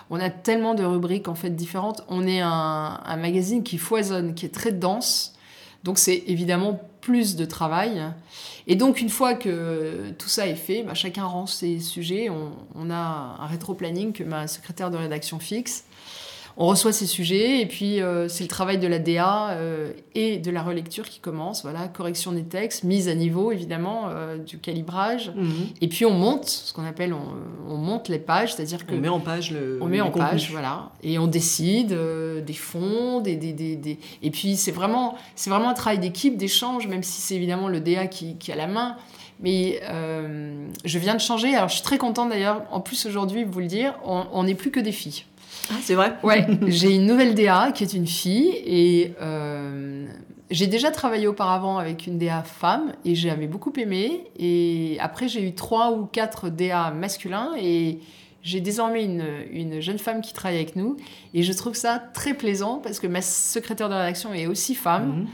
[0.08, 2.04] On a tellement de rubriques en fait différentes.
[2.08, 5.34] On est un, un magazine qui foisonne, qui est très dense.
[5.84, 8.02] Donc c'est évidemment plus de travail.
[8.66, 12.28] Et donc une fois que tout ça est fait, bah, chacun rend ses sujets.
[12.28, 15.84] On, on a un rétro-planning que ma secrétaire de rédaction fixe.
[16.56, 20.38] On reçoit ces sujets et puis euh, c'est le travail de la DA euh, et
[20.38, 21.62] de la relecture qui commence.
[21.62, 25.32] Voilà, correction des textes, mise à niveau évidemment euh, du calibrage.
[25.36, 25.50] Mhm.
[25.80, 28.98] Et puis on monte, ce qu'on appelle on, on monte les pages, c'est-à-dire que On
[28.98, 29.78] met en page le.
[29.80, 30.28] on met en contenu.
[30.30, 31.96] page, voilà, et on décide
[32.46, 36.36] des fonds, des, des, des, des- et puis c'est vraiment, c'est vraiment un travail d'équipe,
[36.36, 38.96] d'échange, même si c'est évidemment le DA qui, qui a la main.
[39.42, 43.44] Mais euh, je viens de changer, alors je suis très contente d'ailleurs, en plus aujourd'hui,
[43.44, 45.24] vous le dire, on n'est plus que des filles.
[45.70, 50.06] Ah, c'est vrai Ouais, j'ai une nouvelle DA qui est une fille et euh,
[50.50, 54.24] j'ai déjà travaillé auparavant avec une DA femme et j'avais beaucoup aimé.
[54.38, 57.98] Et après, j'ai eu trois ou quatre DA masculins et
[58.42, 60.96] j'ai désormais une, une jeune femme qui travaille avec nous
[61.34, 65.08] et je trouve ça très plaisant parce que ma secrétaire de rédaction est aussi femme.
[65.20, 65.26] Mhm.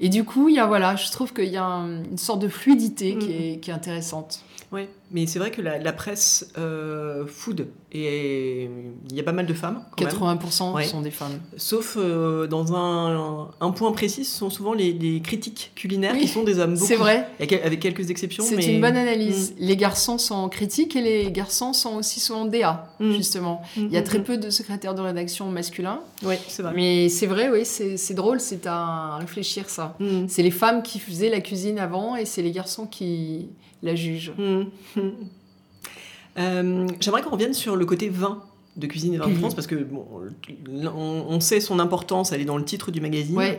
[0.00, 2.46] Et du coup, y a, voilà, je trouve qu'il y a un- une sorte de
[2.46, 4.44] fluidité qui, est, qui est intéressante.
[4.70, 8.68] Ouais, mais c'est vrai que la, la presse euh, food, et
[9.10, 10.38] il y a pas mal de femmes, quand même.
[10.38, 10.84] 80% Ouais.
[10.84, 11.40] sont des femmes.
[11.56, 16.20] Sauf euh, dans un, un point précis, ce sont souvent les, les critiques culinaires Oui,
[16.20, 16.76] qui sont des hommes.
[16.76, 17.26] C'est vrai.
[17.40, 18.44] Avec quelques exceptions.
[18.44, 18.66] C'est mais...
[18.74, 19.54] une bonne analyse.
[19.58, 23.12] Les garçons sont critiques et les garçons sont aussi souvent DA, Mm.
[23.12, 23.62] justement.
[23.76, 23.86] Mhm.
[23.86, 26.00] Il y a très peu de secrétaires de rédaction masculins.
[26.24, 26.72] Oui, c'est vrai.
[26.74, 29.96] Mais c'est vrai, oui, c'est drôle, c'est à réfléchir ça.
[30.28, 33.48] C'est les femmes qui faisaient la cuisine avant et c'est les garçons qui
[33.82, 34.32] la jugent.
[34.36, 34.70] Mhm.
[36.38, 38.42] Euh, J'aimerais qu'on revienne sur le côté vin
[38.76, 39.34] de Cuisine et Vin de.
[39.34, 40.06] France, parce que bon,
[40.94, 43.36] on, sait son importance, elle est dans le titre du magazine.
[43.36, 43.58] Ouais.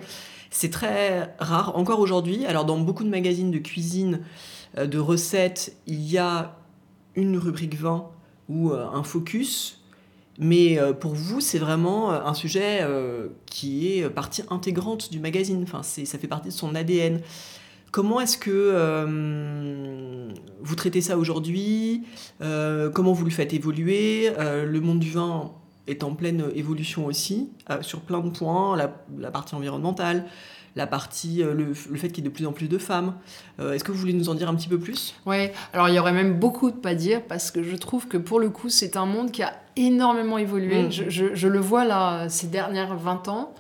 [0.50, 2.46] C'est très rare, encore aujourd'hui.
[2.46, 4.22] Alors, dans beaucoup de magazines de cuisine,
[4.78, 6.56] euh, de recettes, il y a
[7.16, 8.08] une rubrique vin
[8.48, 9.82] ou euh, un focus.
[10.42, 12.88] Mais pour vous, c'est vraiment un sujet
[13.46, 15.62] qui est partie intégrante du magazine.
[15.64, 17.20] Enfin, ça fait partie de son ADN.
[17.92, 20.30] Comment est-ce que euh,
[20.62, 22.04] vous traitez ça aujourd'hui?
[22.42, 24.30] Euh, Comment vous le faites évoluer?
[24.38, 25.52] Euh, Le monde du vin
[25.88, 27.50] est en pleine évolution aussi,
[27.82, 30.26] sur plein de points, la, la partie environnementale,
[30.76, 31.56] la partie, le,
[31.90, 33.16] le fait qu'il y ait de plus en plus de femmes.
[33.60, 35.16] Euh, Est-ce que vous voulez nous en dire un petit peu plus?
[35.26, 38.18] Ouais, alors il y aurait même beaucoup de pas dire parce que je trouve que
[38.18, 40.84] pour le coup, c'est un monde qui a énormément évolué.
[40.84, 40.92] Mm.
[40.92, 43.52] Je, je- je le vois là ces dernières 20 ans.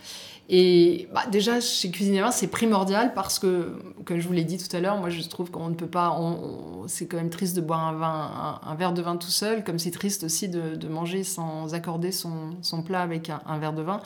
[0.52, 4.76] Et bah, déjà, chez Cuisine c'est primordial parce que, comme je vous l'ai dit tout
[4.76, 6.18] à l'heure, moi je trouve qu'on ne peut pas.
[6.20, 9.92] on- c'est quand même triste de boire un, verre de vin tout seul, comme c'est
[9.92, 14.02] triste aussi de, manger sans accorder son, plat avec un verre de vin,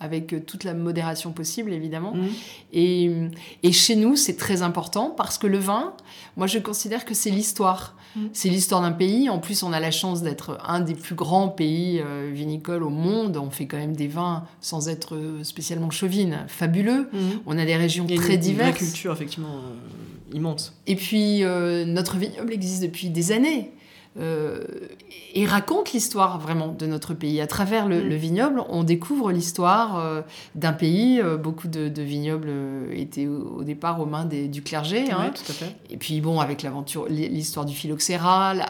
[0.00, 2.14] avec euh, toute la modération possible évidemment.
[2.14, 2.28] Mhm.
[2.72, 3.10] Et,
[3.62, 5.94] et chez nous, c'est très important parce que le vin,
[6.36, 7.96] moi, je considère que c'est l'histoire.
[8.14, 8.20] Mm.
[8.32, 9.28] C'est l'histoire d'un pays.
[9.30, 12.90] En plus, on a la chance d'être un des plus grands pays euh, vinicoles au
[12.90, 13.36] monde.
[13.36, 17.08] On fait quand même des vins, sans être euh, spécialement chauvine, fabuleux.
[17.12, 17.20] Mhm.
[17.46, 18.78] On a des régions une- très une diverses.
[18.78, 20.74] culture, effectivement, euh, immense.
[20.86, 23.72] Et puis, euh, notre vignoble existe depuis des années.
[24.18, 24.64] Euh,
[25.34, 27.40] et raconte l'histoire vraiment de notre pays.
[27.40, 28.08] À travers le, Mm.
[28.08, 30.22] le vignoble, on découvre l'histoire euh,
[30.54, 31.20] d'un pays.
[31.20, 32.50] Euh, beaucoup de, de vignobles
[32.92, 35.10] étaient au, au départ aux mains des- du clergé.
[35.10, 35.26] hein.
[35.26, 35.76] Ouais, tout à fait.
[35.90, 38.54] Et puis bon, avec l'aventure, l'histoire du phylloxéra.
[38.54, 38.66] la-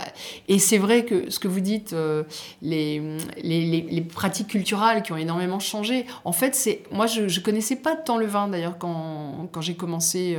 [0.48, 2.24] Et c'est vrai que ce que vous dites, euh,
[2.62, 3.00] les,
[3.42, 6.06] les, les- les pratiques culturelles qui ont énormément changé.
[6.24, 9.74] En fait, c'est moi, je ne connaissais pas tant le vin d'ailleurs quand, quand j'ai
[9.74, 10.36] commencé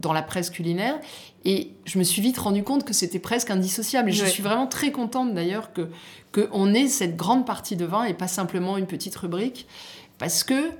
[0.00, 0.98] dans la presse culinaire.
[1.44, 4.10] Et je me suis vite rendu compte que c'était presque indissociable.
[4.10, 5.88] Et je suis vraiment très contente d'ailleurs que
[6.32, 9.66] qu'on ait cette grande partie de vin et pas simplement une petite rubrique.
[10.18, 10.70] Parce que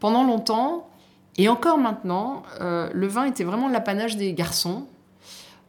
[0.00, 0.88] pendant longtemps,
[1.38, 4.86] et encore maintenant, euh, le vin était vraiment l'apanage des garçons,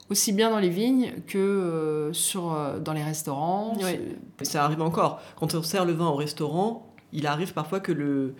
[0.09, 3.75] aussi bien dans les vignes que euh, sur, euh, dans les restaurants.
[3.81, 4.01] Ouais.
[4.43, 5.19] Ça arrive encore.
[5.35, 8.35] Quand on sert le vin au restaurant, il arrive parfois que le,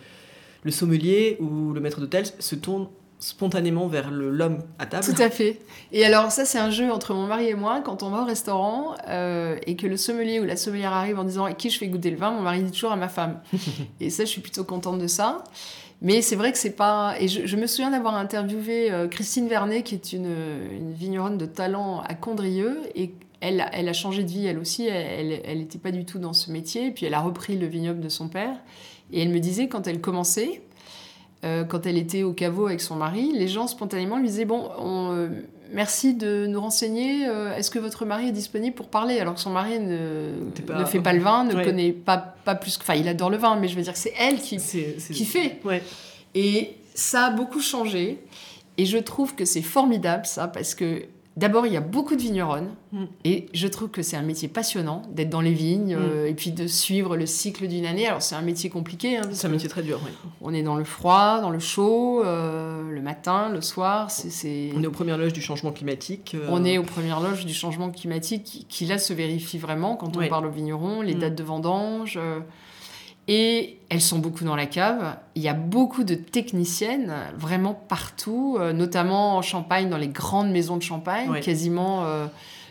[0.63, 2.87] le sommelier ou le maître d'hôtel se tourne
[3.20, 5.05] spontanément vers l'homme à table.
[5.05, 5.59] Tout à fait.
[5.91, 7.82] Et alors ça, c'est un jeu entre mon mari et moi.
[7.82, 11.24] Quand on va au restaurant euh, et que le sommelier ou la sommelière arrive en
[11.24, 13.39] disant à qui je fais goûter le vin, mon mari dit toujours à ma femme.
[13.99, 15.43] et ça, je suis plutôt contente de ça.
[16.01, 17.15] Mais c'est vrai que c'est pas.
[17.20, 20.32] Et je, je me souviens d'avoir interviewé euh, Christine Vernet, qui est une,
[20.72, 22.82] une vigneronne de talent à Condrieu.
[22.93, 24.86] Et elle, elle a changé de vie, elle aussi.
[24.86, 26.88] Elle n'était pas du tout dans ce métier.
[26.88, 28.55] Et puis elle a repris le vignoble de son père.
[29.11, 30.61] Et elle me disait, quand elle commençait,
[31.43, 34.69] euh, quand elle était au caveau avec son mari, les gens spontanément lui disaient Bon,
[34.79, 35.27] on, euh,
[35.71, 39.19] merci de nous renseigner, euh, est-ce que votre mari est disponible pour parler?
[39.19, 41.63] Alors que son mari ne, T'es pas- ne fait pas le vin, ne Ouais.
[41.63, 42.77] connaît pas, pas plus.
[42.77, 45.59] que- Enfin, il adore le vin, mais je veux dire que c'est elle qui, fait.
[45.63, 45.83] Ouais.
[46.35, 48.19] Et ça a beaucoup changé.
[48.79, 51.03] Et je trouve que c'est formidable, ça, parce que
[51.38, 52.69] d'abord, il y a beaucoup de vigneronnes.
[52.91, 53.03] Mm.
[53.23, 55.99] Et je trouve que c'est un métier passionnant d'être dans les vignes Mm.
[56.01, 58.07] euh, et puis de suivre le cycle d'une année.
[58.07, 59.18] Alors, c'est un métier compliqué.
[59.18, 60.01] hein, C'est un métier très dur.
[60.03, 60.11] ouais.
[60.41, 64.11] on est dans le froid, dans le chaud, euh, le matin, le soir.
[64.11, 66.35] C'est, On est aux premières loges du changement climatique.
[66.35, 69.95] euh, on est aux premières loges du changement climatique qui, qui, là se vérifie vraiment
[69.95, 71.19] quand on parle aux vignerons, les Mm.
[71.19, 72.19] dates de vendange.
[73.27, 75.17] Euh, Et elles sont beaucoup dans la cave.
[75.35, 80.51] Il y a beaucoup de techniciennes, vraiment partout, euh, notamment en Champagne, dans les grandes
[80.51, 81.39] maisons de Champagne.
[81.41, 82.27] Quasiment euh,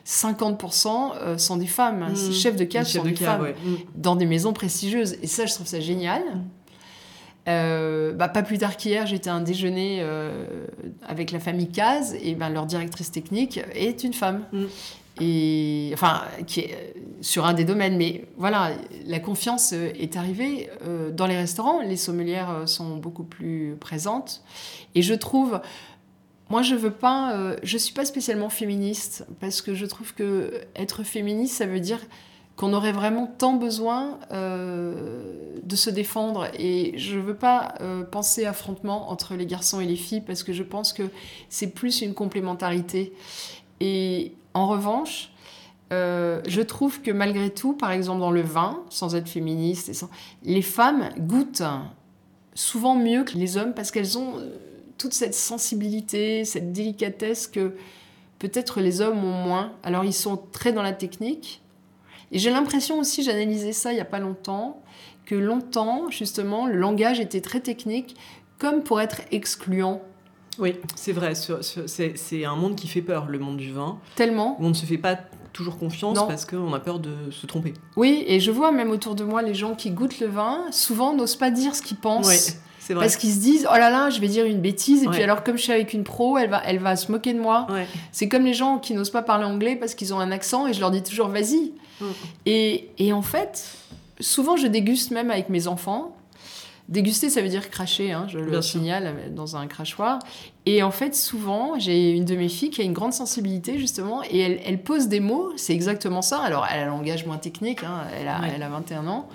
[0.06, 2.12] 50% euh, sont des femmes.
[2.12, 2.32] Mmh.
[2.32, 3.56] Chefs de cave chefs sont de des cave, femmes ouais.
[3.64, 3.76] Mm.
[3.96, 5.16] dans des maisons prestigieuses.
[5.20, 6.22] Et ça, je trouve ça génial.
[7.48, 10.66] Euh, bah, pas plus tard qu'hier, j'étais à un déjeuner euh,
[11.06, 14.44] avec la famille Caz et ben, leur directrice technique est une femme.
[14.52, 14.64] Mm.
[15.20, 17.96] Et enfin, qui est euh, sur un des domaines.
[17.96, 18.72] Mais voilà,
[19.06, 20.68] la confiance euh, est arrivée.
[20.82, 24.42] Euh, dans les restaurants, les sommelières sont beaucoup plus présentes.
[24.94, 25.60] Et je trouve,
[26.50, 30.60] moi, je veux pas, euh, je suis pas spécialement féministe parce que je trouve que
[30.74, 32.00] être féministe, ça veut dire
[32.56, 36.48] qu'on aurait vraiment tant besoin de se défendre.
[36.58, 40.52] Et je veux pas euh, penser affrontement entre les garçons et les filles parce que
[40.52, 41.02] je pense que
[41.48, 43.12] c'est plus une complémentarité.
[43.80, 45.30] Et en revanche,
[45.92, 49.94] euh, je trouve que malgré tout, par exemple dans le vin, sans être féministe, et
[49.94, 50.10] sans-
[50.42, 51.62] les femmes goûtent
[52.54, 54.56] souvent mieux que les hommes parce qu'elles ont euh,
[54.98, 57.74] toute cette sensibilité, cette délicatesse que
[58.38, 59.72] peut-être les hommes ont moins.
[59.82, 61.62] Alors ils sont très dans la technique.
[62.32, 64.80] Et j'ai l'impression aussi, j'analysais ça il n'y a pas longtemps,
[65.26, 68.16] que longtemps, justement, le langage était très technique,
[68.58, 70.00] comme pour être excluant.
[70.58, 71.34] Oui, c'est vrai.
[71.34, 73.98] C'est un monde qui fait peur, le monde du vin.
[74.14, 74.56] Tellement.
[74.60, 75.16] Où on ne se fait pas
[75.52, 76.26] toujours confiance Non.
[76.26, 77.74] parce qu'on a peur de se tromper.
[77.96, 81.14] Oui, et je vois même autour de moi les gens qui goûtent le vin, souvent
[81.14, 82.28] n'osent pas dire ce qu'ils pensent.
[82.28, 82.36] Oui,
[82.78, 83.04] c'est vrai.
[83.04, 85.42] Parce qu'ils se disent, oh là là, je vais dire une bêtise, et puis alors
[85.42, 87.66] comme je suis avec une pro, elle va, elle va se moquer de moi.
[87.70, 87.86] Ouais.
[88.12, 90.74] C'est comme les gens qui n'osent pas parler anglais parce qu'ils ont un accent, et
[90.74, 91.72] je leur dis toujours, vas-y.
[92.00, 92.04] Mm.
[92.44, 93.66] Et, et en fait,
[94.20, 96.15] souvent je déguste même avec mes enfants.
[96.88, 100.20] Déguster, ça veut dire cracher, hein, je le Bien signale dans un crachoir.
[100.66, 104.22] Et en fait, souvent, j'ai une de mes filles qui a une grande sensibilité, justement,
[104.30, 106.38] et elle, elle pose des mots, c'est exactement ça.
[106.40, 108.52] Alors, elle a un langage moins technique, hein, elle, a, Ouais.
[108.54, 109.28] elle a 21 ans,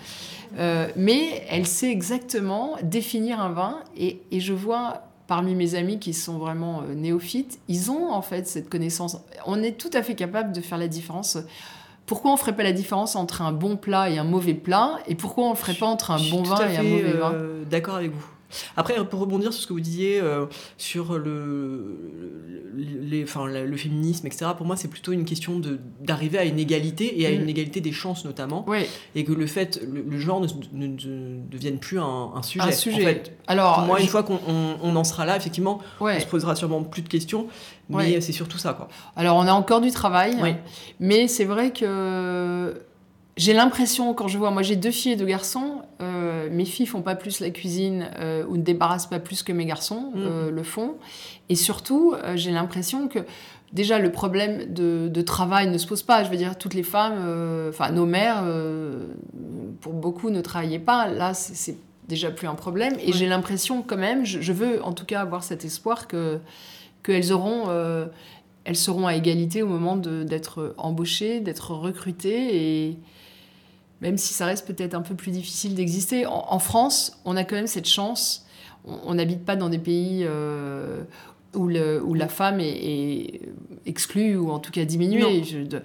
[0.60, 5.98] Euh, mais elle sait exactement définir un vin, et, et je vois parmi mes amis
[5.98, 9.16] qui sont vraiment euh, néophytes, ils ont en fait cette connaissance.
[9.46, 11.38] On est tout à fait capable de faire la différence.
[12.12, 15.16] Pourquoi on ferait pas la différence entre un bon plat et un mauvais plat Et
[15.16, 17.32] pourquoi on le ferait pas entre un bon vin et un mauvais vin?
[17.34, 18.26] euh, D'accord avec vous.
[18.78, 20.46] Après, pour rebondir sur ce que vous disiez euh,
[20.78, 21.98] sur le,
[22.74, 25.62] le- les, enfin, le féminisme, etc., pour moi, c'est plutôt une question
[26.00, 27.42] d'arriver à une égalité et à Mm.
[27.44, 30.88] une égalité des chances notamment, Oui, et que le fait, le, le genre ne, ne-
[30.88, 32.66] ne devienne plus un, un sujet.
[32.66, 33.04] un En sujet.
[33.04, 36.20] fait, Alors, pour moi, je- une fois qu'on on- on en sera là, effectivement, on
[36.20, 37.48] se posera sûrement plus de questions,
[37.90, 38.22] mais Ouais.
[38.22, 38.88] c'est surtout ça, quoi.
[39.16, 40.54] Alors, on a encore du travail, Oui.
[41.00, 42.82] mais c'est vrai que
[43.38, 46.86] j'ai l'impression, quand je vois, moi j'ai deux filles et deux garçons, euh, mes filles
[46.86, 50.20] font pas plus la cuisine euh, ou ne débarrassent pas plus que mes garçons Mm.
[50.20, 50.96] euh, le font.
[51.50, 53.20] Et surtout, j'ai l'impression que
[53.74, 56.24] déjà le problème de, de travail ne se pose pas.
[56.24, 58.44] Je veux dire, toutes les femmes, enfin nos mères,
[59.82, 61.08] pour beaucoup ne travaillaient pas.
[61.08, 61.78] Là, c'est-
[62.08, 62.94] déjà plus un problème.
[63.00, 63.14] Et Ouais.
[63.14, 66.40] j'ai l'impression quand même, je, je veux en tout cas avoir cet espoir que
[67.04, 67.70] qu'elles auront,
[68.66, 72.58] elles seront à égalité au moment d'être embauchées, d'être recrutées
[72.90, 72.98] et
[74.02, 76.26] même si ça reste peut-être un peu plus difficile d'exister.
[76.26, 78.46] En, en France, on a quand même cette chance.
[78.84, 81.04] On n'habite pas dans des pays euh,
[81.54, 83.42] où, le- où la femme est, est
[83.86, 85.22] exclue ou en tout cas diminuée.
[85.40, 85.44] Non.
[85.44, 85.84] Je- de-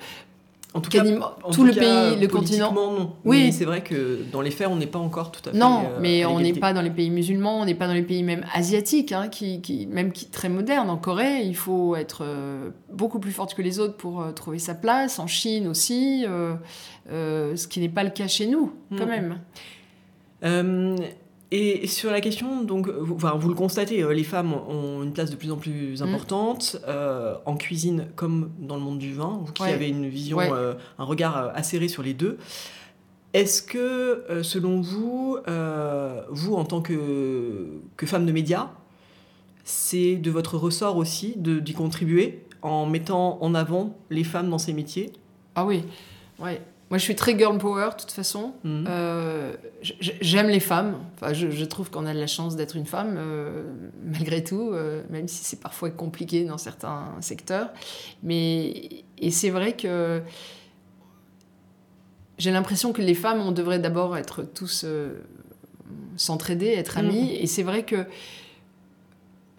[0.77, 1.81] En tout cas, en tout tout le cas,
[2.11, 2.73] pays, le continent.
[2.73, 3.12] non.
[3.24, 3.44] Oui.
[3.47, 5.59] Mais c'est vrai que dans les faits, on n'est pas encore tout à fait.
[5.59, 8.03] Non, euh, mais on n'est pas dans les pays musulmans, on n'est pas dans les
[8.03, 10.90] pays même asiatiques, hein, qui, qui- même qui très modernes.
[10.90, 14.59] En Corée, il faut être euh, beaucoup plus forte que les autres pour euh, trouver
[14.59, 15.19] sa place.
[15.19, 16.24] En Chine aussi,
[17.09, 19.09] ce qui n'est pas le cas chez nous, quand Mm.
[19.09, 19.39] même.
[21.52, 25.12] Et sur la question, donc, vous, enfin, vous le constatez, euh, les femmes ont une
[25.12, 26.05] place de plus en plus Mm.
[26.05, 29.40] importante euh, en cuisine comme dans le monde du vin.
[29.44, 29.73] Vous qui Ouais.
[29.73, 30.51] avez une vision, Ouais.
[30.52, 32.39] euh, un regard acéré sur les deux.
[33.32, 38.70] Est-ce que, selon vous, euh, vous en tant que, que femme de médias,
[39.62, 44.73] c'est de votre ressort aussi d'y contribuer en mettant en avant les femmes dans ces
[44.73, 45.12] métiers?
[45.55, 45.85] Ah oui,
[46.39, 46.60] ouais.
[46.88, 48.52] Moi, je suis très girl power, de toute façon.
[48.62, 48.84] Mhm.
[48.88, 49.52] Euh,
[50.00, 50.96] J'aime les femmes.
[51.16, 53.64] Enfin, je, je trouve qu'on a de la chance d'être une femme, euh,
[54.04, 57.70] malgré tout, euh, même si c'est parfois compliqué dans certains secteurs.
[58.22, 60.22] Mais et c'est vrai que
[62.38, 64.84] j'ai l'impression que les femmes, on devrait d'abord être tous
[66.16, 67.04] s'entraider, être Mhm.
[67.08, 67.34] amies.
[67.34, 68.06] Et c'est vrai que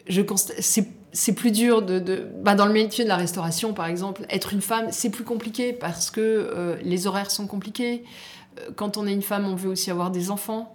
[0.08, 3.88] je constate, c'est c'est plus dur de, bah, dans le métier de la restauration par
[3.88, 8.04] exemple être une femme c'est plus compliqué parce que euh, les horaires sont compliqués.
[8.60, 10.72] Euh, quand on est une femme on veut aussi avoir des enfants.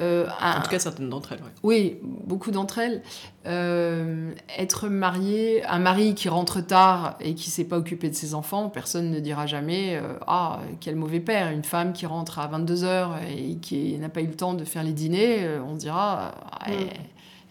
[0.00, 3.02] Euh, en tout cas certaines d'entre elles oui beaucoup d'entre elles.
[3.44, 8.68] Être mariée un mari qui rentre tard et qui s'est pas occupé de ses enfants
[8.68, 11.50] personne ne dira jamais ah quel mauvais père.
[11.50, 14.84] Une femme qui rentre à 22h et qui n'a pas eu le temps de faire
[14.84, 16.74] les dîners on dira ah, mm.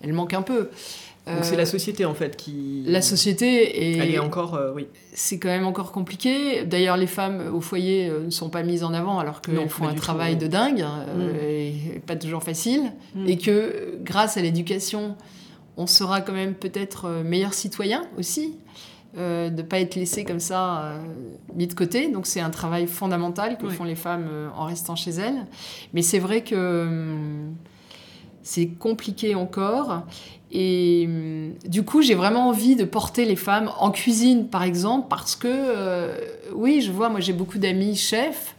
[0.04, 0.70] elle manque un peu
[1.36, 2.84] donc c'est la euh, société en fait qui.
[2.86, 3.46] La société
[3.82, 3.98] et.
[3.98, 4.88] Elle est encore, euh, oui.
[5.14, 6.64] C'est quand même encore compliqué.
[6.64, 9.88] D'ailleurs, les femmes au foyer euh, ne sont pas mises en avant alors qu'elles font
[9.88, 11.22] un travail de dingue mm.
[11.46, 12.92] et pas toujours facile.
[13.16, 13.28] Mm.
[13.28, 15.16] Et que grâce à l'éducation,
[15.76, 18.54] on sera quand même peut-être meilleur citoyen aussi.
[19.16, 20.94] de ne pas être laissé comme ça,
[21.56, 22.10] mis de côté.
[22.10, 25.46] Donc c'est un travail fondamental que font les femmes en restant chez elles.
[25.94, 27.56] Mais c'est vrai que hum,
[28.48, 30.04] c'est compliqué encore.
[30.52, 35.08] Et hum, du coup, j'ai vraiment envie de porter les femmes en cuisine, par exemple,
[35.10, 36.18] parce que, euh,
[36.56, 38.56] oui, je vois, moi j'ai beaucoup d'amis chefs.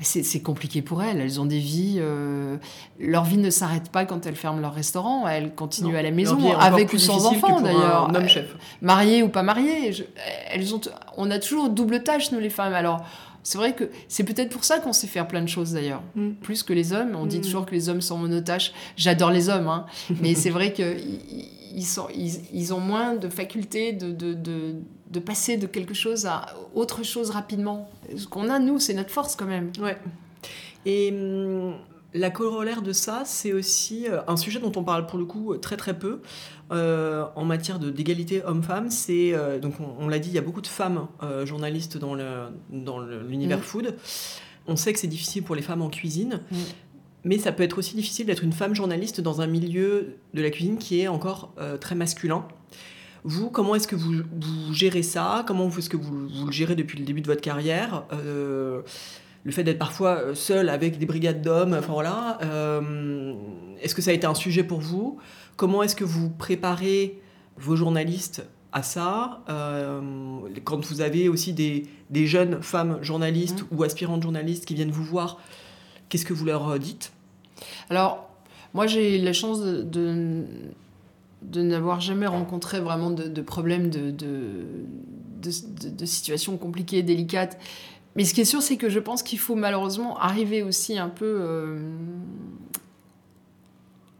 [0.00, 1.20] C'est compliqué pour elles.
[1.20, 1.98] Elles ont des vies.
[1.98, 2.56] Euh,
[2.98, 5.26] leur vie ne s'arrête pas quand elles ferment leur restaurant.
[5.28, 8.10] Elles continuent à la maison, avec ou sans enfants d'ailleurs.
[8.82, 9.94] Mariées ou pas mariées.
[10.50, 10.80] elles ont,
[11.16, 12.74] on a toujours double tâche, nous les femmes.
[12.74, 13.04] Alors,
[13.44, 16.30] c'est vrai que c'est peut-être pour ça qu'on sait faire plein de choses d'ailleurs, mm.
[16.42, 17.14] plus que les hommes.
[17.14, 17.42] On dit mm.
[17.42, 18.72] toujours que les hommes sont monotaches.
[18.96, 19.84] J'adore les hommes, hein.
[20.22, 20.96] mais c'est vrai qu'ils
[21.76, 24.76] ils, ils, ont moins de faculté de, de, de,
[25.10, 27.90] de, passer de quelque chose à autre chose rapidement.
[28.16, 29.70] Ce qu'on a, nous, c'est notre force quand même.
[29.78, 29.98] Ouais.
[30.86, 31.74] Et hum,
[32.14, 35.56] la corollaire de ça, c'est aussi euh, un sujet dont on parle pour le coup
[35.56, 36.20] très très peu
[36.70, 38.88] euh, en matière d'égalité homme-femme.
[38.88, 41.08] C'est euh, donc on, l'a dit, il y a beaucoup de femmes
[41.44, 43.62] journalistes dans le dans l'univers mm.
[43.62, 43.96] food.
[44.66, 46.40] On sait que c'est difficile pour les femmes en cuisine.
[46.50, 46.56] Mm.
[47.26, 50.50] Mais ça peut être aussi difficile d'être une femme journaliste dans un milieu de la
[50.50, 52.46] cuisine qui est encore très masculin.
[53.26, 55.42] Vous, comment est-ce que vous, vous, gérez ça?
[55.46, 58.04] Comment est-ce que vous, vous, le gérez depuis le début de votre carrière?
[59.44, 62.38] Le fait d'être parfois euh, seul avec des brigades d'hommes, enfin voilà.
[62.42, 63.34] Euh,
[63.80, 65.18] est-ce que ça a été un sujet pour vous?
[65.56, 67.20] Comment est-ce que vous préparez
[67.58, 69.44] vos journalistes à ça?
[69.50, 70.00] Euh,
[70.64, 71.86] Quand vous avez aussi des,
[72.26, 73.76] jeunes femmes journalistes mmh.
[73.76, 75.38] ou aspirantes journalistes qui viennent vous voir,
[76.08, 77.12] qu'est-ce que vous leur dites?
[77.90, 78.30] Alors,
[78.72, 79.82] moi j'ai la chance de,
[81.42, 87.58] de, n'avoir jamais rencontré vraiment de, problèmes de, de, situations compliquées, délicates.
[88.16, 91.08] Mais ce qui est sûr, c'est que je pense qu'il faut malheureusement arriver aussi un
[91.08, 91.78] peu euh,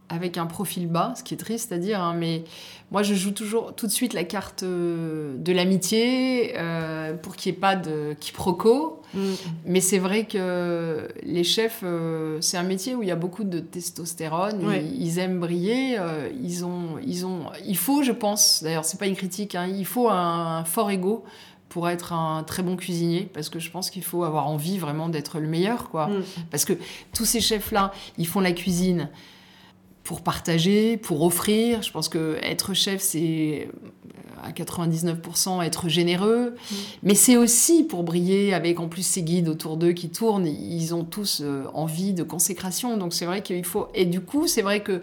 [0.09, 2.43] avec un profil bas, ce qui est triste à dire, hein, mais
[2.91, 7.53] moi je joue toujours tout de suite la carte euh, de l'amitié euh, pour qu'il
[7.53, 9.01] n'y ait pas de quiproquo.
[9.13, 9.19] Mm.
[9.65, 11.85] Mais c'est vrai que les chefs,
[12.41, 15.97] c'est un métier où il y a beaucoup de testostérone, ils, aiment briller,
[16.43, 19.85] ils ont, ils ont, il faut, je pense, d'ailleurs c'est pas une critique, hein, il
[19.85, 21.23] faut un, un fort ego
[21.75, 25.09] pour être un très bon cuisinier parce que je pense qu'il faut avoir envie vraiment
[25.09, 26.07] d'être le meilleur quoi.
[26.07, 26.23] Mm.
[26.49, 26.71] parce que
[27.13, 29.09] tous ces chefs là ils font la cuisine
[30.05, 31.81] pour partager pour offrir.
[31.81, 33.67] Je pense que être chef c'est
[34.41, 36.51] à 99% être généreux.
[36.55, 36.75] Mm.
[37.03, 40.47] mais c'est aussi pour briller avec en plus ces guides autour d'eux qui tournent.
[40.47, 42.95] Ils ont tous euh, envie de consécration.
[42.95, 45.01] Donc c'est vrai qu'il faut et du coup c'est vrai que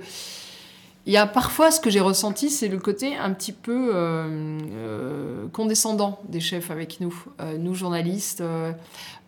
[1.06, 4.58] il y a parfois ce que j'ai ressenti, c'est le côté un petit peu euh,
[4.72, 8.42] euh, condescendant des chefs avec nous, euh, nous journalistes.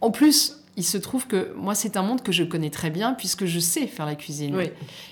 [0.00, 3.14] En plus, il se trouve que moi, c'est un monde que je connais très bien
[3.14, 4.56] puisque je sais faire la cuisine.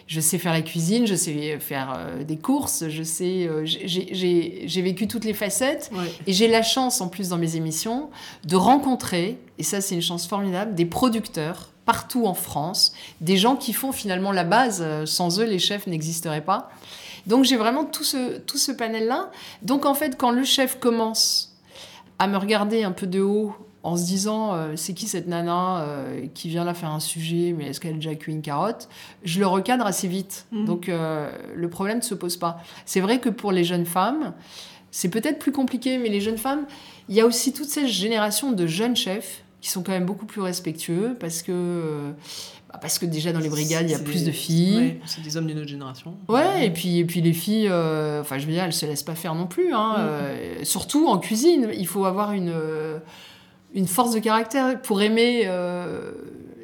[0.07, 5.25] Je sais faire la cuisine, je sais faire des courses, je sais, j'ai vécu toutes
[5.25, 5.91] les facettes
[6.29, 8.11] et j'ai la chance, en plus dans mes émissions,
[8.45, 13.55] de rencontrer, et ça c'est une chance formidable, des producteurs partout en France, des gens
[13.55, 14.81] qui font finalement la base.
[14.83, 16.71] Euh, sans eux, les chefs n'existeraient pas.
[17.27, 19.31] Donc j'ai vraiment tout ce, tout ce panel-là.
[19.61, 21.55] Donc en fait, quand le chef commence
[22.19, 25.83] à me regarder un peu de haut en se disant euh, c'est qui cette nana
[25.83, 28.89] euh, qui vient là faire un sujet, mais est-ce qu'elle a déjà cuit une carotte
[29.23, 30.47] Je le recadre assez vite.
[30.51, 30.65] Mhm.
[30.65, 32.63] Donc le problème ne se pose pas.
[32.87, 34.33] C'est vrai que pour les jeunes femmes,
[34.91, 36.65] c'est peut-être plus compliqué, mais les jeunes femmes,
[37.11, 40.27] il y a aussi toute cette génération de jeunes chefs qui sont quand même beaucoup
[40.27, 42.11] plus respectueux parce que euh,
[42.69, 44.99] bah, parce que déjà dans les brigades il y a plus de filles.
[45.07, 46.17] c'est des hommes d'une autre génération.
[46.29, 49.05] Ouais et puis et puis les filles euh, enfin je veux dire elles se laissent
[49.05, 50.01] pas faire non plus hein, mm.
[50.01, 51.71] euh, surtout en cuisine.
[51.79, 52.53] Il faut avoir une
[53.73, 54.83] une force de caractère.
[54.83, 55.47] Pour aimer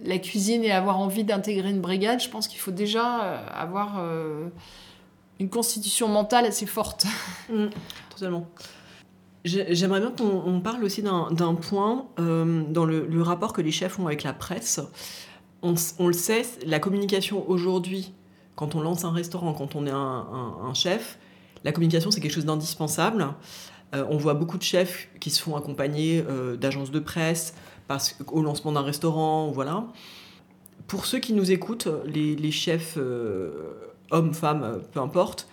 [0.05, 3.05] la cuisine et avoir envie d'intégrer une brigade je pense qu'il faut déjà
[3.55, 4.03] avoir
[5.39, 7.07] une constitution mentale assez forte.
[7.49, 7.69] Mm.
[8.11, 8.49] totalement
[9.49, 14.07] J'aimerais bien qu'on parle aussi d'un point euh, dans le, rapport que les chefs ont
[14.07, 14.81] avec la presse.
[15.63, 15.75] On,
[16.07, 18.13] le sait, la communication aujourd'hui,
[18.55, 21.19] quand on lance un restaurant, quand on est un, chef,
[21.65, 23.29] la communication, c'est quelque chose d'indispensable.
[23.95, 27.55] Euh, on voit beaucoup de chefs qui se font accompagner euh, d'agences de presse
[28.27, 29.87] au lancement d'un restaurant, voilà.
[30.87, 33.51] Pour ceux qui nous écoutent, les, chefs, euh,
[34.11, 35.49] hommes, femmes, peu importe,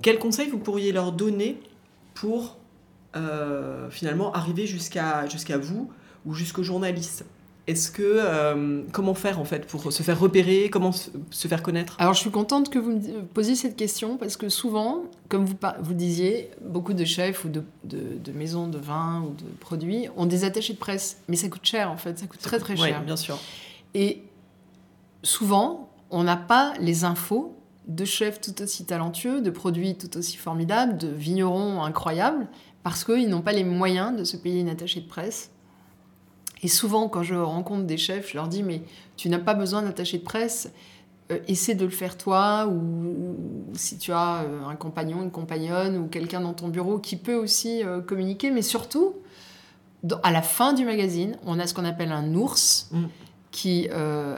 [0.00, 1.60] quels conseils vous pourriez leur donner
[2.14, 2.56] pour
[3.90, 5.90] finalement arriver jusqu'à jusqu'à vous
[6.24, 7.24] ou jusqu'aux journalistes
[7.68, 11.94] est-ce que euh, comment faire en fait pour se faire repérer, comment se faire connaître?
[12.00, 15.54] Alors je suis contente que vous me posiez cette question parce que souvent, comme vous
[15.80, 17.62] vous disiez, beaucoup de chefs ou de,
[18.34, 21.90] maisons de vin ou de produits ont des attachés de presse, mais ça coûte cher
[21.90, 22.98] en fait, ça coûte très très cher.
[22.98, 23.38] Oui, bien sûr.
[23.94, 24.24] Et
[25.22, 27.56] souvent, on n'a pas les infos
[27.86, 32.48] de chefs tout aussi talentueux, de produits tout aussi formidables, de vignerons incroyables,
[32.82, 35.50] parce qu'ils n'ont pas les moyens de se payer une attachée de presse
[36.62, 38.82] et souvent, quand je rencontre des chefs, je leur dis Mais
[39.16, 40.70] tu n'as pas besoin d'attacher de presse,
[41.30, 43.36] euh, essaie de le faire toi, ou,
[43.74, 47.34] si tu as euh, un compagnon, une compagnonne, ou quelqu'un dans ton bureau qui peut
[47.34, 48.50] aussi euh, communiquer.
[48.50, 49.14] Mais surtout,
[50.22, 52.88] à la fin du magazine, on a ce qu'on appelle un ours.
[52.92, 53.04] Mm.
[53.50, 53.86] qui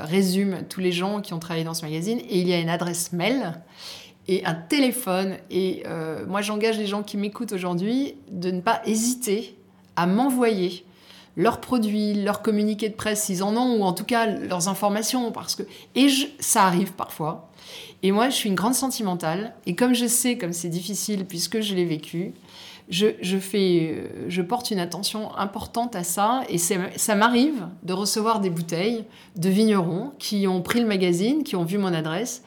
[0.01, 2.69] résume tous les gens qui ont travaillé dans ce magazine, et il y a une
[2.69, 3.55] adresse mail
[4.29, 5.37] et un téléphone.
[5.51, 5.85] Et
[6.27, 9.57] moi, j'engage les gens qui m'écoutent aujourd'hui de ne pas hésiter
[9.97, 10.85] à m'envoyer
[11.37, 15.33] leurs produits, leurs communiqués de presse, s'ils en ont, ou en tout cas leurs informations,
[15.33, 15.65] parce que
[15.95, 17.51] et ça arrive parfois.
[18.03, 21.61] Et moi, je suis une grande sentimentale, et comme je sais comme c'est difficile puisque
[21.61, 22.35] je l'ai vécu,
[22.91, 27.95] je, je, fais, euh, je porte une attention importante à ça, et ça m'arrive de
[27.95, 29.05] recevoir des bouteilles
[29.37, 32.43] de vignerons qui ont pris le magazine, qui ont vu mon adresse,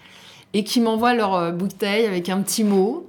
[0.54, 3.08] et qui m'envoient leur euh, bouteille avec un petit mot.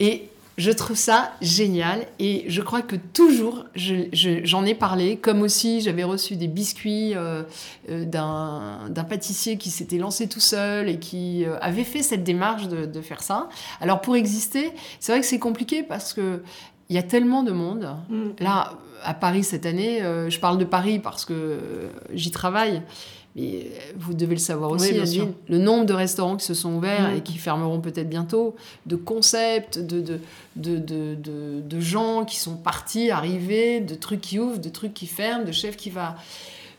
[0.00, 0.28] Et
[0.58, 6.04] je trouve ça génial et je crois que toujours j'en ai parlé, comme aussi j'avais
[6.04, 7.42] reçu des biscuits euh,
[7.88, 12.68] euh, d'un pâtissier qui s'était lancé tout seul et qui euh, avait fait cette démarche
[12.68, 13.48] de, faire ça.
[13.80, 16.42] Alors pour exister, c'est vrai que c'est compliqué parce que
[16.88, 17.96] il y a tellement de monde.
[18.10, 18.28] Mm.
[18.40, 21.58] Là, à Paris cette année, je parle de Paris parce que
[22.12, 22.82] j'y travaille.
[23.34, 24.92] Mais euh, vous devez le savoir aussi,
[25.48, 27.16] le nombre de restaurants qui se sont ouverts mm.
[27.16, 28.54] et qui fermeront peut-être bientôt,
[28.86, 30.00] de concepts, de,
[30.56, 35.06] de, de, de, gens qui sont partis, arrivés, de trucs qui ouvrent, de trucs qui
[35.06, 36.16] ferment, de chefs qui va.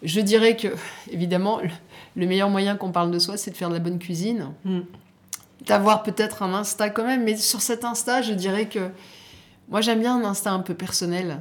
[0.03, 0.67] Je dirais que,
[1.11, 1.59] évidemment,
[2.15, 4.49] le, meilleur moyen qu'on parle de soi, c'est de faire de la bonne cuisine.
[4.65, 4.81] Mm.
[5.65, 8.89] D'avoir peut-être un Insta quand même, mais sur cet Insta, je dirais que
[9.69, 11.39] moi j'aime bien un Insta un peu personnel.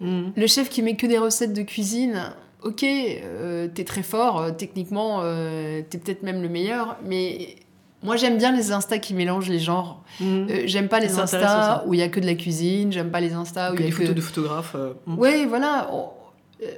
[0.00, 0.28] Mm.
[0.34, 2.32] Le chef qui met que des recettes de cuisine,
[2.66, 7.56] ok, euh, t'es très fort, euh, techniquement, euh, t'es peut-être même le meilleur, mais
[8.02, 10.02] moi j'aime bien les instas qui mélangent les genres.
[10.20, 10.48] Mhm.
[10.66, 13.32] j'aime pas les instas où il y a que de la cuisine, j'aime pas les
[13.32, 14.76] instas où il y a des photos de photographes.
[15.06, 15.18] Mhm.
[15.18, 15.88] Oui, voilà.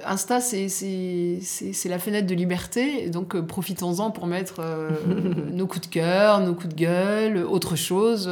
[0.04, 0.68] Insta, c'est
[1.84, 4.60] la fenêtre de liberté, donc profitons-en pour mettre
[5.52, 8.28] nos coups de cœur, nos coups de gueule, autre chose.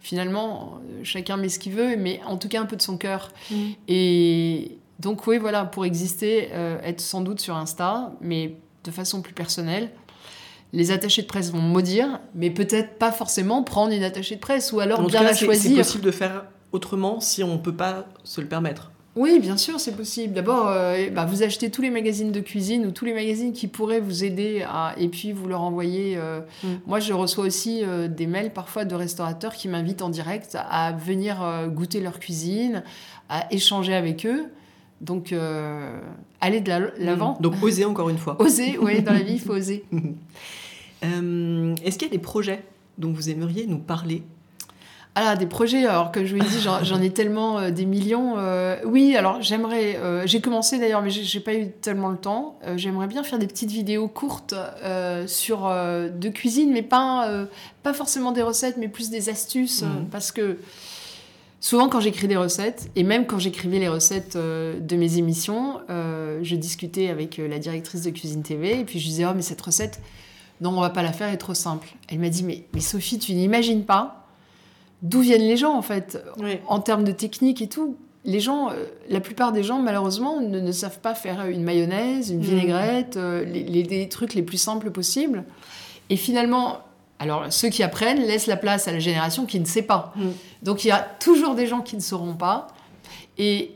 [0.00, 3.32] finalement, chacun met ce qu'il veut, mais en tout cas un peu de son cœur.
[3.50, 3.72] Mhm.
[3.88, 9.22] Et, donc oui, voilà, pour exister, euh, être sans doute sur Insta, mais de façon
[9.22, 9.90] plus personnelle.
[10.72, 14.72] Les attachés de presse vont maudire, mais peut-être pas forcément prendre une attachée de presse,
[14.72, 15.70] ou alors bien la choisir.
[15.70, 18.90] C'est possible de faire autrement si on ne peut pas se le permettre.
[19.14, 20.34] Oui, bien sûr, c'est possible.
[20.34, 23.66] D'abord, euh, bah, vous achetez tous les magazines de cuisine ou tous les magazines qui
[23.66, 24.94] pourraient vous aider à...
[24.96, 26.16] et puis vous leur envoyez.
[26.16, 26.68] Euh, mm.
[26.86, 31.38] Moi, je reçois aussi des mails parfois de restaurateurs qui m'invitent en direct à venir
[31.68, 32.82] goûter leur cuisine,
[33.28, 34.50] à échanger avec eux.
[35.00, 36.00] Donc, euh,
[36.40, 37.38] aller de l'avant.
[37.40, 38.36] Donc, oser encore une fois.
[38.42, 39.84] Oser, oui, dans la vie, il faut oser.
[41.04, 42.64] Euh, est-ce qu'il y a des projets
[42.98, 44.24] dont vous aimeriez nous parler?
[45.14, 48.34] Alors, des projets, alors que je vous ai dit, j'en ai tellement euh, des millions.
[48.84, 49.96] oui, alors j'aimerais.
[50.26, 52.58] j'ai commencé d'ailleurs, mais j'ai pas eu tellement le temps.
[52.74, 54.56] j'aimerais bien faire des petites vidéos courtes
[55.28, 57.46] sur de cuisine, mais pas,
[57.84, 59.82] pas forcément des recettes, mais plus des astuces.
[59.82, 60.08] Mhm.
[60.10, 60.58] Parce que
[61.60, 65.80] Souvent, quand j'écris des recettes, et même quand j'écrivais les recettes euh, de mes émissions,
[65.90, 69.32] euh, je discutais avec euh, la directrice de Cuisine TV, et puis je disais, oh,
[69.34, 70.00] mais cette recette,
[70.60, 71.88] non, on va pas la faire, elle est trop simple.
[72.08, 74.26] Elle m'a dit, mais, mais Sophie, tu n'imagines pas
[75.02, 76.22] d'où viennent les gens, en fait,
[76.66, 77.96] en termes de technique et tout.
[78.24, 78.70] Les gens,
[79.08, 82.42] la plupart des gens, malheureusement, ne, savent pas faire une mayonnaise, une mmh.
[82.42, 85.44] vinaigrette, les, les, trucs les plus simples possibles.
[86.10, 86.80] Et finalement,
[87.18, 90.12] alors, ceux qui apprennent laissent la place à la génération qui ne sait pas.
[90.16, 90.28] Mm.
[90.62, 92.68] Donc, il y a toujours des gens qui ne sauront pas.
[93.38, 93.72] Et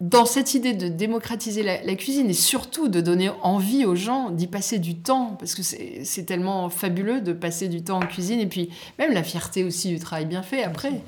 [0.00, 4.46] dans cette idée de démocratiser la, cuisine et surtout de donner envie aux gens d'y
[4.46, 8.46] passer du temps, parce que c'est tellement fabuleux de passer du temps en cuisine, et
[8.46, 11.02] puis même la fierté aussi du travail bien fait après.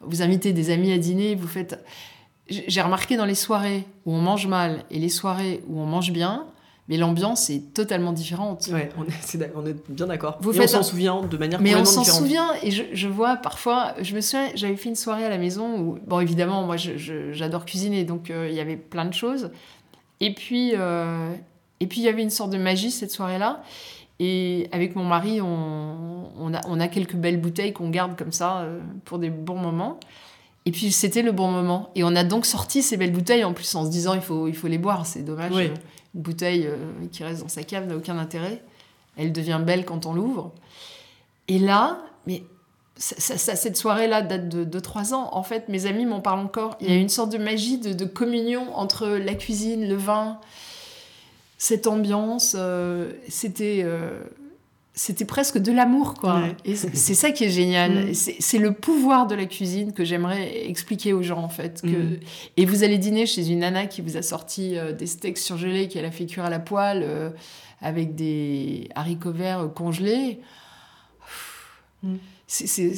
[0.00, 1.82] Vous invitez des amis à dîner, vous faites...
[2.48, 6.12] J'ai remarqué dans les soirées où on mange mal et les soirées où on mange
[6.12, 6.44] bien,
[6.88, 8.68] mais l'ambiance est totalement différente.
[8.72, 10.36] Ouais, on est, on est bien d'accord.
[10.40, 12.82] Vous Et faites on s'en un- souvient de manière Mais on s'en souvient et je,
[12.92, 16.20] je vois parfois, je me souviens, j'avais fait une soirée à la maison où, bon
[16.20, 19.50] évidemment, moi j'adore cuisiner, donc euh, il y avait plein de choses.
[20.20, 21.32] Et puis, euh,
[21.80, 23.62] et puis il y avait une sorte de magie cette soirée-là.
[24.20, 28.30] Et avec mon mari, on, on a, on a quelques belles bouteilles qu'on garde comme
[28.30, 29.98] ça euh, pour des bons moments.
[30.66, 31.90] Et puis c'était le bon moment.
[31.96, 34.46] Et on a donc sorti ces belles bouteilles en plus en se disant il faut,
[34.48, 35.50] il faut les boire, c'est dommage.
[35.52, 35.70] Oui.
[36.14, 36.76] Une bouteille euh,
[37.12, 38.62] qui reste dans sa cave n'a aucun intérêt.
[39.16, 40.52] Elle devient belle quand on l'ouvre.
[41.48, 42.42] Et là, mais
[42.96, 45.28] ça- ça- ça- cette soirée-là date de 2-3 ans.
[45.32, 46.76] En fait, mes amis m'en parlent encore.
[46.80, 50.38] Il y a une sorte de magie, de, de communion entre la cuisine, le vin,
[51.58, 52.54] cette ambiance.
[52.58, 54.20] euh, c'était, euh,
[54.96, 56.40] c'était presque de l'amour, quoi.
[56.40, 56.56] Ouais.
[56.64, 58.10] Et c'est ça qui est génial.
[58.10, 58.14] Mm.
[58.14, 61.82] C'est le pouvoir de la cuisine que j'aimerais expliquer aux gens, en fait.
[61.82, 61.88] Que...
[61.88, 62.20] Mm.
[62.58, 65.88] Et vous allez dîner chez une nana qui vous a sorti euh, des steaks surgelés
[65.88, 67.30] qu'elle a fait cuire à la poêle euh,
[67.80, 70.38] avec des haricots verts euh, congelés.
[72.02, 72.14] Mm.
[72.46, 72.92] C'est-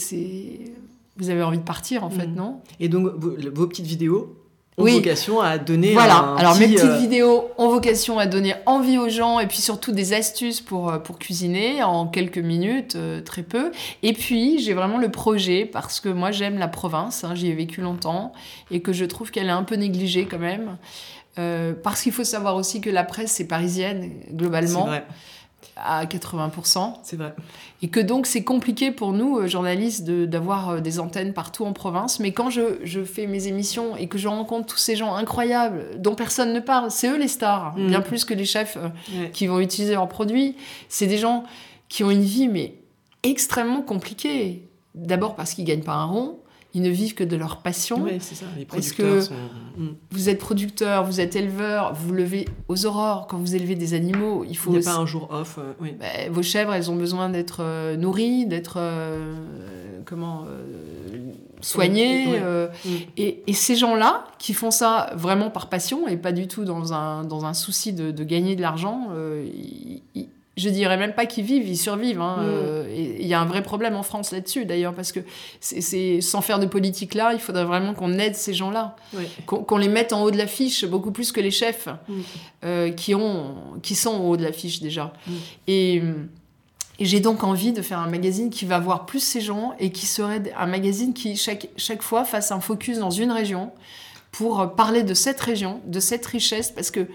[1.19, 2.35] Vous avez envie de partir, en fait, Mm.
[2.35, 2.61] non?
[2.79, 4.37] Et donc, vos, vos petites vidéos
[4.79, 4.93] ont Oui.
[4.95, 8.55] vocation à donner Voilà, un alors mes petit, petites euh, vidéos ont vocation à donner
[8.67, 12.95] envie aux gens et puis surtout des astuces pour, euh, pour cuisiner en quelques minutes,
[12.97, 13.73] euh, très peu.
[14.03, 17.55] Et puis j'ai vraiment le projet parce que moi j'aime la province, hein, j'y ai
[17.55, 18.33] vécu longtemps
[18.71, 20.77] et que je trouve qu'elle est un peu négligée quand même.
[21.39, 25.05] Euh, parce qu'il faut savoir aussi que la presse est parisienne C'est globalement vrai,
[25.77, 26.95] à 80%.
[27.03, 27.35] c'est vrai.
[27.83, 31.65] Et que donc c'est compliqué pour nous, euh, journalistes, de- d'avoir euh, des antennes partout
[31.67, 32.19] en province.
[32.21, 36.01] Mais quand je, je fais mes émissions et que je rencontre tous ces gens incroyables
[36.01, 37.87] dont personne ne parle, c'est eux les stars, Mm.
[37.89, 39.31] bien plus que les chefs euh, Ouais.
[39.33, 40.57] qui vont utiliser leurs produits.
[40.89, 41.45] C'est des gens
[41.89, 42.75] qui ont une vie mais
[43.23, 44.69] extrêmement compliquée.
[44.95, 46.39] D'abord parce qu'ils gagnent pas un rond,
[46.77, 48.03] ils ne vivent que de leur passion.
[48.03, 48.45] Ouais, c'est ça.
[48.59, 49.35] Les Parce producteurs que- sont.
[49.79, 49.89] Mm.
[50.11, 54.45] Vous êtes producteur, vous êtes éleveur, vous levez aux aurores quand vous élevez des animaux.
[54.45, 55.57] Il Il faut n'y a aussi- pas un jour off.
[55.59, 55.95] euh, oui.
[55.99, 59.33] bah, vos chèvres, elles ont besoin d'être euh, nourries, d'être euh,
[60.05, 60.45] comment
[61.63, 62.27] soignées.
[62.39, 62.69] Mm.
[63.17, 66.93] et, et ces gens-là, qui font ça vraiment par passion et pas du tout dans
[66.93, 69.09] un, dans un souci de, de gagner de l'argent,
[70.15, 72.21] ils- je dirais même pas qu'ils vivent, ils survivent.
[72.21, 72.45] hein, Mm.
[72.47, 75.21] euh, il y a un vrai problème en France là-dessus, d'ailleurs, parce que
[75.61, 78.97] c'est sans faire de politique là, il faudrait vraiment qu'on aide ces gens-là
[79.47, 82.21] qu'on les mette en haut de l'affiche beaucoup plus que les chefs Mm.
[82.65, 85.13] euh, qui, ont, qui sont en haut de l'affiche déjà.
[85.27, 85.33] Mm.
[85.69, 86.03] Et,
[86.99, 89.91] et j'ai donc envie de faire un magazine qui va voir plus ces gens et
[89.93, 93.73] qui serait un magazine qui chaque, chaque fois fasse un focus dans une région
[94.33, 97.07] pour parler de cette région, de cette richesse, parce que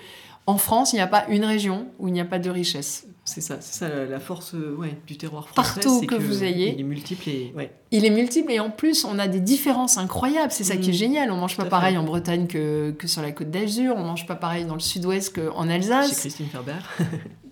[0.47, 3.05] en France, il n'y a pas une région où il n'y a pas de richesse.
[3.33, 5.79] C'est ça, c'est ça la, force euh, ouais, du terroir français.
[5.81, 6.73] Partout c'est que vous ayez.
[6.73, 7.53] Il est multiple et.
[7.55, 7.71] Ouais.
[7.91, 10.51] Il est multiple et en plus, on a des différences incroyables.
[10.51, 10.95] C'est ça qui est Mm.
[10.95, 11.31] génial.
[11.31, 11.97] On mange pas pareil fait.
[11.99, 13.95] en Bretagne que, que sur la côte d'Azur.
[13.97, 16.73] On mange pas pareil dans le sud-ouest qu'en Chez Alsace, Christine Ferber.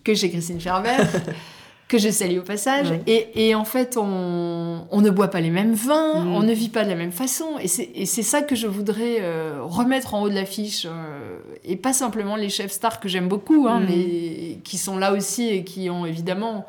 [0.04, 0.98] que chez Christine Ferber,
[1.90, 2.92] que je salue au passage.
[2.92, 3.02] Ouais.
[3.08, 6.34] Et, et en fait, on, on ne boit pas les mêmes vins, Mm.
[6.36, 7.58] on ne vit pas de la même façon.
[7.62, 10.86] Et c'est ça que je voudrais euh, remettre en haut de l'affiche.
[10.88, 13.86] euh, et pas simplement les chefs stars que j'aime beaucoup, hein, Mm.
[13.90, 16.66] mais qui sont là aussi et qui ont évidemment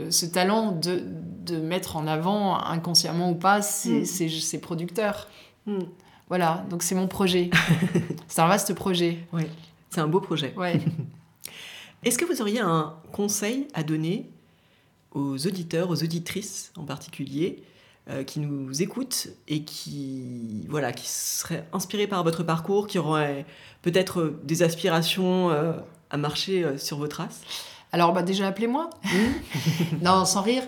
[0.00, 1.02] euh, ce talent de,
[1.46, 4.04] de mettre en avant, inconsciemment ou pas, ces, Mm.
[4.06, 5.28] ces- ces producteurs.
[6.28, 7.50] Voilà, donc c'est mon projet.
[8.28, 9.18] c'est un vaste projet.
[9.32, 9.46] Ouais.
[9.90, 10.52] C'est un beau projet.
[10.56, 10.80] Ouais.
[12.04, 14.30] Est-ce que vous auriez un conseil à donner
[15.14, 17.62] aux auditeurs, aux auditrices en particulier,
[18.10, 23.46] euh, qui nous écoutent et qui, voilà, qui seraient inspirés par votre parcours, qui auraient
[23.80, 25.72] peut-être des aspirations euh,
[26.10, 27.40] à marcher euh, sur vos traces
[27.92, 28.90] Alors, bah, déjà, appelez-moi.
[30.02, 30.64] non, sans rire.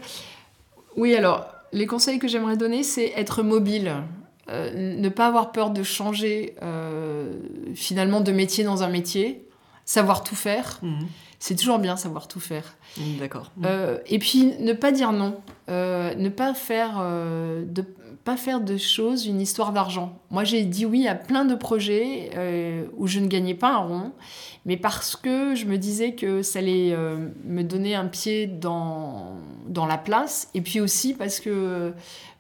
[0.97, 3.93] Oui, alors, les conseils que j'aimerais donner, c'est être mobile.
[4.49, 6.55] Ne pas avoir peur de changer
[7.75, 9.45] finalement de métier dans un métier.
[9.85, 10.79] Savoir tout faire.
[10.83, 11.07] Mhm.
[11.39, 12.77] C'est toujours bien savoir tout faire.
[12.99, 13.51] Mm, D'accord.
[13.65, 15.41] Euh, et puis, ne pas dire non.
[15.69, 17.85] Euh, ne pas faire, euh, de,
[18.25, 20.19] pas faire de choses une histoire d'argent.
[20.31, 22.31] Moi, j'ai dit oui à plein de projets
[22.97, 24.13] où je ne gagnais pas un rond,
[24.65, 26.97] mais parce que je me disais que ça allait
[27.45, 29.37] me donner un pied dans,
[29.69, 31.93] dans la place, et puis aussi parce que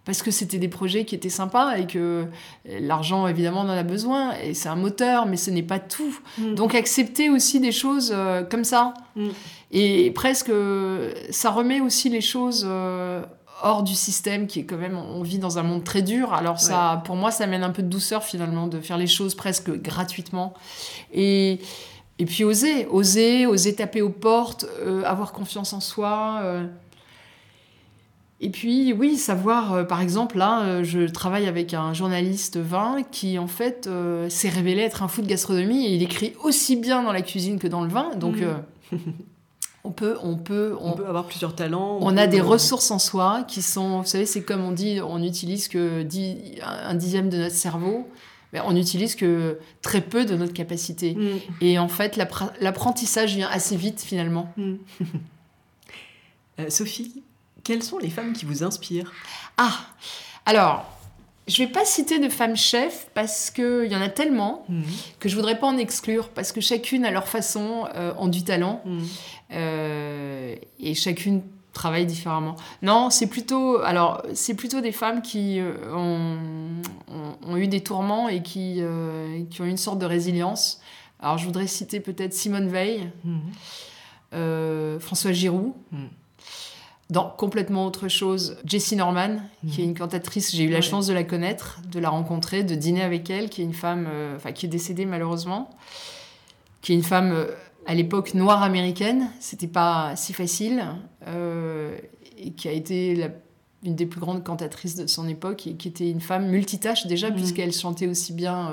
[0.07, 2.27] parce que c'était des projets qui étaient sympas et que
[2.65, 6.19] l'argent, évidemment, on en a besoin, et c'est un moteur, mais ce n'est pas tout.
[6.39, 6.55] Mm.
[6.55, 8.95] Donc accepter aussi des choses euh, comme ça.
[9.17, 9.29] Mm.
[9.73, 13.21] Et presque, euh, ça remet aussi les choses euh,
[13.63, 16.33] hors du système qui est quand même, on vit dans un monde très dur.
[16.33, 19.35] Alors ça, pour moi, ça amène un peu de douceur finalement de faire les choses
[19.35, 20.55] presque gratuitement.
[21.13, 21.59] Et,
[22.19, 26.41] et puis oser, oser, oser taper aux portes, euh, avoir confiance en soi.
[26.45, 26.67] euh.
[28.41, 32.99] Et puis, oui, savoir, euh, par exemple, là, euh, je travaille avec un journaliste vin
[33.11, 36.77] qui, en fait, euh, s'est révélé être un fou de gastronomie et il écrit aussi
[36.77, 38.15] bien dans la cuisine que dans le vin.
[38.17, 38.55] Donc, euh,
[39.85, 41.99] On peut, on peut, On, peut avoir plusieurs talents.
[42.03, 45.21] On a des ressources en soi qui sont, vous savez, c'est comme on dit, on
[45.21, 48.07] n'utilise que dix- un dixième de notre cerveau,
[48.53, 51.15] mais on n'utilise que très peu de notre capacité.
[51.15, 51.39] Mm.
[51.61, 54.53] Et en fait, l'appre- l'apprentissage vient assez vite finalement.
[54.57, 54.75] Mm.
[56.69, 57.23] Sophie,
[57.67, 59.13] quelles sont les femmes qui vous inspirent?
[59.59, 59.73] Ah,
[60.45, 60.85] alors,
[61.49, 64.83] je vais pas citer de femmes chefs parce qu'il y en a tellement Mm.
[65.21, 68.43] que je voudrais pas en exclure parce que chacune à leur façon euh, ont du
[68.45, 68.99] talent Mm.
[69.53, 72.57] euh, et chacune travaille différemment.
[72.83, 76.39] Non, c'est plutôt alors c'est plutôt des femmes qui euh, ont,
[77.13, 80.81] ont- ont eu des tourments et qui, euh, qui ont une sorte de résilience.
[81.21, 83.39] Alors je voudrais citer peut-être Simone Veil, Mm.
[84.35, 85.73] euh, François Giroud.
[87.09, 89.37] Dans complètement autre chose, Jessie Norman,
[89.71, 90.83] qui est une cantatrice, j'ai eu la Ouais.
[90.83, 94.07] chance de la connaître, de la rencontrer, de dîner avec elle, qui est une femme,
[94.09, 95.71] euh, enfin qui est décédée malheureusement,
[96.83, 97.47] qui est une femme euh,
[97.87, 100.85] à l'époque noire américaine, c'était pas si facile,
[101.29, 101.97] euh,
[102.39, 103.29] et qui a été la-
[103.85, 107.31] une des plus grandes cantatrices de son époque, et qui était une femme multitâche déjà,
[107.31, 107.37] Mhm.
[107.37, 108.73] puisqu'elle chantait aussi bien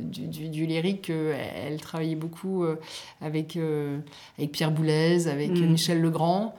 [0.00, 2.64] du, du, du lyrique, qu'elle- elle travaillait beaucoup
[3.20, 3.56] avec,
[4.36, 5.70] avec Pierre Boulez, avec Mhm.
[5.70, 6.56] Michel Legrand.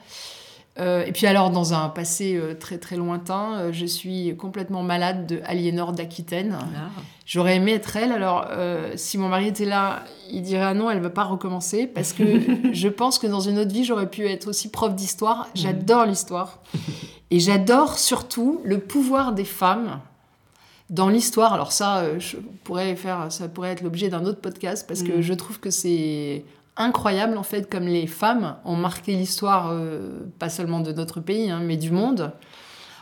[0.80, 4.82] Euh, et puis alors, dans un passé euh, très très lointain, euh, je suis complètement
[4.82, 6.58] malade de Aliénor d'Aquitaine.
[6.60, 6.90] Ah.
[7.26, 8.12] J'aurais aimé être elle.
[8.12, 8.48] Alors,
[8.96, 12.24] si mon mari était là, il dirait ah non, elle va pas recommencer parce que
[12.74, 15.48] je pense que dans une autre vie, j'aurais pu être aussi prof d'histoire.
[15.56, 16.60] J'adore l'histoire
[17.32, 20.02] et j'adore surtout le pouvoir des femmes
[20.90, 21.54] dans l'histoire.
[21.54, 22.36] Alors ça, je
[22.66, 25.22] pourrais faire, ça pourrait être l'objet d'un autre podcast parce que Mm.
[25.22, 26.44] je trouve que c'est
[26.78, 31.50] incroyable en fait comme les femmes ont marqué l'histoire, euh, pas seulement de notre pays,
[31.50, 32.32] hein, mais du monde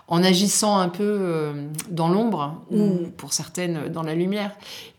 [0.08, 1.54] en agissant un peu euh,
[1.90, 3.12] dans l'ombre ou Mm.
[3.16, 4.52] pour certaines dans la lumière.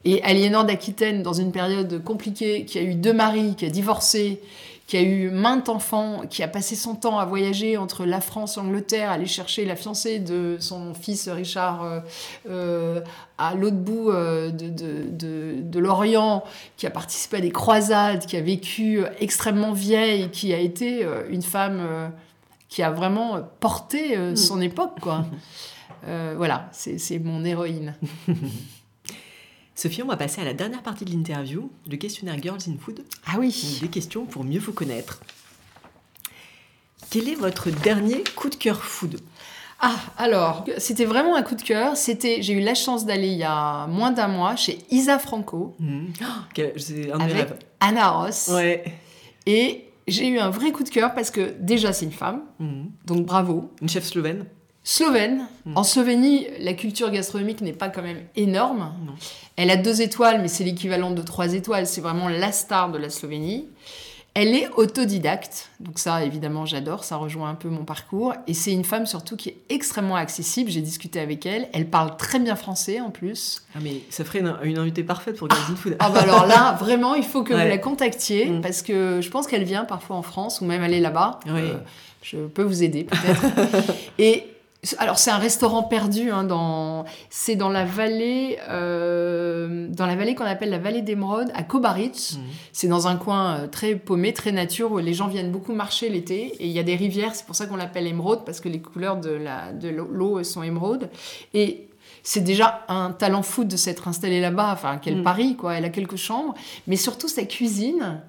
[0.06, 4.40] Et Aliénor d'Aquitaine, dans une période compliquée, qui a eu deux maris, qui a divorcé,
[4.92, 8.58] qui a eu maintes enfants, qui a passé son temps à voyager entre la France
[8.58, 12.00] et l'Angleterre, aller chercher la fiancée de son fils Richard euh,
[12.50, 13.00] euh,
[13.38, 16.44] à l'autre bout euh, de, de, de- de l'Orient,
[16.76, 21.40] qui a participé à des croisades, qui a vécu extrêmement vieille, qui a été une
[21.40, 22.12] femme
[22.68, 24.36] qui a vraiment porté Mm.
[24.36, 25.24] son époque, quoi.
[26.08, 27.94] Euh, voilà, c'est c'est mon héroïne.
[29.82, 33.02] Sophie, on va passer à la dernière partie de l'interview, le questionnaire Girls in Food.
[33.26, 33.78] Ah oui.
[33.80, 35.18] Des questions pour mieux vous connaître.
[37.10, 39.18] Quel est votre dernier coup de cœur food?
[39.80, 41.96] Ah, alors, c'était vraiment un coup de cœur.
[41.96, 45.74] C'était, j'ai eu la chance d'aller il y a moins d'un mois chez Isa Franco
[45.80, 46.12] Mhm.
[46.22, 47.58] Oh, C'est un avec rêves.
[47.80, 48.50] Anna Ross.
[48.54, 48.84] Ouais.
[49.46, 52.92] Et j'ai eu un vrai coup de cœur parce que déjà c'est une femme, Mhm.
[53.04, 53.72] donc bravo.
[53.82, 54.44] Une chef slovène
[54.84, 55.46] Slovène.
[55.64, 55.76] Mm.
[55.76, 58.92] En Slovénie, la culture gastronomique n'est pas quand même énorme.
[59.06, 59.12] Non.
[59.56, 61.86] Elle a deux étoiles, mais c'est l'équivalent de trois étoiles.
[61.86, 63.66] C'est vraiment la star de la Slovénie.
[64.34, 68.32] Elle est autodidacte, donc ça évidemment j'adore, ça rejoint un peu mon parcours.
[68.46, 72.16] Et c'est une femme surtout qui est extrêmement accessible, j'ai discuté avec elle, elle parle
[72.16, 73.62] très bien français en plus.
[73.74, 75.96] Ah mais ça ferait une, une invitée parfaite pour Girls in Food.
[75.98, 77.62] Ah bah alors là, vraiment, il faut que Ouais.
[77.64, 78.62] vous la contactiez, Mm.
[78.62, 81.38] parce que je pense qu'elle vient parfois en France, ou même est là-bas.
[81.44, 81.52] Oui.
[81.60, 81.74] Euh,
[82.22, 83.42] je peux vous aider peut-être.
[84.18, 84.46] Et
[84.98, 87.04] alors c'est un restaurant perdu, hein, dans...
[87.30, 92.32] c'est dans la vallée, euh, dans la vallée qu'on appelle la vallée d'Emeraude, à Kobaric.
[92.36, 92.40] Mhm.
[92.72, 96.08] C'est dans un coin euh, très paumé, très nature, où les gens viennent beaucoup marcher
[96.08, 96.54] l'été.
[96.58, 98.80] Et il y a des rivières, c'est pour ça qu'on l'appelle émeraude, parce que les
[98.80, 101.10] couleurs de la- de l'eau sont émeraude.
[101.54, 101.88] Et
[102.24, 105.22] c'est déjà un talent fou de s'être installé là-bas, enfin, quel Mm.
[105.22, 105.74] pari, quoi.
[105.74, 106.54] Elle a quelques chambres,
[106.88, 108.20] mais surtout sa cuisine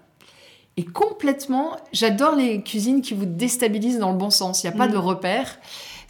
[0.78, 1.78] est complètement...
[1.92, 4.64] J'adore les cuisines qui vous déstabilisent dans le bon sens.
[4.64, 4.92] Il n'y a pas Mm.
[4.94, 5.60] de repères.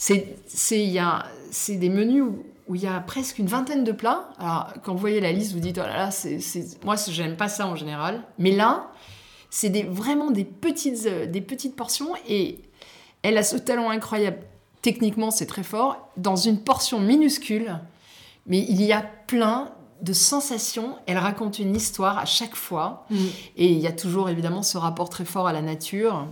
[0.05, 4.30] C'est des menus où où il y a presque une vingtaine de plats.
[4.39, 6.39] Alors, quand vous voyez la liste, vous dites, oh là là, c'est,
[6.84, 8.23] moi, j'aime pas ça en général.
[8.38, 8.91] Mais là,
[9.49, 12.59] c'est des, vraiment des petites, euh, des petites portions et
[13.21, 14.39] elle a ce talent incroyable.
[14.81, 16.09] Techniquement, c'est très fort.
[16.17, 17.80] Dans une portion minuscule,
[18.47, 19.71] mais il y a plein
[20.01, 20.97] de sensations.
[21.05, 23.05] Elle raconte une histoire à chaque fois.
[23.09, 23.30] Mhm.
[23.57, 26.27] Et il y a toujours évidemment ce rapport très fort à la nature,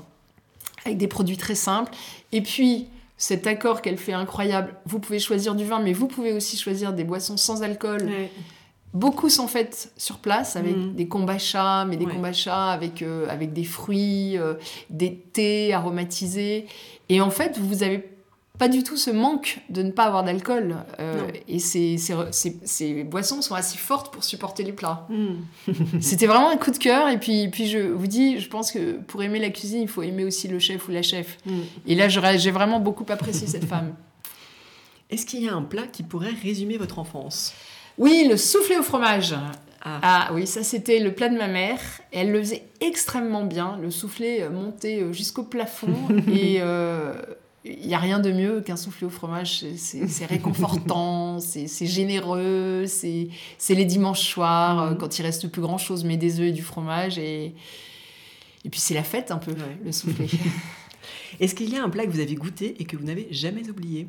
[0.85, 1.91] avec des produits très simples.
[2.31, 2.87] Et puis,
[3.23, 6.91] cet accord qu'elle fait incroyable, vous pouvez choisir du vin, mais vous pouvez aussi choisir
[6.91, 8.01] des boissons sans alcool.
[8.05, 8.31] Ouais.
[8.95, 10.95] Beaucoup sont faites sur place avec Mhm.
[10.95, 12.13] des kombachas, mais des Ouais.
[12.13, 14.55] kombachas avec, euh, avec des fruits, euh,
[14.89, 16.65] des thés aromatisés.
[17.09, 17.99] Et en fait, vous avez
[18.61, 20.75] pas du tout ce manque de ne pas avoir d'alcool.
[20.99, 25.07] Euh, et ces, ces, ces- ces boissons sont assez fortes pour supporter les plats.
[25.09, 25.37] Mhm.
[25.99, 27.09] C'était vraiment un coup de cœur.
[27.09, 30.03] Et puis, puis je vous dis, je pense que pour aimer la cuisine, il faut
[30.03, 31.39] aimer aussi le chef ou la chef.
[31.47, 31.63] Mhm.
[31.87, 33.95] Et là, j'ai vraiment beaucoup apprécié cette femme.
[35.09, 37.55] Est-ce qu'il y a un plat qui pourrait résumer votre enfance?
[37.97, 39.33] Oui, le soufflé au fromage.
[39.83, 39.99] Ah.
[40.03, 40.29] ah.
[40.35, 41.79] oui, ça c'était le plat de ma mère.
[42.11, 43.79] elle le faisait extrêmement bien.
[43.81, 45.95] Le soufflé montait jusqu'au plafond.
[46.31, 46.61] et
[47.63, 49.65] il n'y a rien de mieux qu'un soufflé au fromage.
[49.75, 53.29] C'est réconfortant, c'est généreux, c'est
[53.69, 54.97] les dimanches soirs, mhm.
[54.97, 57.17] quand il reste plus grand chose, mais des œufs et du fromage.
[57.17, 57.53] Et,
[58.65, 60.27] et puis c'est la fête un peu, le soufflé.
[61.39, 63.69] Est-ce qu'il y a un plat que vous avez goûté et que vous n'avez jamais
[63.69, 64.07] oublié?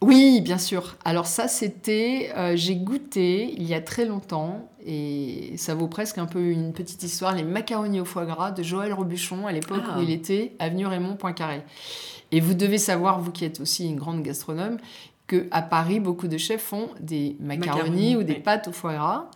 [0.00, 0.96] Oui, bien sûr.
[1.04, 6.18] Alors ça, c'était, euh, j'ai goûté il y a très longtemps, et ça vaut presque
[6.18, 9.82] un peu une petite histoire, les macaronis au foie gras de Joël Robuchon, à l'époque
[9.88, 10.00] où ah.
[10.00, 11.62] il était avenue Raymond Poincaré.
[12.32, 14.78] Et vous devez savoir, vous qui êtes aussi une grande gastronome,
[15.26, 19.30] qu'à Paris, beaucoup de chefs font des macaronis, ou des pâtes au foie gras.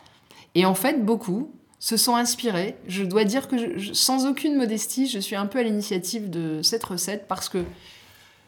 [0.55, 2.77] Et en fait, beaucoup se sont inspirés.
[2.87, 6.85] Je dois dire que, sans aucune modestie, je suis un peu à l'initiative de cette
[6.85, 7.65] recette parce que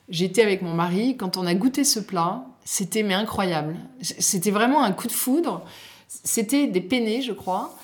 [0.08, 3.76] J'étais avec mon mari, quand on a goûté ce plat, c'était mais incroyable.
[4.02, 5.64] C'était vraiment un coup de foudre.
[6.08, 7.74] C'était des penne, je crois,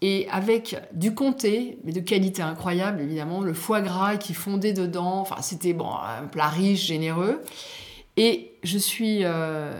[0.00, 5.20] et avec du comté, mais de qualité incroyable évidemment, le foie gras qui fondait dedans.
[5.20, 7.42] Enfin, c'était un plat riche, généreux.
[8.16, 9.72] Et je suis euh,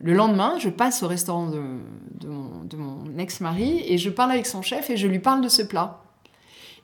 [0.00, 4.90] le lendemain, je passe au restaurant de, mon ex-mari et je parle avec son chef
[4.90, 6.02] et je lui parle de ce plat.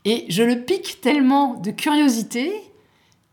[0.05, 2.53] Et je le pique tellement de curiosité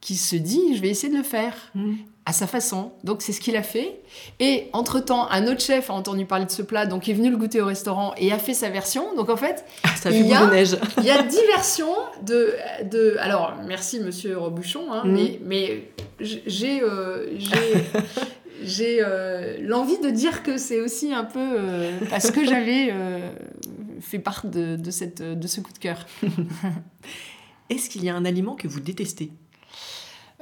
[0.02, 1.94] qui se dit je vais essayer de le faire mm.
[2.30, 2.92] À sa façon.
[3.04, 4.02] Donc c'est ce qu'il a fait.
[4.40, 7.38] Et entre-temps, un autre chef a entendu parler de ce plat, donc est venu le
[7.38, 9.16] goûter au restaurant et a fait sa version.
[9.16, 9.66] Donc en fait,
[9.96, 10.78] Ça il, y a, neige.
[11.00, 12.54] il y a dix versions de,
[12.84, 13.18] de...
[13.20, 15.12] Alors merci monsieur Robuchon, hein, mm.
[15.12, 16.84] mais, mais j'ai...
[16.84, 17.36] Euh,
[18.62, 22.94] j'ai euh, l'envie de dire que c'est aussi un peu euh, parce que j'avais
[24.02, 26.06] fait part de, de, cette, de ce coup de cœur.
[27.70, 29.32] Est-ce qu'il y a un aliment que vous détestez?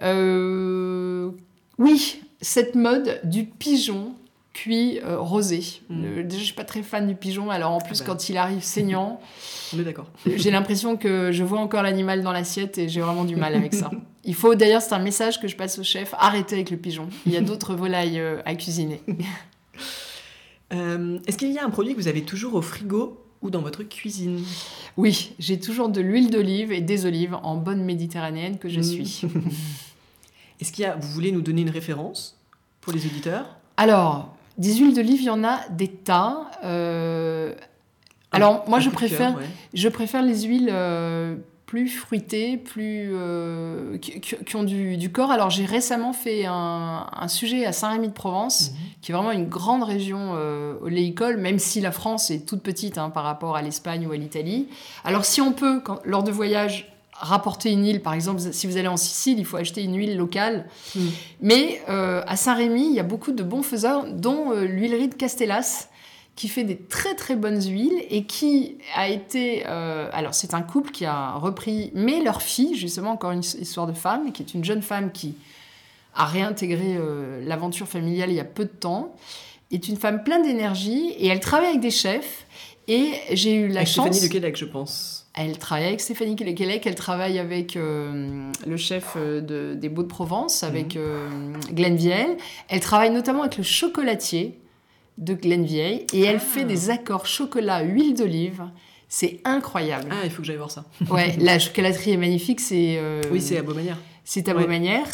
[0.01, 1.31] Euh,
[1.79, 4.13] oui, cette mode du pigeon
[4.57, 5.63] cuit euh, rosé.
[5.89, 6.03] Mm.
[6.03, 8.13] Euh, déjà, je suis pas très fan du pigeon, alors en plus, ah bah.
[8.13, 9.21] quand il arrive saignant,
[9.73, 10.07] d'accord.
[10.25, 13.73] j'ai l'impression que je vois encore l'animal dans l'assiette et j'ai vraiment du mal avec
[13.73, 13.91] ça.
[14.23, 17.07] Il faut d'ailleurs, c'est un message que je passe au chef arrêtez avec le pigeon.
[17.25, 19.01] Il y a d'autres volailles à cuisiner.
[20.71, 23.83] Est-ce qu'il y a un produit que vous avez toujours au frigo ou dans votre
[23.83, 24.41] cuisine?
[24.97, 28.83] Oui, j'ai toujours de l'huile d'olive et des olives en bonne méditerranéenne que je mm.
[28.83, 29.21] suis.
[30.59, 32.39] Est-ce qu'il y a, vous voulez nous donner une référence
[32.81, 33.57] pour les éditeurs?
[33.77, 36.49] Alors, des huiles d'olive, il y en a des tas.
[36.63, 37.53] Euh,
[38.31, 39.37] alors, moi, je préfère,
[39.73, 41.35] je préfère les huiles euh,
[41.67, 45.29] plus fruitées, plus, euh, qui, ont du, corps.
[45.29, 48.77] Alors, j'ai récemment fait un, sujet à Saint-Rémy-de-Provence, mhm.
[49.01, 50.33] qui est vraiment une grande région
[50.81, 54.17] oléicole, même si la France est toute petite hein, par rapport à l'Espagne ou à
[54.17, 54.69] l'Italie.
[55.03, 58.01] Alors, si on peut, lors de voyages, rapporter une huile.
[58.01, 60.67] Par exemple, si vous allez en Sicile, il faut acheter une huile locale.
[60.95, 61.07] Hmm.
[61.41, 65.15] Mais euh, à Saint-Rémy, il y a beaucoup de bons faiseurs, dont euh, l'huilerie de
[65.15, 65.89] Castellas,
[66.35, 69.63] qui fait des très très bonnes huiles et qui a été...
[69.67, 73.87] Euh, alors c'est un couple qui a repris, mais leur fille, justement encore une histoire
[73.87, 75.35] de femme, qui est une jeune femme qui
[76.13, 76.97] a réintégré
[77.43, 79.15] l'aventure familiale il y a peu de temps,
[79.71, 82.45] est une femme pleine d'énergie et elle travaille avec des chefs.
[82.87, 84.07] Et j'ai eu la chance...
[84.07, 85.16] Stéphanie de Québec, je pense.
[85.37, 90.01] Elle travaille avec Stéphanie Kelek, elle travaille avec euh, le chef euh, de, des Beaux
[90.01, 91.01] de Provence, avec mhm.
[91.01, 91.29] euh,
[91.71, 92.37] Glenn Vieille.
[92.69, 94.59] Elle travaille notamment avec le chocolatier
[95.19, 96.65] de Glenn Vieille et elle fait ah.
[96.65, 98.63] des accords chocolat, huile d'olive.
[99.09, 100.09] C'est incroyable.
[100.11, 100.85] Ah, il faut que j'aille voir ça.
[101.11, 102.59] ouais, la chocolaterie est magnifique.
[102.59, 102.99] C'est
[103.31, 103.97] oui, c'est à Beaumanière.
[104.25, 105.07] C'est à Beaumanière.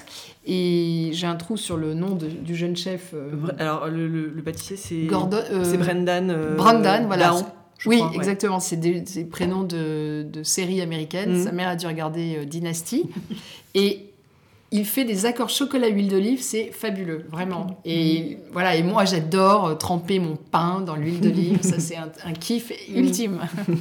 [0.46, 3.14] Et j'ai un trou sur le nom du jeune chef.
[3.60, 5.08] Alors, le, pâtissier, c'est.
[5.64, 6.56] c'est Brendan.
[6.56, 7.36] Brendan, voilà
[7.86, 8.60] oui, exactement.
[8.60, 11.40] C'est des, prénoms de, de séries américaines.
[11.40, 11.44] Mm.
[11.44, 13.10] Sa mère a dû regarder euh, Dynasty.
[13.76, 14.10] et
[14.72, 17.80] il fait des accords chocolat-huile d'olive, c'est fabuleux, vraiment.
[17.86, 18.52] Et mm.
[18.52, 22.72] voilà, et moi j'adore euh, tremper mon pain dans l'huile d'olive, ça c'est un, kiff
[22.90, 22.98] mm.
[22.98, 23.42] ultime.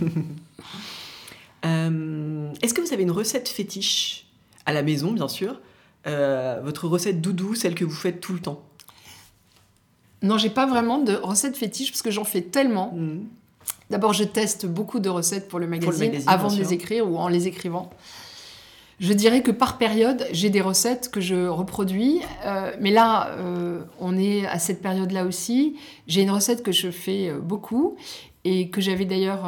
[1.65, 4.27] Euh, est-ce que vous avez une recette fétiche
[4.67, 5.61] à la maison, bien sûr?
[6.05, 8.65] Votre recette doudou, celle que vous faites tout le temps?
[10.23, 12.93] Non, j'ai pas vraiment de recette fétiche parce que j'en fais tellement
[13.93, 17.29] D'abord, je teste beaucoup de recettes pour le magazine, avant de les écrire ou en
[17.29, 17.91] les écrivant.
[19.01, 22.21] Je dirais que par période, j'ai des recettes que je reproduis.
[22.47, 25.77] Euh, mais là, euh, on est à cette période-là aussi.
[26.07, 27.97] J'ai une recette que je fais euh, beaucoup
[28.45, 29.45] et que j'avais d'ailleurs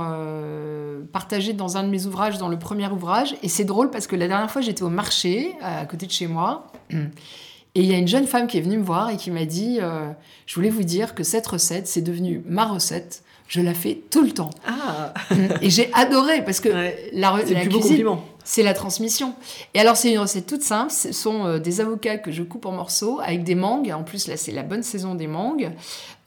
[1.10, 3.34] partagée dans un de mes ouvrages, dans le premier ouvrage.
[3.42, 6.28] Et c'est drôle parce que la dernière fois, j'étais au marché à côté de chez
[6.28, 6.70] moi.
[6.90, 9.46] Et il y a une jeune femme qui est venue me voir et qui m'a
[9.46, 9.80] dit
[10.46, 14.22] Je voulais vous dire que cette recette, c'est devenu ma recette je la fais tout
[14.22, 14.50] le temps.
[14.66, 15.12] Ah.
[15.60, 18.06] Et j'ai adoré parce que la, la, cuisine,
[18.42, 19.34] C'est la transmission.
[19.74, 20.90] Et alors, c'est une recette toute simple.
[20.90, 23.92] Ce sont euh, des avocats que je coupe en morceaux avec des mangues.
[23.92, 25.72] En plus, là, c'est la bonne saison des mangues.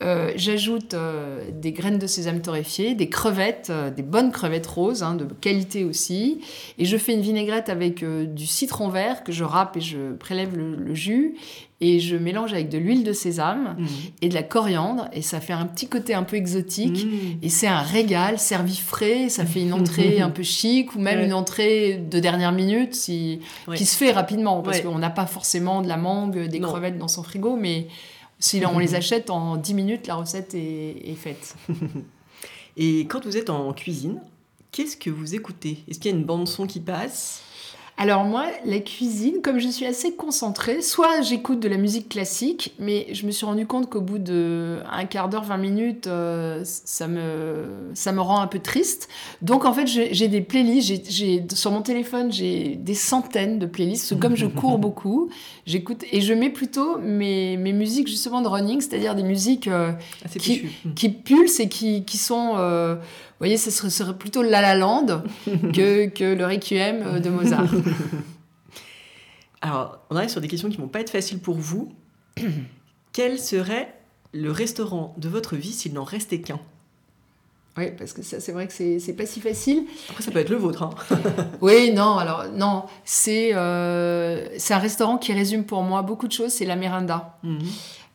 [0.04, 5.02] Euh, J'ajoute euh, des graines de sésame torréfiées, des crevettes, euh, des bonnes crevettes roses,
[5.02, 6.40] hein, de qualité aussi.
[6.78, 10.56] Et je fais une vinaigrette avec du citron vert que je râpe et je prélève
[10.56, 11.36] le, le jus.
[11.82, 13.88] Et je mélange avec de l'huile de sésame Mhm.
[14.24, 15.08] et de la coriandre.
[15.14, 17.06] Et ça fait un petit côté un peu exotique.
[17.06, 17.40] Mhm.
[17.42, 21.20] Et c'est un régal servi frais, ça fait une entrée un peu chic ou même
[21.20, 21.26] Ouais.
[21.26, 23.76] une entrée de dernière minute si, Ouais.
[23.78, 24.84] qui se fait rapidement parce Ouais.
[24.84, 26.68] qu'on n'a pas forcément de la mangue, des Non.
[26.70, 27.88] crevettes dans son frigo, mais
[28.40, 31.56] si on les achète en 10 minutes, la recette est, est faite.
[32.78, 34.22] Et quand vous êtes en cuisine,
[34.72, 35.84] qu'est-ce que vous écoutez?
[35.88, 37.42] Est-ce qu'il y a une bande son qui passe?
[38.00, 42.76] Alors moi, la cuisine, comme je suis assez concentrée, soit j'écoute de la musique classique,
[42.78, 46.62] mais je me suis rendu compte qu'au bout de un quart d'heure, 20 minutes, euh,
[46.64, 47.66] ça, me,
[47.96, 49.10] ça me rend un peu triste.
[49.42, 54.20] Donc en fait, j'ai des playlists, j'ai- sur mon téléphone, j'ai des centaines de playlists.
[54.20, 55.30] Comme je cours beaucoup,
[55.66, 59.92] j'écoute et je mets plutôt mes, mes musiques justement de running, c'est-à-dire des musiques euh,
[60.96, 62.54] Qui- pulsent et qui, qui sont...
[62.58, 62.96] euh,
[63.40, 67.68] voyez, ce serait, plutôt La La Land que, que le Requiem euh, de Mozart.
[69.62, 71.92] Alors, on arrive sur des questions qui vont pas être faciles pour vous.
[73.14, 73.94] Quel serait
[74.34, 76.60] le restaurant de votre vie s'il n'en restait qu'un?
[77.78, 79.84] Oui, parce que ça, c'est vrai que c'est pas si facile.
[80.10, 80.82] Après, ça peut être le vôtre.
[80.84, 80.90] Hein.
[81.62, 86.32] Oui, non, alors, non, c'est euh, c'est un restaurant qui résume pour moi beaucoup de
[86.34, 86.52] choses.
[86.52, 87.60] C'est la Miranda, Mhm.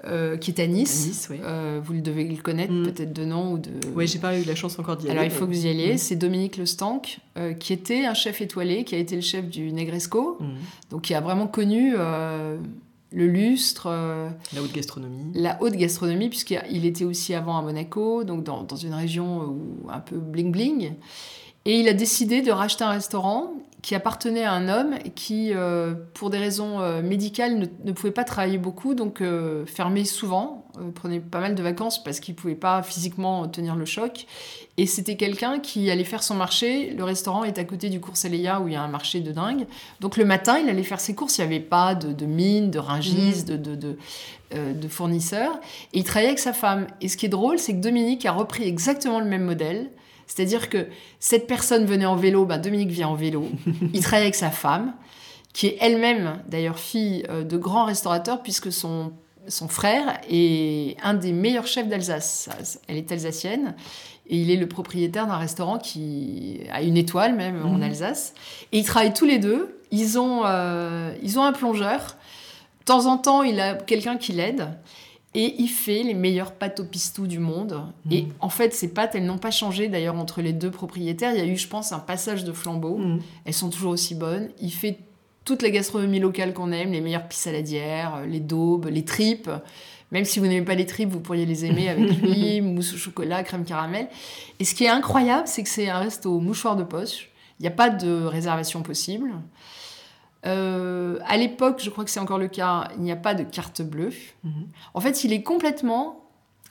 [0.07, 1.29] Euh, qui est à À Nice.
[1.31, 2.85] Euh, vous le devez le connaître, Mm.
[2.85, 3.71] peut-être de nom ou de...
[3.95, 5.13] Ouais, j'ai pas eu la chance encore d'y aller.
[5.19, 5.95] Alors, il faut que vous y alliez.
[5.95, 5.99] Mm.
[5.99, 9.49] C'est Dominique Le Stank, euh, qui était un chef étoilé, qui a été le chef
[9.49, 10.49] du Negresco, Mhm.
[10.91, 12.57] donc qui a vraiment connu euh,
[13.13, 13.89] le lustre,
[14.55, 15.25] La haute gastronomie.
[15.35, 19.91] la haute gastronomie, puisqu'il était aussi avant à Monaco, donc dans, dans une région où
[19.91, 20.93] un peu bling-bling.
[21.65, 23.53] Et il a décidé de racheter un restaurant
[23.83, 28.13] qui appartenait à un homme qui, euh, pour des raisons euh, médicales, ne, ne pouvait
[28.13, 32.55] pas travailler beaucoup, donc euh, fermait souvent, prenait pas mal de vacances parce qu'il pouvait
[32.55, 34.27] pas physiquement tenir le choc.
[34.79, 36.91] Et c'était quelqu'un qui allait faire son marché.
[36.91, 39.33] Le restaurant est à côté du cours Aleya où il y a un marché de
[39.33, 39.67] dingue.
[40.01, 41.39] Donc le matin, il allait faire ses courses.
[41.39, 43.99] Il n'y avait pas de, de mine, de ringis, de, de, de,
[44.55, 45.61] euh, de fournisseurs.
[45.93, 46.87] Et il travaillait avec sa femme.
[47.03, 49.91] Et ce qui est drôle, c'est que Dominique a repris exactement le même modèle.
[50.35, 50.87] C'est-à-dire que
[51.21, 53.49] cette personne venait en vélo, ben Dominique vient en vélo.
[53.93, 54.95] Il travaille avec sa femme,
[55.53, 59.13] qui est elle-même d'ailleurs fille euh, de grands restaurateurs, puisque son,
[59.47, 62.49] son frère est un des meilleurs chefs d'Alsace.
[62.89, 63.75] Elle est alsacienne.
[64.29, 67.83] Et il est le propriétaire d'un restaurant qui a une étoile même en Mhm.
[67.83, 68.33] Alsace.
[68.71, 69.79] Et ils travaillent tous les deux.
[69.91, 72.17] Ils ont, euh, ils ont un plongeur.
[72.81, 74.69] De temps en temps, il a quelqu'un qui l'aide.
[75.35, 77.81] Et il fait les meilleures pâtes au pistou du monde.
[78.11, 78.29] Et Mhm.
[78.41, 81.33] en fait, ces pâtes, elles n'ont pas changé d'ailleurs entre les deux propriétaires.
[81.35, 82.99] Il y a eu, je pense, un passage de flambeau.
[82.99, 83.21] Mhm.
[83.47, 84.51] Elles sont toujours aussi bonnes.
[84.61, 84.99] Il fait
[85.45, 89.51] toute la gastronomie locale qu'on aime, les meilleures pisses saladières, euh, les daubes, les tripes.
[90.11, 92.99] Même si vous n'aimez pas les tripes, vous pourriez les aimer avec lui, mousse au
[92.99, 94.09] chocolat, crème caramel.
[94.61, 97.31] Et ce qui est incroyable, c'est que c'est un resto au mouchoir de poche.
[97.59, 99.31] Il n'y a pas de réservation possible.
[100.45, 103.45] Euh, à l'époque, je crois que c'est encore le cas, il n'y a pas de
[103.45, 104.13] carte bleue.
[104.45, 104.67] Mhm.
[104.95, 106.19] En fait, il est complètement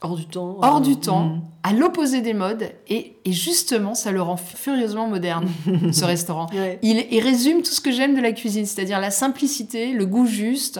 [0.03, 0.57] Hors du temps.
[0.61, 1.41] hors euh, du temps, mhm.
[1.63, 5.47] à l'opposé des modes, et, et justement, ça le rend furieusement moderne,
[5.91, 6.47] ce restaurant.
[6.53, 6.79] Ouais.
[6.81, 10.25] Il, il résume tout ce que j'aime de la cuisine, c'est-à-dire la simplicité, le goût
[10.25, 10.79] juste,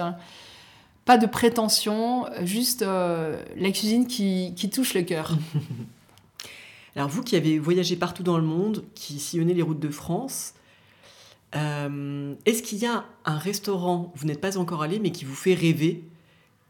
[1.05, 5.35] pas de prétention, juste euh, la cuisine qui, qui touche le cœur.
[6.95, 10.53] Alors vous qui avez voyagé partout dans le monde, qui sillonnez les routes de France,
[11.55, 15.25] euh, est-ce qu'il y a un restaurant où vous n'êtes pas encore allé mais qui
[15.25, 16.03] vous fait rêver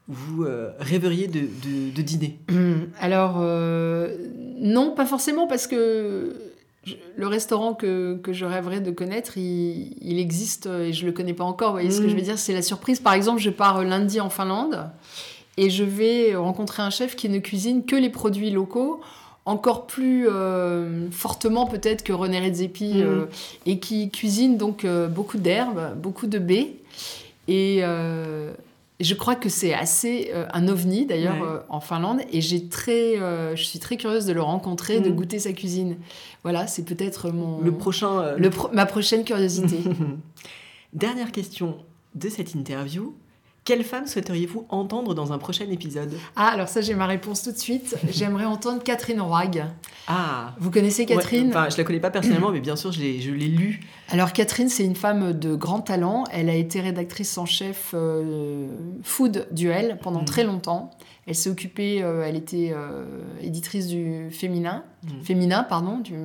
[0.08, 2.40] Vous euh, rêveriez de, de- de dîner?
[3.00, 4.16] Alors, euh,
[4.60, 6.36] non, pas forcément, parce que
[6.84, 11.12] je- le restaurant que, que je rêverais de connaître, il, il existe et je le
[11.12, 11.70] connais pas encore.
[11.70, 12.10] Vous voyez ce que Mm.
[12.10, 13.00] je veux dire C'est la surprise.
[13.00, 14.90] Par exemple, je pars lundi en Finlande
[15.58, 19.00] et je vais rencontrer un chef qui ne cuisine que les produits locaux.
[19.52, 23.02] Encore plus euh, fortement peut-être que René Redzepi Mm.
[23.02, 23.26] euh,
[23.66, 26.76] et qui cuisine donc euh, beaucoup d'herbes, beaucoup de baies
[27.48, 27.82] et
[29.10, 31.60] je crois que c'est assez un ovni d'ailleurs Ouais.
[31.70, 33.16] en Finlande et j'ai très,
[33.56, 35.16] je suis très curieuse de le rencontrer, de Mm.
[35.16, 35.98] goûter sa cuisine.
[36.44, 38.36] Voilà, c'est peut-être mon Le prochain...
[38.38, 39.80] le pro- ma prochaine curiosité.
[40.94, 41.78] Dernière question
[42.16, 43.14] de cette interview.
[43.64, 46.12] Quelle femme souhaiteriez-vous entendre dans un prochain épisode?
[46.36, 47.96] Ah alors ça j'ai ma réponse tout de suite.
[48.12, 49.66] J'aimerais entendre Catherine Roig.
[50.08, 51.50] Ah Vous connaissez Catherine?
[51.50, 53.82] Ouais, Enfin, je la connais pas personnellement, mais bien sûr, je l'ai, je l'ai lu.
[54.10, 56.24] Alors Catherine, c'est une femme de grand talent.
[56.32, 58.68] Elle a été rédactrice en chef euh,
[59.04, 60.26] Food Duel pendant Mhm.
[60.26, 60.90] très longtemps.
[61.28, 62.74] Elle s'est occupée, elle était
[63.42, 65.22] éditrice du féminin, mmh.
[65.24, 66.16] féminin pardon, du,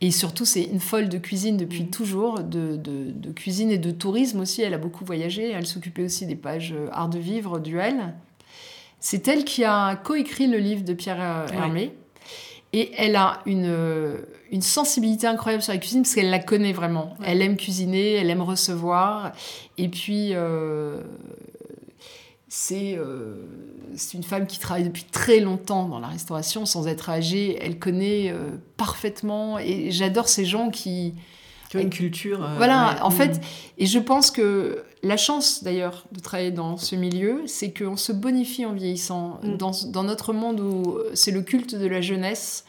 [0.00, 1.90] et surtout c'est une folle de cuisine depuis mmh.
[1.90, 4.62] toujours, de, de, cuisine et de tourisme aussi.
[4.62, 5.50] Elle a beaucoup voyagé.
[5.50, 8.14] Elle s'occupait aussi des pages art de vivre, duel.
[9.00, 11.92] C'est elle qui a coécrit le livre de Pierre Hermé.
[12.72, 13.74] Et elle a une,
[14.50, 17.14] une sensibilité incroyable sur la cuisine parce qu'elle la connaît vraiment.
[17.24, 19.32] Elle aime cuisiner, elle aime recevoir.
[19.78, 21.02] Et puis, euh,
[22.68, 23.34] euh,
[23.96, 27.58] c'est une femme qui travaille depuis très longtemps dans la restauration sans être âgée.
[27.60, 29.58] Elle connaît euh, parfaitement.
[29.58, 31.14] Et j'adore ces gens qui,
[31.68, 32.44] qui ont une culture.
[32.44, 33.40] Euh, voilà, en fait,
[33.78, 38.12] et je pense que la chance d'ailleurs de travailler dans ce milieu, c'est qu'on se
[38.12, 39.40] bonifie en vieillissant.
[39.42, 39.56] Mm.
[39.56, 42.64] Dans, dans, notre monde où c'est le culte de la jeunesse,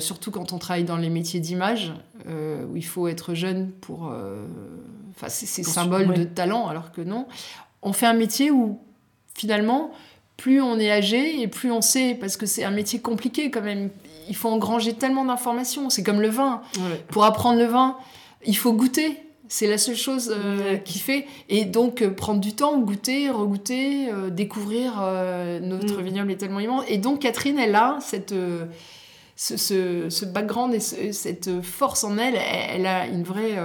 [0.00, 1.92] surtout quand on travaille dans les métiers d'image,
[2.26, 4.12] où il faut être jeune pour.
[5.10, 7.28] Enfin, c'est symbole de talent, alors que non.
[7.80, 8.80] On fait un métier où
[9.38, 9.92] finalement,
[10.36, 13.62] plus on est âgé et plus on sait, parce que c'est un métier compliqué quand
[13.62, 13.88] même
[14.28, 15.90] il faut engranger tellement d'informations.
[15.90, 16.62] C'est comme le vin.
[17.08, 17.96] Pour apprendre le vin,
[18.44, 19.16] il faut goûter.
[19.50, 21.26] C'est la seule chose euh, qui fait.
[21.48, 25.00] Et donc, euh, prendre du temps, goûter, regoûter, euh, découvrir
[25.62, 26.04] notre mm.
[26.04, 26.84] vignoble est tellement immense.
[26.88, 28.34] Et donc, Catherine, elle a cette,
[29.36, 32.34] ce, background et cette force en elle.
[32.36, 33.56] Elle, a une vraie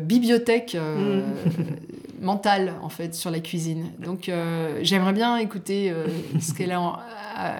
[0.00, 1.22] bibliothèque mm.
[2.20, 3.92] mentale, en fait, sur la cuisine.
[3.98, 4.30] Donc,
[4.82, 5.92] j'aimerais bien écouter
[6.40, 6.98] ce qu'elle a en,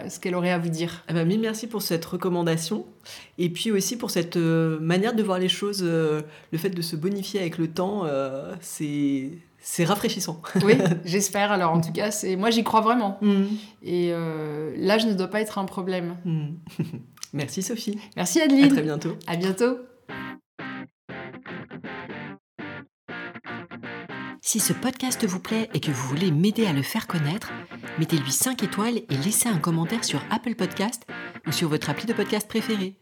[0.09, 1.05] ce qu'elle aurait à vous dire.
[1.09, 2.85] Eh ben, mille merci pour cette recommandation
[3.39, 5.81] et puis aussi pour cette euh, manière de voir les choses.
[5.83, 6.23] Euh,
[6.53, 9.31] le fait de se bonifier avec le temps, euh, c'est
[9.61, 10.41] c'est rafraîchissant.
[10.65, 10.75] oui,
[11.05, 11.53] j'espère.
[11.53, 13.19] Alors en tout cas, c'est moi j'y crois vraiment.
[13.21, 13.45] Mm.
[13.85, 14.13] Et
[14.77, 16.17] l'âge ne doit pas être un problème.
[16.25, 16.49] Mm.
[17.33, 17.99] Merci Sophie.
[18.17, 18.65] Merci Adeline.
[18.65, 19.17] À très bientôt.
[19.27, 19.79] À bientôt.
[24.49, 27.53] Si ce podcast vous plaît et que vous voulez m'aider à le faire connaître,
[27.99, 31.07] mettez-lui 5 étoiles et laissez un commentaire sur Apple Podcast
[31.47, 32.97] ou sur votre appli de podcast préféré.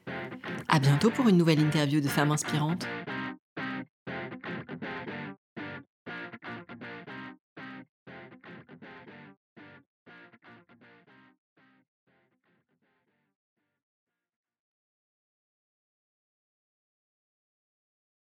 [0.69, 2.89] À bientôt pour une nouvelle interview de femmes inspirantes.